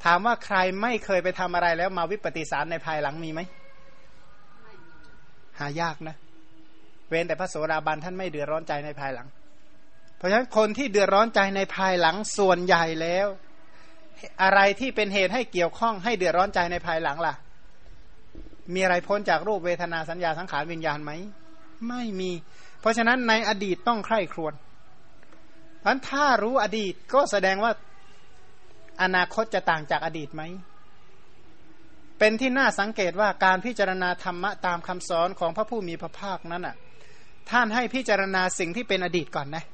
[0.05, 3.41] ถามว่าใครไม่เคยไปทำอะไรแล้วมาวิปฏิสารในภายหลังมีไหม
[5.59, 6.17] หายากนะ
[7.09, 9.27] เว้นแต่พระโสดาบันท่านไม่เดือดร้อนใจในภายหลัง
[10.17, 13.27] เพราะฉะนั้นคนที่เดือดร้อนใจในภายหลังส่วนใหญ่แล้ว
[14.43, 17.35] อะไรที่เป็นเหตุให้เกี่ยวข้องให้เดือดร้อนใจในภายหลังล่ะ
[18.75, 21.13] มีอะไรพ้นจากรูปเวทนาสัญญาสังขารวิญญาณไหม
[21.89, 22.31] ไม่มี
[22.81, 24.55] เพราะฉะนั้นในอดีตต้องใคร่ครวญ
[25.81, 27.73] เพราะถ้ารู้อดีตก็แสดงว่า
[29.03, 30.43] อนาคตจะต่างจากอดีตไหม
[32.19, 36.77] เป็นที่น่าสังเกตว่าการพิจารณาธรรมะตามคำสอนของพระผู้มีพระภาคนั้นอะ
[37.51, 39.65] ท่านให้พิจารณาสิ่งที่เป็นอดีตก่อนนะ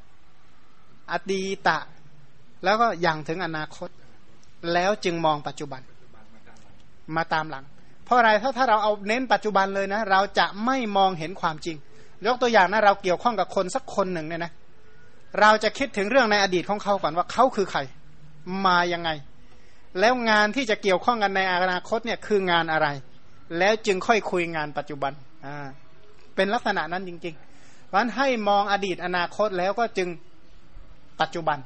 [1.12, 1.78] อดีตะ
[2.64, 3.90] แล้วก็ยังถึงอนาคต
[4.72, 5.82] แล้วจึงมองปัจจุบัน
[7.16, 7.64] มาตามหลัง
[8.10, 11.76] ราะอะไรถ้าถ้าเราเอาเน้นปัจจุบันเลยนะ เราจะไม่มองเห็นความจริง
[12.26, 14.52] ยกตัวอย่างนะเราเกี่ยวข้องกับคนสักคนหนึ่งเนี่ยนะ
[15.40, 17.80] เราจะคิดถึงเรื่องในอดีตของเขาก่อนว่าเขาคือใคร
[18.66, 19.10] มายังไง
[20.00, 22.88] แล้วงานที่จะเกี่ยวข้องกันในอนาคตเนี่ยคืองานอะไร
[23.58, 25.12] แล้วจึงค่อยคุยงานปัจจุบัน
[25.46, 25.66] อ่า
[26.34, 30.08] เป็นลักษณะนั้นจริงๆเพราะฉะนั้นให้มองอดีตอนาคตแล้วก็จึง
[31.20, 31.58] ปัจจุบัน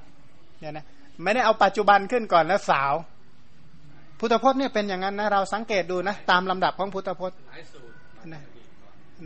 [0.60, 0.86] เนี่ยนะ
[1.22, 2.92] ไม่ได้เอาปัจจุบันขึ้นก่อนแล้วสาว
[4.26, 7.38] พุทธพจน์เนี่ยเป็นอย่างนั้นนะเราสังเกตดูนะตามลำดับของพุทธพจน์
[8.32, 8.42] นะ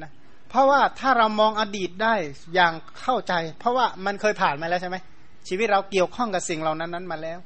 [0.03, 0.11] นะ
[0.49, 2.15] เพราะว่าถ้าเรามองอดีตได้
[2.55, 4.97] อย่างเข้าใจ เพราะว่ามันเคยผ่านมาแล้วใช่ไหม
[5.49, 7.39] ชีวิตเราเกี่ยวข้องกับสิ่งเหล่านั้นนั้นมาแล้ว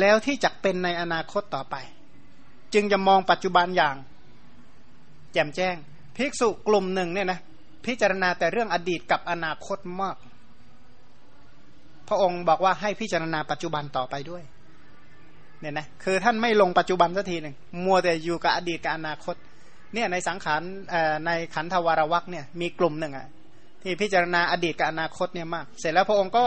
[0.00, 1.76] แล้วที่จะเป็นในอนาคตต่อไป
[2.74, 3.96] จึงจะมองปัจจุบันอย่าง
[5.32, 5.76] แจ่มแจ้ง
[6.16, 7.40] ภิกษุกลุ่มหนึ่งเนี่ยนะ
[7.86, 10.16] พิจารณาแต่เรื่องอดีตกับอนาคตมาก
[12.08, 14.42] พระองค์บอกว่าให้พิจารณาปัจจุบันต่อไปด้วย
[15.62, 17.54] เนี่ยนะคือท่านไม่ลงปัจจุบันสักทีหนึ่ง
[17.84, 19.36] มัวแต่อยู่กับอดีตกับอนาคต
[19.94, 20.62] เนี่ยในสังขาร
[21.26, 23.26] ในขันธวารวักเนี่ยมีกลุ่มหนึ่งอะ
[23.82, 26.44] ที่พิจารณาอดีตกับอนาคตเนี่ยมาก เสร็จแล้วพระองค์ก็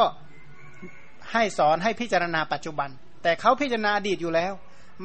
[1.31, 2.89] ให้สอนให้พิจารณาปัจจุบัน
[3.23, 4.53] แต่เขาพิจารณาอดีตอยู่แล้ว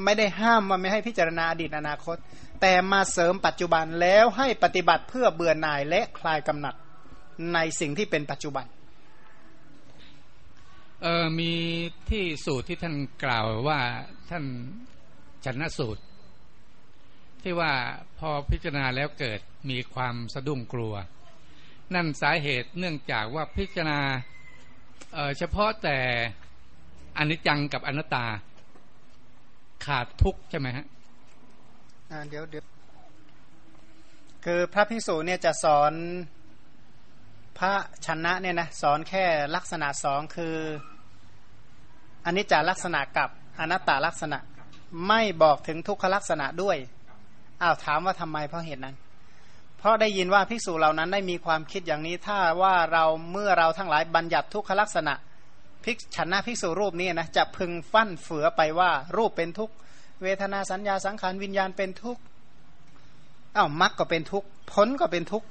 [0.05, 2.17] ไม่ได้ห้ามว่าไม่ให้พิจารณาอดีตอนาคต
[2.61, 6.75] แต่มาเสริมปัจจุบันแล้วให้ปฏิบัติเพื่อเบื่อหน่ายและคลายกำหนัด
[7.55, 8.65] ในสิ่งที่เป็นปัจจุบัน
[11.03, 11.53] เออมี
[12.11, 13.81] ที่สูตรที่ท่านกล่าวว่า
[14.31, 14.45] ท่าน
[15.45, 16.03] ชันสูตร
[17.43, 17.73] ที่ว่า
[18.19, 19.41] พอพิจารณาแล้วเกิด
[19.71, 20.95] มีความสะดุ้งกลัว
[21.95, 24.01] นั่นสาเหตุเนื่องจากว่าพิจารณา
[25.39, 25.99] เฉพาะแต่
[27.19, 28.27] อนิจจังกับอนัตตา
[29.87, 30.87] ขาดทุกใช่ไหมฮะ
[32.29, 32.65] เดี๋ยวเดี๋ยว
[34.45, 35.93] คือพระภิกษุเนี่ยจะสอน
[37.61, 37.75] พระ
[38.07, 39.25] ชนะเนี่ยนะสอนแค่
[39.57, 40.57] ลักษณะสองคือ
[42.25, 43.29] อันนี้จะลักษณะกับ
[43.61, 44.39] อนัตตลักษณะ
[45.09, 46.77] ไม่บอกถึงทุกขลักษณะด้วย
[47.63, 48.97] อ้าวถามว่าทำไมเพราะเหตุนั้น
[49.79, 55.15] เพราะได้ยินว่าภิกษุเหล่านั้นได้มีความคิดอย่างนี้ ถ้าว่าเราเมื่อเราทั้งหลายบัญญัติทุกขลักษณะ
[55.85, 59.71] ภิกฉันนะภิกษุรูปนี้นะจะพึงฟั่นเฟือไปว่ารูปเป็นทุก
[60.23, 62.19] เวทนาสัญญาสังขารวิญญาณเป็นทุก
[63.57, 65.45] อ้าวมรรคก็เป็นทุกผลก็เป็นทุก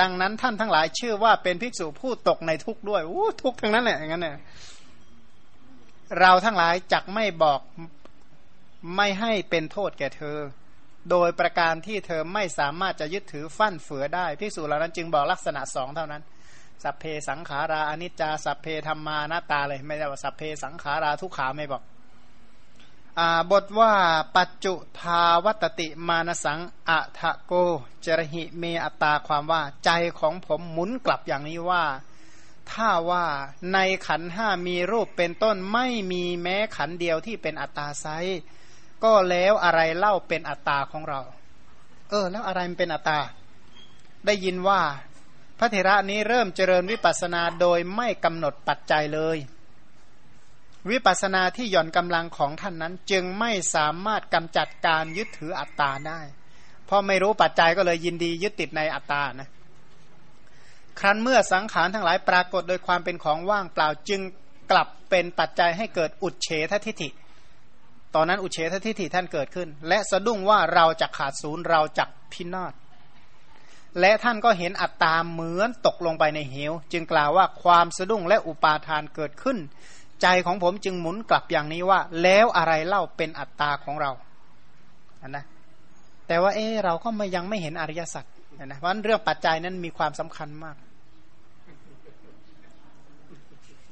[0.00, 4.36] ดังนั้นท่านทั้งหลายชื่อว่าเป็นภิกษุผู้ตกในทุกข์ด้วยอู้ทุกข์ทั้งนั้นแหละอย่างนั้นเนี่ย
[6.20, 7.60] เราทั้งหลายจักไม่บอก
[8.96, 10.38] ไม่ให้เป็นโทษแก่เธอ
[11.10, 16.22] โดยประการที่เธอไม่สามารถจะยึดถือฟั่นเฟือได้พิสูจน์เหล่านั้นจึงบอกลักษณะสองเท่านั้น
[16.82, 21.82] สัพเพสังขาราอนิจจาสัพเพธรรมานาตาเลย ไม่ได้ว่าสัพเพสังขาราทุกขาไม่บอก
[23.50, 23.94] บทว่า
[24.36, 27.52] ปัจจุทาวัตติมานสังอะทะโก
[28.04, 31.84] จรหิเมอัตตาความว่าใจของผมหมุนกลับอย่างนี้ว่า
[32.70, 33.26] ถ้าว่า
[33.72, 38.06] ในขันห้ามีรูปเป็นต้นไม่มีแม้ขันเดียวที่เป็นอัตตาไซ
[39.04, 41.20] ก็แล้วอะไรเล่าเป็นอัตตาของเรา
[42.10, 43.20] เออ แล้วอะไรมันเป็นอัตตา
[44.26, 44.82] ได้ยินว่า
[45.58, 49.38] พระเถระนี้เริ่มเจริญวิปัสสนาโดยไม่กำหนดปัจจัยเลย
[50.90, 56.20] วิปัสนาที่หย่อนกำลังของท่านนั้น จึงไม่สามารถกำจัดการยึดถืออัตตาได้
[56.86, 59.48] เพราะไม่รู้ปัจจัยก็เลยยินดียึดติดในอัตตานะ
[61.00, 64.20] ครั้นเมื่อสังขารทั้งหลายปรากฏโดยความเป็นของว่างเปล่าจึง
[64.70, 67.08] กลับเป็นปัจจัยให้เกิดอุดเฉททิฏฐิ
[68.14, 72.74] ตอนนั้นอุเฉททิฏฐิท่านเกิดขึ้น และสะดุ้งว่าเราจะขาดศูนย์เราจะพินาศ
[74.00, 79.58] และท่านก็เห็นอัตตาเหมือนตกลงไปในเหว จึงกล่าวว่าความสะดุ้งและอุปาทานเกิดขึ้น
[80.22, 84.10] ใจของผมจึงหมุนกลับอย่างนี้ว่า แล้วอะไรเล่าเป็นอัตตาของเรา
[85.22, 85.44] อันนะ
[86.26, 88.24] แต่ว่าเออเราก็ไม่ยังไม่เห็นอริยสัจ
[88.64, 90.76] นะเพราะเรื่องปัจจัยนั้นมีความสำคัญมาก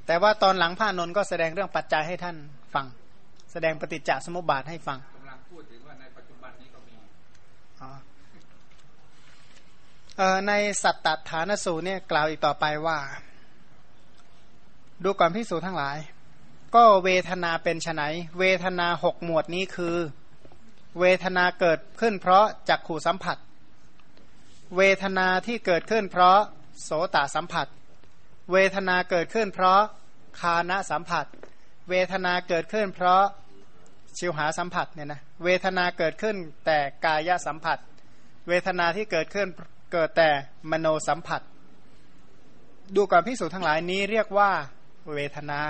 [0.07, 2.37] แต่ว่าตอนหลังพระนนท์ก็แสดงเรื่องปัจจัยให้ท่าน
[2.75, 2.87] ฟัง
[3.53, 6.95] แสดงปฏิจจสมุปบาทให้ฟังกำลังพูดถึงว่าในปัจจุบันนี้ก็มี
[10.49, 10.53] ใน
[10.83, 12.99] สัตตฐานสูตรเนี่ยกล่าวอีกต่อไปว่า
[15.05, 15.97] ดูก่อนพิสูจทั้งหลาย
[16.75, 18.03] ก็เวทนาเป็นไน
[18.39, 19.97] เวทนาหกหมวดนี้คือ
[21.01, 23.39] เวทนาเกิดขึ้นเพราะจักขู่สัมผัส
[24.77, 26.39] เวทนาที่เกิดขึ้นเพราะ
[26.83, 27.67] โสตสัมผัส
[28.53, 29.81] เวทนาเกิดขึ้นเพราะ
[30.41, 31.27] คานะสัมผัส
[31.91, 33.25] เวทนาเกิดขึ้นเพราะ
[34.19, 37.79] ชิวหาสัมผัสเนี่ยนะเวทนาเกิดขึ้นแต่กายสัมผัส
[38.49, 39.49] เวทนาที่เกิดขึ้น
[39.93, 40.31] เกิดแต่
[40.71, 41.43] มโนสัมผัส
[42.97, 44.51] ดูก่อนพิสูจนทั้งหลายนี้เรียกว่า
[45.15, 45.61] เวทนา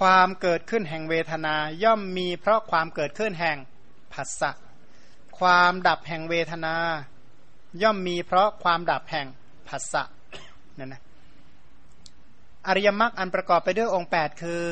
[0.00, 3.56] ความเกิดขึ้นแห่งเวทนา ย่อมมีเพราะความเกิดขึ้นแห่ง
[4.12, 4.50] ผัสสะ
[5.38, 6.74] ความดับแห่งเวทนา
[7.82, 9.26] ย่อมมีเพราะความดับแห่ง
[9.68, 10.02] ผัสสะ
[10.78, 11.02] นั่นนะ
[12.66, 14.62] อริยมรรคอันประกอบไปด้วยองค์ 8 คือ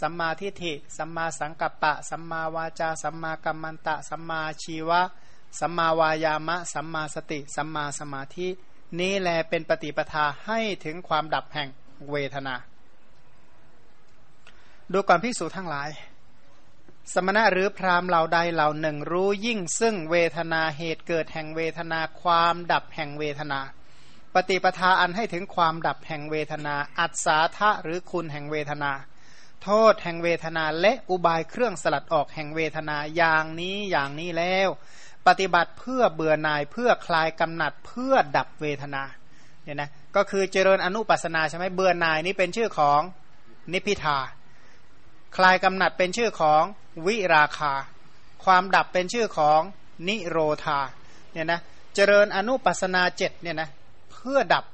[0.00, 5.02] สัมมาทิฏฐิ สัมมาสังกัปปะ สัมมาวาจา สัมมากัมมันตะ สัมมาชีวะ
[5.58, 8.48] สัมมาวายามะ สัมมาสติ สัมมาสมาธิ
[8.98, 11.68] นี้แลเป็นปฏิปทาให้ถึงความดับแห่ง
[12.10, 12.54] เวทนา
[14.92, 15.90] ดูก่อนพิสูจทั้งหลาย
[17.12, 23.60] สมณะหรือพรามเหล่าใดเหล่าหนึ่ง รู้ยิ่งซึ่งเวทนาเหตุเกิดแห่งเวทนาความดับแห่งเวทนา
[24.34, 28.92] ปฏิปทาอันให้ถึงความดับแห่งเวทนา อัศาทะหรือคุณแห่งเวทนา
[29.62, 34.68] โทษแห่งเวทนาและอุบายเครื่องสลัดออกแห่งเวทนาอย่างนี้อย่างนี้แล้ว
[35.26, 39.02] ปฏิบัติเพื่อเบื่อหน่ายเพื่อคลายกำหนัดเพื่อดับเวทนา
[39.64, 43.00] เนี่ยนะก็คือเจริญอนุปัสนาใช่ไหมเบื่อหน่ายนี้เป็นชื่อของ
[43.74, 44.18] นิพิทา
[45.36, 46.62] คลายกำหนัดเป็นชื่อของ
[47.06, 47.72] วิราคา
[48.44, 49.60] ความดับเป็นชื่อของ
[50.08, 50.80] นิโรธา
[51.32, 51.60] เนี่ยนะ
[51.94, 53.68] เจริญอนุปัสนาเจ็ดเนี่ยนะ
[54.12, 54.64] เพื่อดับ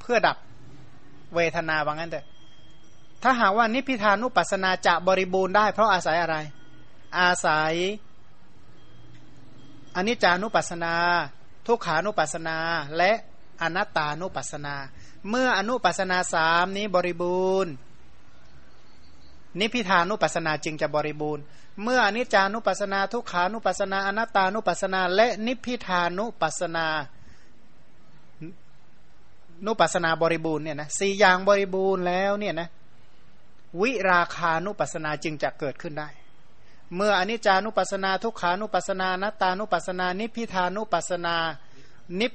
[0.00, 0.36] เพื่อดับ
[1.34, 2.26] เวทนาว่างั้นเถอะ
[3.22, 6.36] ถ้าหากว่านิพพิทานุปัสนาจะบริบูรณ์ได้เพราะอาศัยอะไร
[7.18, 7.74] อาศัย
[9.96, 10.94] อนิจจานุปัสนา
[11.66, 12.58] ทุกขานุปัสนา
[12.96, 13.12] และ
[13.62, 14.74] อนัตตานุปัสนา
[15.28, 17.72] เมื่ออนุปัสนาสามนี้บริบูรณ์
[19.60, 21.42] นิพพิทานุปัสสนาจึงจะบริบูรณ์
[21.82, 26.86] เมื่ออนิจจานุปัสสนาทุกขานุปัสสนาอนัตตานุปัสสนา และนิพพิทานุปัสสนา
[29.66, 32.68] นุปัสนาบริบูรณ์เนี่ยนะสี่อย่างบริบูรณ์แล้วเนี่ยนะ
[33.80, 36.08] วิราคานุปัสนาจึงจะเกิดขึ้นได้
[36.96, 41.36] เมื่ออนิจจานุปัสนาทุกขานุปัสนานัตตานุปัสนา นิพิธานุปัสนา
[42.20, 42.26] นิ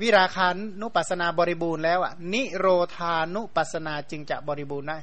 [0.00, 0.46] วิราคา
[0.80, 2.66] นุปัสนาบริบูรณ์แล้วอะนิโร
[2.96, 4.98] ธานุปัสนาจึงจะบริบูรณ์ได้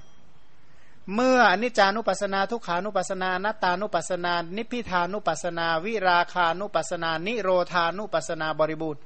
[1.16, 9.01] เมื่ออนิจจานุปัสนาทุกขานุปัสนานัตตานุปัสนา นิพพิทานุปัสนา วิราคานุปัสนา นิโรธานุปัสนาบริบูรณ์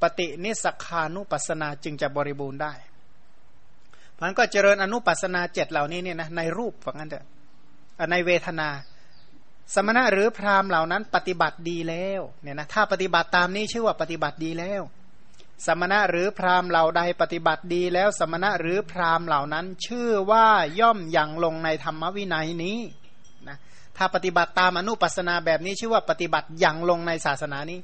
[0.00, 2.74] ปฏินิสักานุปัสนาจึงจะบริบูรณ์ได้
[4.22, 7.26] มันก็เจริญอนุปัสนาเจ็ดเหล่านี้เนี่ยนะในรูปว่างั้นเถอะ
[8.10, 8.68] ในเวทนา
[9.74, 14.82] สมณะหรือพราหมณ์เหล่านั้นปฏิบัติดีแล้วเนี่ยนะถ้าปฏิบัติตามนี้ชื่อว่าปฏิบัติดีแล้ว
[15.66, 20.46] สมณะหรือพราหมณ์เหล่าใดปฏิบัติดีแล้วสมณะหรือพราหมณ์เหล่านั้น ชื่อว่า
[20.80, 22.78] ย่อมอยังลงในธรรมวินัยนี้
[23.48, 23.56] นะ
[23.96, 27.80] ถ้าปฏิบัติตามอนุปัสนาแบบนี้ชื่อว่าปฏิบัติอยังลงในศาสนานี้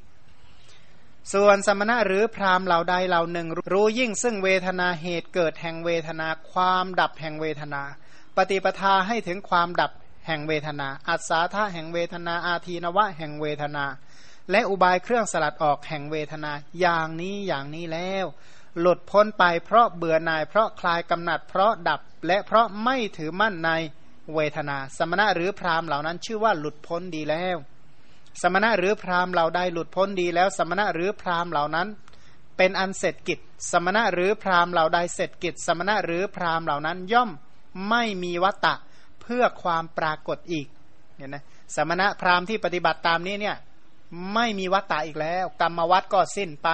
[1.32, 7.82] ส่วนสมณะหรือพราหมณ์เหล่าใดเหล่าหนึ่ง รู้ยิ่งซึ่งเวทนาเหตุเกิดแห่งเวทนาความดับแห่งเวทนา
[8.36, 9.92] ปฏิปทาให้ถึงความดับ
[10.26, 13.84] แห่งเวทนา อัศาธาแห่งเวทนา อาทีนวะแห่งเวทนา
[14.50, 18.26] และอุบายเครื่องสลัดออกแห่งเวทนาอย่างนี้อย่างนี้แล้ว
[18.80, 23.70] หลุดพ้นไปเพราะเบื่อหน่ายเพราะคลายกำหนัดเพราะดับ และเพราะไม่ถือมั่นใน
[24.34, 27.56] เวทนา สมณะหรือพราหมณ์เหล่านั้นชื่อว่าหลุดพ้นดีแล้ว
[28.42, 31.88] สมณะหรือพราหมณ์เหล่าใดหลุดพ้นดีแล้ว สมณะหรือพราหมณ์เหล่านั้น
[32.56, 33.38] เป็นอันเสร็จกิจ
[33.72, 37.30] สมณะหรือพราหมณ์เหล่าใดเสร็จกิจ สมณะหรือพราหมณ์เหล่านั้นย่อม
[37.88, 38.74] ไม่มีวัตตะ
[39.22, 40.66] เพื่อความปรากฏอีก
[41.16, 41.42] เนี่ยนะ
[41.76, 43.56] สมณะพราหมณ์ที่ปฏิบัติตามนี้เนี่ย
[44.34, 46.68] ไม่มีวัตตะอีกแล้ว กรรมวัตก็สิ้นไป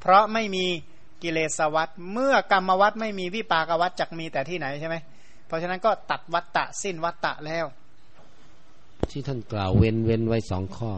[0.00, 0.66] เพราะไม่มี
[1.22, 4.96] กิเลสวัตเมื่อกรรมวัตไม่มีวิปากวัตจักมีแต่ที่ไหนใช่ไหม
[5.46, 7.66] เพราะฉะนั้นก็ตัดวัตตะสิ้นวัตตะแล้ว
[9.10, 10.90] ที่ท่านกล่าวเว้นเว้นไว้สองข้อ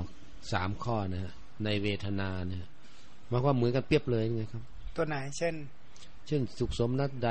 [0.53, 1.33] สามข้อนะฮะ
[1.65, 2.65] ในเวทนาเนี่ย
[3.31, 4.63] มันก็เหมือนกันเปรียบเลยไงครับ
[4.97, 5.55] ตัวไหนเช่น
[6.27, 7.31] เช่น สุขสมนัดใด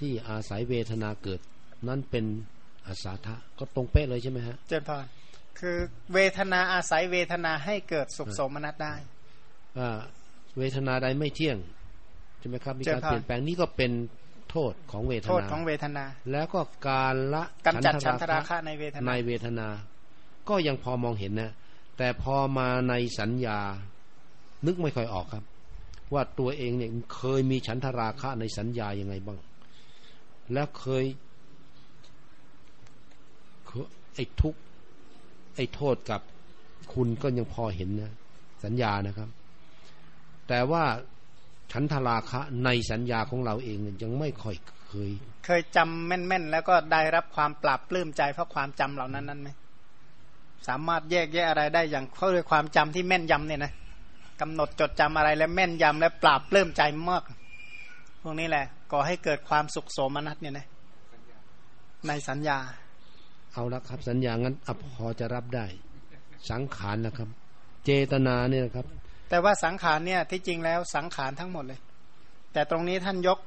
[0.00, 1.40] ที่อาศัยเวทนาเกิด
[1.88, 2.24] นั่นเป็น
[2.86, 4.94] อาสาทะก็ตรงเป๊ะเลยใช่ไหมฮะเจนพร
[5.58, 5.76] คือ
[6.14, 8.94] เวทนาอาศัยเวทนาให้เกิดสุขสมนัตได้
[9.78, 9.90] ว่า
[10.58, 11.58] เวทนาใดไม่เที่ยง
[12.38, 13.92] ใช่ไหมครับมีการเปลี่ยนแปลงนี่ก็เป็น
[14.50, 19.68] โทษของเวทนาโทษของเวทนา แล้วก็การละกำจัดฉันทราคะในเวทนาในเวทนา
[20.48, 21.50] ก็ยังพอมองเห็นนะ
[21.98, 23.58] แต่พอมาในสัญญา
[24.66, 25.44] นึกไม่ค่อยออกครับ
[26.12, 29.38] ว่าตัวเองเนี่ยเคยมีฉันทราคะในสัญญายังไงบ้าง
[30.52, 31.04] แล้วเคย
[34.14, 34.54] ไอ้ทุก
[35.56, 36.20] ไอ้โทษกับ
[36.94, 38.12] คุณก็ยังพอเห็นนะ
[38.64, 39.28] สัญญานะครับ
[40.48, 40.84] แต่ว่า
[41.72, 44.56] ฉันทราคะในสัญญาของเราเองยังไม่ค่อย
[44.88, 45.10] เคย
[45.46, 49.48] เคยจำแม่นๆ แล้วก็ได้รับความปราบปลื้มใจเพราะความจำเหล่านั้นนั้นไหม
[50.68, 53.72] สามารถแยกแยะอะไรได้อย่างเขาด้วยความจำที่แม่นยำเนี่ยนะ
[54.40, 57.22] กำหนดจดจำอะไรแล้วแม่นยำและปราบเลิ่มใจมาก
[58.22, 60.66] พวกนี้แหละก่อให้เกิดความสุขโสมนัสเนี่ยนะ
[62.08, 62.58] ในสัญญา
[63.52, 65.66] เอาละครับ สัญญางั้นอพอจะรับได้
[66.50, 67.28] สังขารนะครับ
[67.84, 68.86] เจตนาเนี่ยครับ
[69.30, 71.80] แต่ว่าสังขารเนี่ยที่จริงแล้วสังขารทั้งหมดเลย
[72.52, 73.38] แต่ตรงนี้ท่านยก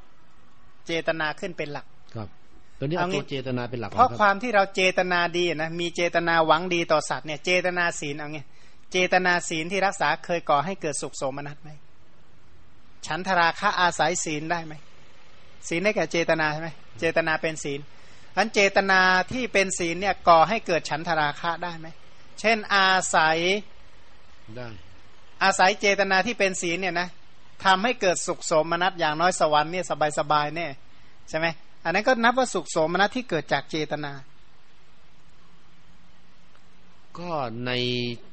[0.88, 1.86] เจตนาขึ้นเป็นหลัก
[2.16, 2.28] ครับ
[2.80, 8.40] ตัวนี้เอาตัวเจตนาเป็นหลักเพราะความที่เราเจตนาดีนะมีเจตนาหวังดีต่อสัตว์เนี่ยเจตนาศีลเอาไง
[8.92, 11.70] เจตนาศีลที่รักษาเคยก่อให้เกิดสุขโสมนัสไหม
[13.06, 14.74] ฉันทราคะอาศัยศีลได้ไหม
[15.68, 16.70] ศีลได้แก่เจตนาใช่ไหม
[17.00, 17.80] เจตนาเป็นศีล
[18.38, 19.02] อันเจตนา
[19.32, 21.88] ที่เป็นศีลเนี่ยก่อให้เกิดฉันทราคะได้ไหม
[22.40, 23.38] เช่นอาศัย
[24.58, 24.68] ได้
[25.44, 27.10] อาศัยเจตนาที่เป็นศีลเนี่ยนะ
[27.66, 29.86] ทำให้เกิดสุขโสมนัสอย่างน้อยสวรรค์เนี่ย
[30.20, 30.72] สบายๆเนี่ย
[31.30, 31.48] ใช่ไหม
[31.84, 34.12] อันนั้นก็นับว่าสุขโสมนัสที่เกิดจากเจตนา
[37.20, 37.30] ก็
[37.66, 37.72] ใน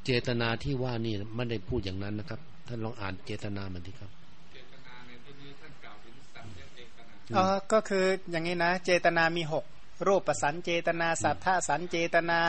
[0.05, 4.11] เจตนาที่ว่านี่ไม่ได้พูดอย่างนั้นนะครับ ท่านลองอ่านเจตนามันดีครับ
[4.53, 9.65] เจตนาในที่นี้ท่านกล่าวถึงสัญญเจตนาอ๋อก็คืออย่างนี้นะ เจตนามีหก
[10.07, 12.41] รูปประสันเจตนา สัทธสันเจตนา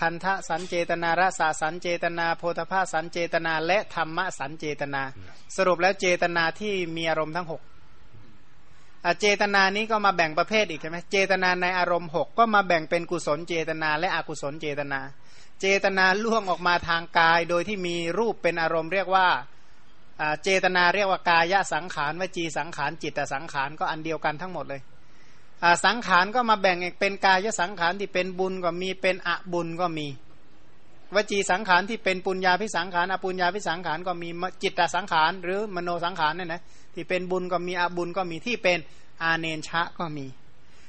[0.00, 5.02] คันทะสันเจตนารสาสันเจตนา โพธภาสันเจตนา และธรรมะสันเจตนา
[5.56, 7.62] สรุปแล้วเจตนาที่มีอารมณ์ทั้งหก
[9.20, 15.00] เจตนานี้ก็มาแบ่งประเภทอีกใช่ไหมเจตนาในอารมณ์หกก็มาแบ่งเป็นกุศลเจตนา และอกุศลเจตนา
[15.60, 19.28] เจตนาล่วงออกมาทางกาย โดยที่มีรูปเป็นอารมณ์เรียกว่า
[20.42, 24.80] เจตนาเรียกว่ากายสังขารวจีสังขารจิตสังขารก็อันเดียวกันทั้งหมดเลย
[25.84, 30.08] สังขารก็มาแบ่งเป็นกายสังขารที่เป็นบุญก็มีเป็นอบุญก็มี
[31.14, 34.28] วจีสังขารที่เป็นปุญญาพิสังขารอปุญญาพิสังขารก็มี
[34.62, 36.62] จิตตสังขาร หรือมโนสังขารเนี่ยนะ
[36.94, 38.78] ที่เป็นบุญก็มีอบุญก็มีที่เป็น
[39.22, 40.26] อาเนชะก็มี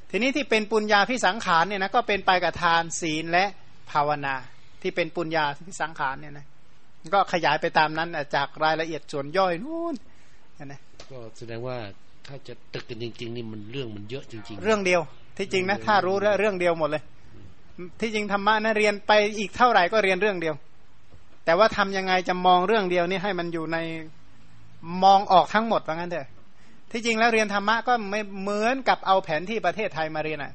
[0.09, 3.45] ทีนี้ที่เป็นปุญญาพิสังขารเนี่ยนะก็เป็นไปกับทานศีลและ
[3.91, 4.35] ภาวนา
[4.81, 6.45] ที่เป็นปุญญาพิสังขารเนี่ยนะ
[7.13, 9.95] ก็ขยายไปตามนั้นจากรายละเอียดส่วนย่อยนู่น
[10.65, 10.79] นะ
[11.11, 11.77] ก็แสดงว่า
[12.27, 15.01] ถ้าจะตึกกันจริง ๆ นี่มันเรื่องมันเยอะจริง ๆ เรื่องเดียว
[15.37, 17.03] ที่จริงนะ ถ้ารู้เรื่องเดียวหมดเลย
[17.99, 20.55] ที่จริงธรรมะนะเรียนไปอีกเท่าไหร่ก็เรียนเรื่องเดียว
[21.45, 23.77] แต่ว่าทำยังไงจะมองเรื่องเดียวนี่ให้มันอยู่ใน
[25.03, 26.27] มองออกทั้งหมดว่างั้นเถอะ
[26.91, 30.53] ที่จริงแล้วเรียนธรรมะก็ไม่เหมือนกับเอาแผนที่ประเทศไทยมาเรียนอะ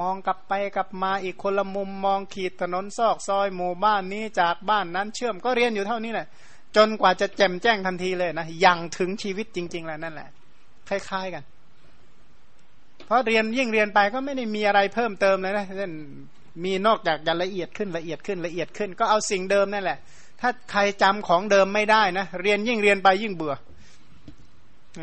[0.00, 6.26] มองกลับไปกลับมาอีกคนละมุมมองขีดถนนซอกซอยหมู่บ้านนี้จากบ้านนั้นเชื่อมก็เรียนอยู่เท่านี้แหละ
[6.76, 10.28] จนกว่าจะแจ่มแจ้งทันทีเลยนะ ยังถึงชีวิตจริง ๆ แล้วนั่นแหละ
[10.90, 11.44] คล้าย ๆกัน
[13.06, 15.92] เพราะเรียนยิ่งเรียนไปก็ไม่ได้มีอะไรเพิ่มเติมเลยนะเช่น
[16.64, 19.98] มีนอกจากจะละเอียดขึ้นละเอียดขึ้นละเอียดขึ้น ก็เอาสิ่งเดิมนั่นแหละ
[20.40, 23.54] ถ้าใครจำของเดิมไม่ได้นะเรียนยิ่งเรียนไปยิ่งเบื่อ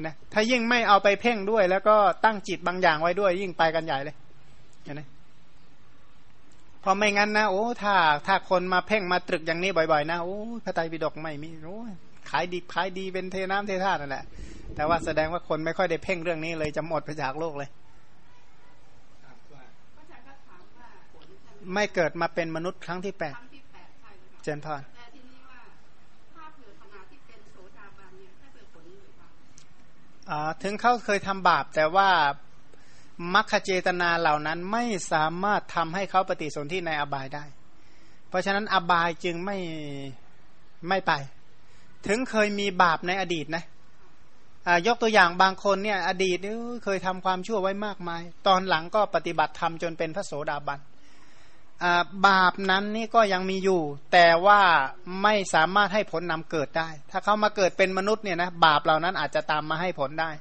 [0.02, 1.96] นะถ้ายิ่งไม่เอาไปเพ่งด้วย แล้วก็
[2.26, 4.16] ตั้งจิตบางอย่างไว้ด้วย ยิ่งไปกันใหญ่เลย
[4.88, 5.02] นไหม
[6.84, 7.96] พอไม่งั้นนะโอ้ถ้า
[8.28, 14.26] ถ้าคนมาเพ่งมาตรึกอย่างนี้บ่อยๆ นะโอ้พระไตรปิฎกไม่มีโอ้ายดีขายดีเป็นเทน้ำเทท่านั่นแหละ
[14.76, 17.70] แต่ว่าแสดงว่าคนไม่ค่อยได้เพ่งเรื่องนี้เลยจะหมดไปจากโลกเลย
[21.74, 23.36] ไม่เกิดมาเป็นมนุษย์ครั้งที่แปด
[24.44, 24.82] เจนพร
[30.64, 32.10] ถึงเขาเคยทำบาป แต่ว่า
[33.34, 37.44] มัคเจตนาเหล่านั้นไม่สามารถทำให้เขาปฏิสนธิในอบายได้
[38.30, 39.58] เพราะฉะนั้นอบายจึงไม่
[40.90, 41.14] ไม่ไป
[42.08, 43.64] ถึงเคยมีบาปในอดีตนะ
[44.88, 46.38] ยกตัวอย่างบางคนเนี่ย อดีต
[46.84, 50.80] เคยทำความชั่วไว้มากมาย ตอนหลังก็ปฏิบัติธรรมจนเป็นพระโสดาบัน
[52.28, 53.82] บาปนั้นนี่ก็ยังมีอยู่
[54.14, 54.62] แต่ว่า
[55.24, 60.32] ไม่สามารถให้ผลนำเกิดได้ ถ้าเขามาเกิดเป็นมนุษย์เนี่ยนะบาปเหล่านั้นอาจจะตามมาให้ผลได้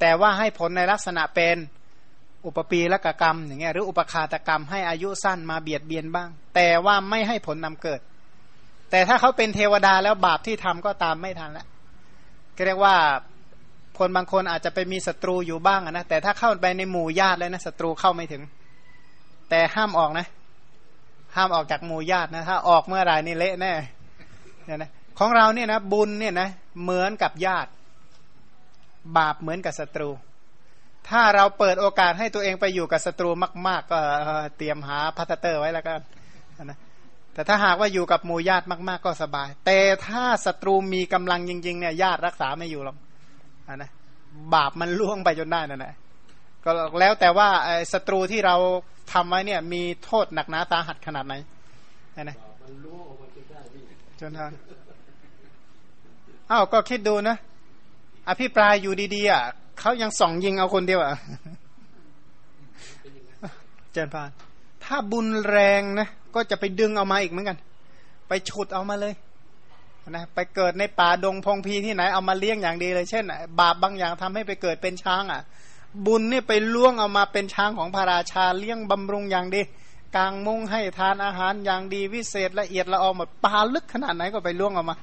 [0.00, 1.56] แต่ว่าให้ผลในลักษณะเป็น
[2.46, 8.00] อุปปีละกกรรมอย่างเงี้ยหรืออุปคาตกรรมให้อายุสั้นมาเบียดเบียนบ้าง แต่ว่าไม่ให้ผลนำเกิด
[8.90, 11.66] แต่ถ้าเขาเป็นเทวดาแล้วบาปที่ทำก็ตามไม่ทันแล้ว
[12.56, 12.96] ก็เรียกว่า
[13.98, 18.42] คนบางคนอาจจะไปมีศัตรูอยู่บ้างนะแต่ถ้าเข้าไปในหมู่ญาติแล้วนะศัตรูเข้าไม่ถึง
[19.50, 20.26] แต่ห้ามออกนะ
[21.36, 23.72] ห้ามออกจากหมู่ญาตินะถ้าออกเมื่อไหรนี่เละแน่
[24.64, 26.48] เนี่ยนะของเราเนี่ยนะบุญเนี่ยนะ
[26.82, 27.70] เหมือนกับญาติ
[29.16, 30.10] บาปเหมือนกับศัตรู
[31.08, 33.30] ถ้าเราเปิดโอกาสให้ตัวเองไปอยู่กับศัตรู
[33.68, 33.98] มาก ๆ ก็
[34.56, 36.00] เตรียมหาพัตเตอร์ไว้แล้วกัน
[36.64, 36.78] นะ
[37.34, 42.96] แต่ถ้าหากว่าอยู่กับหมู่ญาติมาก ๆ ก็สบาย แต่ถ้าศัตรูมีกำลังจริง ๆ เนี่ยญาติรักษาไม่อยู่หรอก
[43.76, 43.90] นะ
[44.54, 45.94] บาปมันล่วงไปจนได้นั่นแหละ
[46.64, 46.70] ก็
[47.00, 47.48] แล้วแต่ว่า
[47.92, 48.56] ศัตรูที่เรา
[49.12, 51.34] ทำไว้เนี่ย มีโทษหนักหนาตาหัดขนาดไหน
[52.22, 52.36] นะ
[54.20, 54.52] จนทาน
[56.50, 57.36] อ้าวก็คิดดูนะ
[58.28, 59.42] อภิปรายอยู่ดีๆอะ
[59.80, 61.14] เขายังส่องยิงเอาคนเดียวอะ
[63.92, 64.30] เจนพาน
[64.84, 67.58] ถ้าบุญแรงนะ ก็จะไปดึงเอามาอีกเหมือนกัน
[68.28, 69.14] ไปฉุดเอามาเลย
[70.10, 73.24] นะไปเกิดในป่าดงพงพีที่ไหนเอามาเลี้ยงอย่างดีเลย เช่น
[73.60, 75.42] บาปบางอย่างทำให้ไปเกิดเป็นช้างอะ
[76.06, 79.62] บุญนี่ไปล่วงเอามาเป็นช้างของพระราชาเลี้ยงบำรุงอย่างดี
[80.16, 84.96] กลางมุ้งให้ทานอาหารอย่างดีวิเศษละเอียดละออหมดปลาลึกขนาดไหนก็ไปล่วงเอามา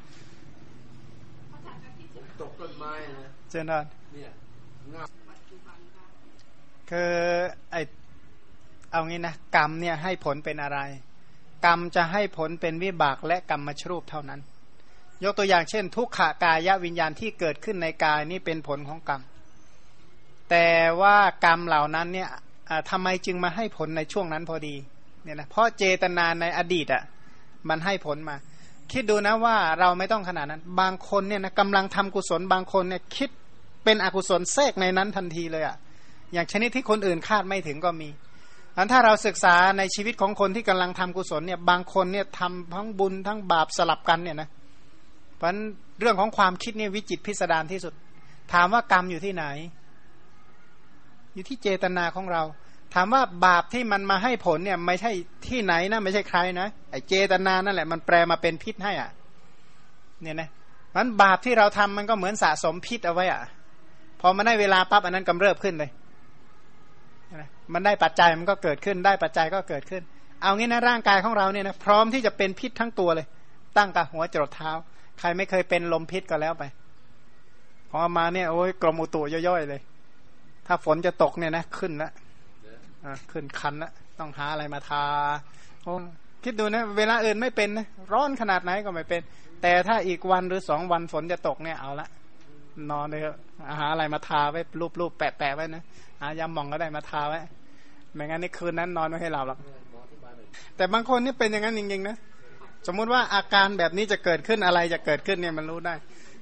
[2.40, 4.32] ตกต้นไม้นะเจนอนเนี่ย
[6.90, 7.14] คือ
[7.72, 7.76] ไอ
[8.91, 10.80] เอางี้นะกรรมเนี่ยให้ผลเป็นอะไร
[11.65, 14.39] กรรมจะให้ผลเป็นวิบากและกรรมชรูปเท่านั้น
[15.23, 19.21] ยกตัวอย่างเช่น ทุกขากายวิญญาณที่เกิดขึ้นในกายนี่เป็นผลของกรรม
[20.49, 20.69] แต่
[21.01, 22.29] ว่ากรรมเหล่านั้นเนี่ย
[22.89, 24.75] ทำไมจึงมาให้ผลในช่วงนั้นพอดี
[25.23, 27.03] เนี่ยนะเพราะเจตนาในอดีตอะ
[27.69, 28.35] มันให้ผลมา
[28.91, 33.29] คิดดูนะว่าเราไม่ต้องขนาดนั้น บางคนเนี่ยนะกำลังทำกุศลบางคนเนี่ยคิด
[33.83, 35.75] เป็นอกุศลแทรกในนั้นทันทีเลยอะ
[36.33, 38.09] อย่างชนิดที่คนอื่นคาดไม่ถึงก็มี
[38.77, 44.49] อันถ้าเราศึกษาในชีวิตของคนที่กำลังทำกุศลเนี่ยบางคนเนี่ยทำทั้งบุญทั้งบาปสลับกันเนี่ยนะ
[45.38, 45.53] เพราะ
[45.99, 47.93] เรื่องของความคิดเนี่ยวิจิตพิสดารที่สุด
[48.53, 49.45] ถามว่ากรรมอยู่ที่ไหน
[51.34, 52.43] อยู่ที่เจตนาของเรา
[52.93, 55.11] ถามว่าบาปที่มันมาให้ผลเนี่ย ไม่ใช่
[55.48, 59.10] ที่ไหนนะไม่ใช่ใครนะไอเจตนานั่นแหละมันแปลมาเป็นพิษให้อะ
[60.22, 60.49] เนี่ยนะ
[60.95, 63.41] มันบาปที่เราทำมันก็เหมือนสะสมพิษเอาไว้อะ
[64.22, 65.89] พอมันได้เวลาปั๊บอันนั้นกำเริบขึ้นเลย
[67.73, 70.03] มันได้ปัจจัยมันก็เกิดขึ้น ได้ปัจจัยก็เกิดขึ้น
[70.41, 73.27] เอางี้นะร่างกายของเราเนี่ยนะพร้อมที่จะเป็นพิษทั้งตัวเลย
[73.77, 74.72] ตั้งกับหัวจรดเท้า
[75.19, 76.64] ใครไม่เคยเป็นลมพิษก็แล้วไป
[77.91, 79.81] พอมาเนี่ยโอ้ยกรมอุตุย่อยๆเลย
[80.68, 82.11] ถ้าฝนจะตกเนี่ยนะขึ้นละ
[83.31, 85.06] ขึ้นคันละต้องหาอะไรมาทา
[85.84, 85.93] โอ้
[86.43, 89.22] คิดดูนะ เวลาอื่นไม่เป็นนะร้อนขนาดไหนก็ไม่เป็น
[89.61, 92.07] แต่ถ้าอีกวันหรือสองวันฝนจะตกเนี่ยเอาละ
[92.91, 93.22] นอนเลย
[93.80, 94.61] หาอะไรมาทาไว้
[94.99, 95.84] รูปๆแปะๆไว้นะ
[96.22, 97.39] หายาหมองก็ได้มาทาไว้
[98.13, 99.59] ไม่งั้นในคืนนั้นนอนไม่ให้หลับหรอก
[100.75, 102.17] แต่บางคนนี่เป็นอย่างนั้นจริงๆนะ
[102.88, 105.93] สมมุติว่าอาการแบบนี้จะเกิดขึ้นอะไรจะเกิดขึ้นเนี่ยมันรู้ได้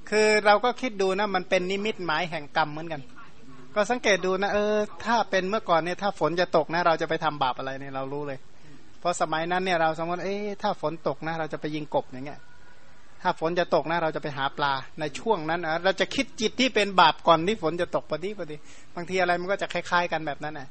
[0.09, 3.01] คือเราก็คิดดูนะมันเป็นนิมิตหมายแห่งกรรมเหมือนกัน
[3.75, 4.75] ก็สังเกตดูนะเออ
[5.05, 8.39] ถ้าเป็นเมื่อก่อนเนี่ยถ้าฝนจะตกนะ เราจะไปทำบาปอะไรเนี่ยเรารู้เลย
[8.99, 12.39] เพราะสมัยนั้นเนี่ยเราสมมติเอ๊ะถ้าฝนตกนะ เราจะไปยิงกบอย่างเงี้ย
[13.21, 18.55] ถ้าฝนจะตกนะเราจะไปหาปลาในช่วงนั้นนะเราจะคิดจิตที่เป็นบาปก่อนที่ฝนจะตกพอดีพอดี
[18.95, 20.67] บางทีอะไรมันก็จะคล้าย ๆ กันแบบนั้นนะ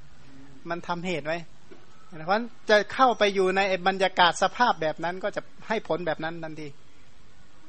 [0.71, 1.39] มันทำเหตุไว้
[2.07, 2.41] เพราะ
[2.71, 6.69] จะเข้าไปอยู่ในบรรยากาศสภาพแบบนั้นก็จะให้ผลแบบนั้นทันที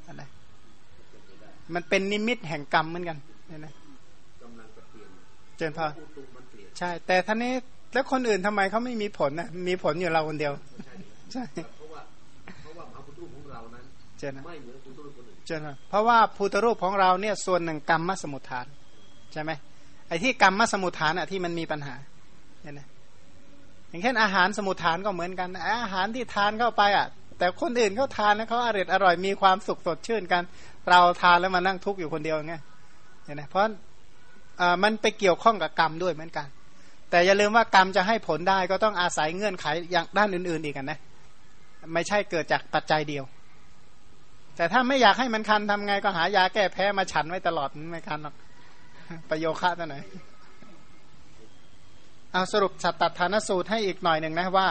[0.06, 0.22] อะไร
[1.74, 3.18] มันเป็นนิมิตแห่งกรรมเหมือนกัน
[3.48, 3.72] เนี่ยนะ
[5.56, 5.86] เจนพอ
[6.78, 7.52] ใช่ แต่ท่านนี้
[7.92, 10.52] แล้วคนอื่นทำไมเขาไม่มีผลนะมีผลอยู่เราคนเดียว
[11.32, 11.42] ใช่
[11.76, 12.02] เพราะว่า
[12.62, 13.84] เพราะว่าพระพุทธรูปของเรานั้น
[14.18, 18.66] เจนไม่เหมือนพุทธรูปคนอื่นเจนเพราะว่าพุทธรูปของเราเนี่ยส่วนหนึ่งกรรมมสมุทฐาน
[19.32, 19.50] ใช่ไหม
[20.08, 21.94] ไอ้ที่กรรมมสมุทฐานอะที่มันมีปัญหา
[22.62, 22.86] เนี่ยนะ
[23.88, 25.48] อย่างเช่นอาหารสมุทฐานก็เหมือนกัน
[25.82, 27.06] อาหารที่ทานเข้าไปอะ
[27.38, 30.42] แต่คนอื่นเขาทานแล้วเขาอร่อยอร่อยมีความสุขสดชื่นกัน
[30.88, 32.54] เราทานแล้วมานั่งทุกข์อยู่คนเดียวไง
[33.24, 33.62] เนี่ยนะเพราะ
[34.82, 36.46] มันไปเกี่ยวข้องกับกรรมด้วยเหมือนกัน
[37.10, 40.98] แต่อย่าลืมว่ากรรมจะให้ผลได้ก็ต้องอาศัยเงื่อนไขอย่างด้านอื่น ๆ อีกกันนะ
[41.94, 43.24] ไม่ใช่เกิดจากปัจจัยเดียว
[44.56, 48.34] แต่ถ้าไม่อยากให้มันคันทำไงก็หายาแก้แพ้มาฉันไว้ตลอดไม่คันหรอก
[49.30, 49.96] ประโยคะตัวไหน
[52.32, 54.68] เอาสรุปสัตตฐานสูตรให้อีกหน่อยหนึ่งนะว่า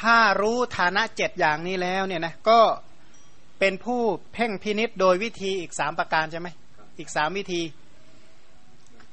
[0.00, 2.60] ถ้ารู้ฐานะเจ็ดอย่างนี้แล้วเนี่ยนะก็
[3.58, 4.00] เป็นผู้
[4.34, 6.48] เพ่งพินิษโดยวิธีอีกสามประการใช่ไหม
[6.98, 7.62] อีกสามวิธี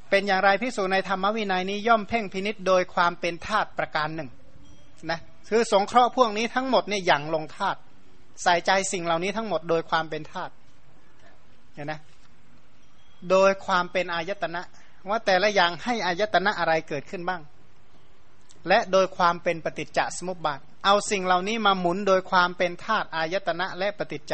[0.09, 4.30] เป็นอย่างไรพิสูจในธรรมวินัยนี้ย่อมเพ่งพินิษโดยความเป็นธาตุประการหนึ่ง
[5.11, 5.19] นะ
[5.49, 7.80] คือสงเคราะห์พวกนี้ทั้งหมดเนี่ยอย่างลงธาตุ
[8.43, 10.51] ใส่ใจสิ่งเหล่านี้ทั้งหมดโดยความเป็นธาตุ
[11.73, 11.93] เห็นไหม
[13.31, 14.61] โดยความเป็นอายตนะ
[15.10, 17.41] ว่าแต่ละอย่างให้อายตนะอะไรเกิดขึ้นบ้าง
[18.68, 24.34] และโดยความเป็นปฏิจจสมุปบาท เอาสิ่งเหล่านี้มาหมุนโดยความเป็นธาตุอายตนะและปฏิจจ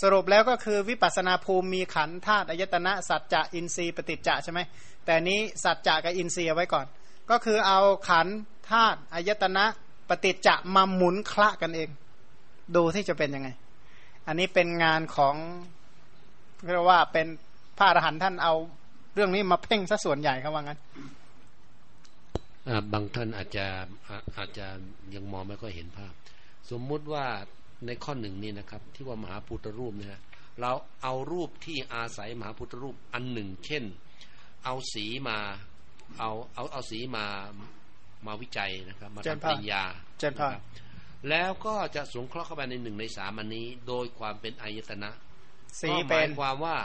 [0.00, 4.60] สรุปแล้วก็คือวิปัสนาภูมิมีขันธาตุอายตนะสัจจะอินทรีย์ปฏิจจะใช่ไหม
[5.04, 6.86] แต่นี้สัจจะกับอินทรีย์ไว้ก่อน
[7.30, 8.26] ก็คือเอาขัน
[8.70, 9.64] ธาตุอายตนะ
[10.08, 11.88] ปฏิจจะมาหมุนคละกันเอง
[12.76, 13.48] ดูที่จะเป็นยังไง
[14.26, 15.34] อันนี้เป็นงานของ
[16.72, 17.26] เรียกว่าเป็น
[17.78, 18.54] พระอรหันต์ท่านเอา
[19.14, 20.78] เรื่องนี้มาเพ่งซะส่วนใหญ่เขาว่างั้น
[22.92, 23.66] บางท่านอาจจะ
[24.36, 24.66] อาจจะ
[25.14, 26.12] ยังมองไม่ค่อยเห็นภาพ
[26.70, 27.24] สมมุติว่า
[27.86, 30.20] ในข้อหนึ่งนี่นะครับ ที่ว่ามหาพุทธรูปเนี่ย
[30.60, 30.72] เรา
[31.02, 33.84] เอารูปที่อาศัยมหาพุทธรูปอันหนึ่ง เช่น
[34.64, 35.38] เอาสีมา
[36.18, 37.26] เอาเอาเอาสีมา
[38.26, 39.82] มาวิจัยนะครับ มาทำปริญญา
[40.18, 40.50] เจนพา
[41.28, 45.10] แล้วก็จะสงเคราะห์เข้าไปในหนึ่งในสามอันนี้ โดยความเป็นอายตนะ
[45.80, 46.76] สีเป็นความว่า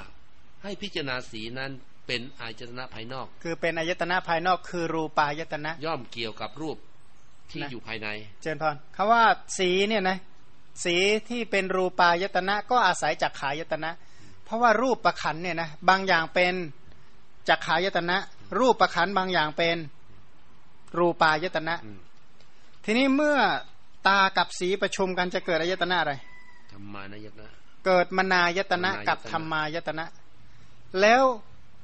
[0.64, 1.72] ให้พิจารณาสีนั้น
[2.08, 6.78] เป็นอายตนะภายนอก คือเป็นอายตนะภายนอก คือรูปายตนะ ย่อมเกี่ยวกับรูป
[7.52, 8.08] ที่อยู่ภายใน
[8.42, 9.24] เจนพรคาว่า
[9.58, 10.18] สีเนี่ยนะ
[10.84, 10.96] สี
[11.30, 13.92] ที่เป็นรูปายตนะ ก็อาศัยจากขายตนะ
[14.46, 16.54] เพราะว่ารูปประขันเนี่ยนะบางอย่างเป็น
[17.50, 18.18] จากขายตนะ
[18.60, 19.78] รูปประขันบางอย่างเป็น
[20.98, 21.76] รูปายตนะ
[22.86, 23.38] ทีนี้เมื่อ
[24.08, 26.14] ตากับสีประชุมกันจะเกิดอายตนะอะไร
[26.72, 27.50] ธรรมานายตนะ
[27.86, 30.06] เกิดมนายตนะกับธรรมายตนะ
[31.02, 31.24] แล้ว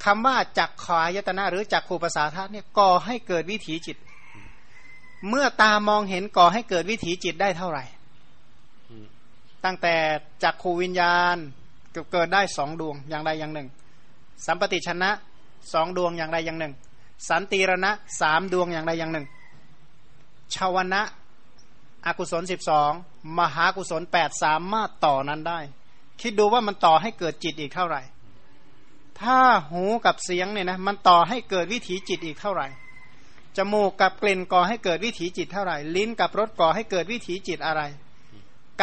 [0.03, 3.97] คำว่าจักขายตนะหรือจักขูภาษาธาตุเนี่ยก่อให้เกิดวิถีจิต
[5.29, 7.83] เมื่อตามองเห็นก่อให้เกิดวิถีจิตได้เท่าไหร่
[9.65, 9.95] ตั้งแต่
[10.43, 11.37] จักขูวิญญาณ
[12.11, 13.67] เกิดได้สองดวงอย่างใดอย่างหนึ่ง
[14.45, 15.09] สัมปติชนะ
[15.73, 16.73] สองดวงอย่างใดอย่างหนึ่ง
[17.29, 17.91] สันติรณะ
[18.21, 19.25] สามดวงอย่างใดอย่างหนึ่ง
[20.55, 21.01] ชาวนะ
[22.05, 22.91] อกุศลสิบสอง
[23.39, 25.59] มหากุศลแปดสามารถต่อนั้นได้
[26.21, 28.01] คิดดูว่ามันต่อให้เกิดจิตอีกเท่าไหร่
[29.21, 29.39] ถ้า
[29.71, 32.67] หูกับเสียงเนี่ยนะมันต่อให้เกิดวิถีจิตอีกเท่าไหร่
[33.57, 37.81] จมูกกับกลิ่นก่อให้เกิดวิถีจิตเท่าไหร่ ลิ้นกับรสก่อให้เกิดวิถีจิตอะไร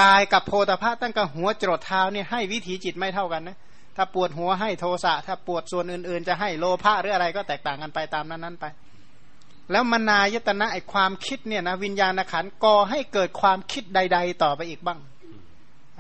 [0.01, 3.57] กายกับโพธาภาตั้งแต่หัวจรดเท้าเนี่ยให้วิถีจิตไม่เท่ากันนะ
[3.97, 8.65] ถ้าปวดหัวให้โทสะ ถ้าปวดส่วนอื่น ๆ จะให้โลภะหรืออะไรก็แตกต่างกันไปตามนั้นๆไป
[9.71, 14.99] แล้วมนายตนะไอความคิดเนี่ยนะวิญญาณขันก่อให้เกิดความคิดใด ๆ ต่อไปอีกบ้าง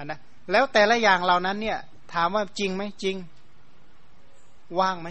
[0.02, 0.18] นนะ
[0.50, 1.78] แล้วแต่ละอย่างเหล่านั้นเนี่ย
[2.14, 3.16] ถามว่าจริงไหมจริง
[4.80, 5.08] ว่างไหม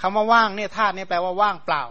[0.00, 1.82] คำว่าว่างเนี่ยธาตุเนี่ยแปลว่าว่างเปล่า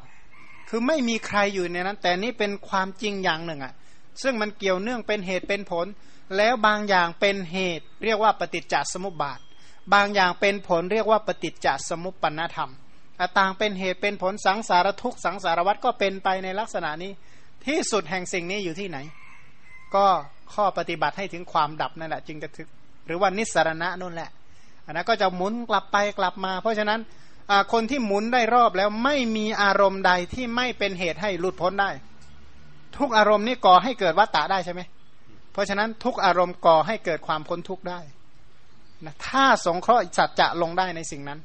[0.69, 3.73] คือไม่มีใครอยู่ในนั้น แต่นี่เป็นความจริงอย่างหนึ่งอะ่ะ
[4.21, 5.85] ซึ่งมันเกี่ยวเนื่องเป็นเหตุเป็นผล
[6.37, 9.39] แล้วบางอย่างเป็นเหตุ เรียกว่าปฏิจจสมุปบาท
[9.93, 12.71] บางอย่างเป็นผลเรียกว่าปฏิจจสมุปปนธรรม
[13.19, 17.11] ต่างเป็นเหตุเป็นผลสังสารทุกสังสารวัตก็เป็นไปในลักษณะนี้
[17.65, 18.97] ที่สุดแห่งสิ่งนี้อยู่ที่ไหน
[19.95, 20.05] ก็
[20.53, 22.67] ข้อปฏิบัติให้ถึงความดับนั่นแหละจึงจะถึง
[23.05, 24.29] หรือว่านิสรณะนั่นแหละ
[24.85, 26.99] อันนั้นก็จะหมุนกลับไปกลับมา เพราะฉะนั้น
[27.73, 31.89] คนที่หมุนได้รอบแล้วไม่มีอารมณ์ใดที่ไม่เป็นเหตุให้หลุดพ้นได้
[32.97, 34.81] ทุกอารมณ์นี่ก่อให้เกิดวัตตะได้ใช่ไหม
[35.51, 37.99] เพราะฉะนั้นทุกอารมณ์ก่อให้เกิดความพ้นทุกข์ได้
[39.05, 41.39] นะถ้าสงเคราะห์สัจจะลงได้ในสิ่งนั้น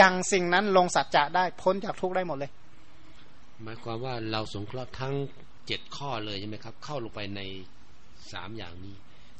[0.00, 2.50] ยังสิ่งนั้นลงสัจจะได้พ้นจากทุกข์ได้หมดเลย
[3.62, 5.14] หมายความว่าเราสงเคราะห์ทั้ง
[5.66, 7.40] เจ็ดข้อเลยใช่ไหมครับ เข้าลงไปใน
[8.32, 8.94] สามอย่างนี้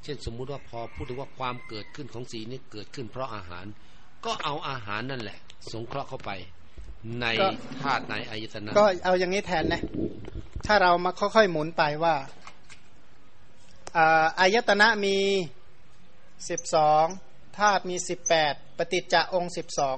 [0.07, 3.65] เช่นสมมุติว่าพอพูดถึงว่าความเกิดขึ้นของสีนี้เกิดขึ้นเพราะอาหาร
[4.25, 5.39] ก็เอาอาหารนั่นแหละ
[5.73, 6.31] สงเคราะห์เข้าไป
[7.21, 7.49] ในก็
[7.83, 9.83] ธาตุในอายตนะก็เอาอย่างนี้แทนนะ
[10.67, 12.15] ถ้าเรามาค่อยๆหมุนไปว่า
[13.97, 15.17] อ่าอายตนะมี
[16.49, 17.05] สิบสอง
[17.59, 19.97] ธาตุมีสิบแปดปฏิจจะองค์สิบสอง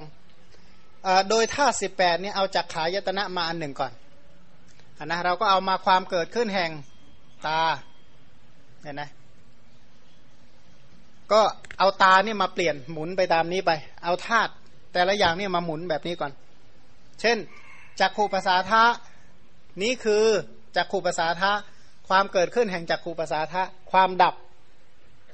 [1.29, 3.91] โดยธาตุสิบแปดเนี่ยเอาจากขายตนะมาอันหนึ่งก่อน
[4.97, 6.71] อนนะเราก็เอามาความเกิดขึ้นแห่ง
[7.45, 7.61] ตา
[8.83, 9.03] เห็นไหม
[11.31, 11.41] ก็
[11.79, 13.71] เอาตาเนี่ยมาเปลี่ยนหมุนไปตามนี้ไป
[14.03, 14.51] เอาธาตุ
[14.93, 16.31] แต่ละอย่างเนี่ยมาหมุนแบบนี้ก่อน
[17.21, 17.37] เช่น
[17.99, 18.83] จักขูภาษาทะ
[19.81, 20.25] นี้คือ
[20.75, 21.51] จักขูภาษาทะ
[22.09, 24.35] ความเกิดขึ้นแห่งจักขูภาษาทะความดับ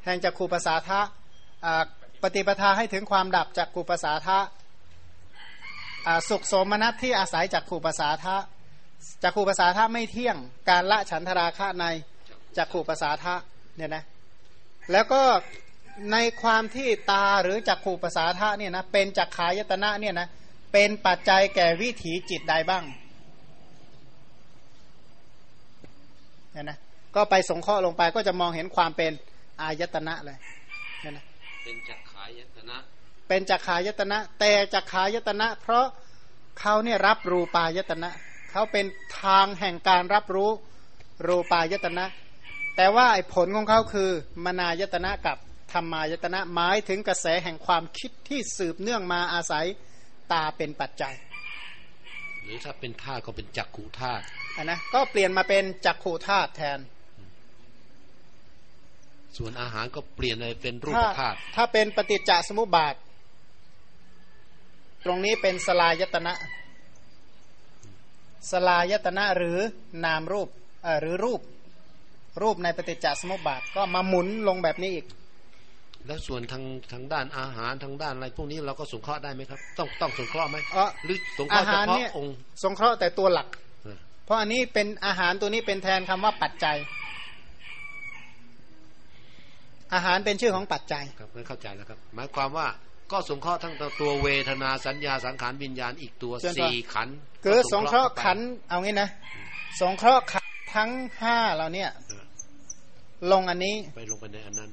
[0.05, 0.99] แห่งจักขูภาษาทะ
[1.65, 1.84] อ่า
[2.22, 4.39] ปฏิปทาให้ถึงความดับจักขูภาษาทะ
[6.07, 8.35] อ่าสุขสมนัสที่อาศัยจักขูภาษาทะ
[9.23, 10.38] จักขูภาษาทะไม่เที่ยง
[10.69, 11.85] การละฉันทราคะใน
[12.57, 13.35] จักขูภาษาทะ
[13.76, 14.03] เนี่ยนะ
[14.91, 15.22] แล้วก็
[16.11, 20.27] ในความที่ตาหรือจักขูภาษาทะเนี่ยนะเป็นจักขายตนะเนี่ยนะ
[20.73, 22.84] เป็นปัจจัยแก่วิถีจิตใดบ้าง
[26.51, 26.77] เนี่ยนะ
[27.15, 29.11] ก็ไปสงเคราะห์ลงไปก็จะมองเห็นความเป็น
[29.61, 30.38] อายตนะเลย
[31.01, 31.26] เนี่ยนะ
[31.63, 32.77] เป็นจักขายตนะ
[33.27, 35.85] เป็นจักขายตนะ แต่จักขายตนะ เพราะ
[36.59, 38.09] เขาเนี่ยรับรูปายตนะ
[38.51, 38.85] เขาเป็น
[39.22, 40.49] ทางแห่งการรับรู้
[41.27, 42.05] รูปายตนะ
[42.76, 44.09] แต่ว่าไอ้ผลของเขาคือ
[44.45, 45.38] มนายตนะกับ
[45.71, 49.65] ธรรมายตนะหมายถึงกระแสแห่งความคิดที่สืบเนื่องมาอาศัย
[50.31, 51.13] ตาเป็นปัจจัย
[52.43, 54.23] หรือถ้าเป็นธาตุก็เป็นจักขูธาตุ
[54.57, 56.79] อันนะก็เปลี่ยนมาเป็นจักขูธาตุแทน
[59.37, 62.95] ส่วนอาหารก็เปลี่ยนเลยเป็นรูปถ้าธาตุถ้าเป็นปฏิจจสมุปบาท
[65.05, 66.33] ตรงนี้เป็นสลายตนะ
[68.51, 69.57] สลายตนะหรือ
[70.05, 70.49] นามรูป
[70.83, 71.41] เอ่อหรือรูป
[72.41, 75.05] รูปในปฏิจจสมุปบาท ก็มาหมุนลงแบบนี้อีก
[76.07, 76.64] แล้วส่วนทาง
[76.94, 83.48] ทางด้านอาหารทางด้านอะไรพวกนี้เราก็สงเคราะห์ได้ไหมครับ ต้องต้องสงเคราะห์ไหมเอ่อหรือสงเคราะห์เฉอาหารพาะเนี่ยองค์สงเคราะห์แต่ตัวหลัก
[83.84, 86.77] เออเพราะอันนี้เป็นอาหารตัวนี้เป็นแทนคำว่าปัจจัย
[89.94, 92.68] อาหารเป็นชื่อของปัจจัยครับงั้นเข้าใจแล้วครับ หมายความว่า
[93.11, 97.15] ก็สงเคราะห์ทั้งตัวเวทนาสัญญาสังขารวิญญาณอีกตัวเชิญต่อสี่ขันธ์
[97.45, 99.10] คือสงเคราะห์ข้ไปขันธ์เอางี้นะ
[99.82, 100.90] สงเคราะห์ขันธ์ทั้ง
[101.22, 102.23] ห้าเราเนี่ยเออ
[103.32, 104.72] ลงอันนี้ไปลงไปในอันนั้น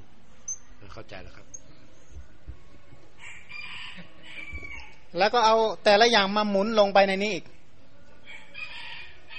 [0.92, 1.46] เข้าใจแล้วครับ
[5.18, 7.44] แล้วก็เอาแต่ละอย่างมาหมุนลงไปในนี้อีก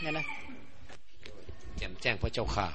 [0.02, 0.26] เนี่ยนะ
[1.78, 2.68] แจ่มแจ้งพระเจ้าค่ะ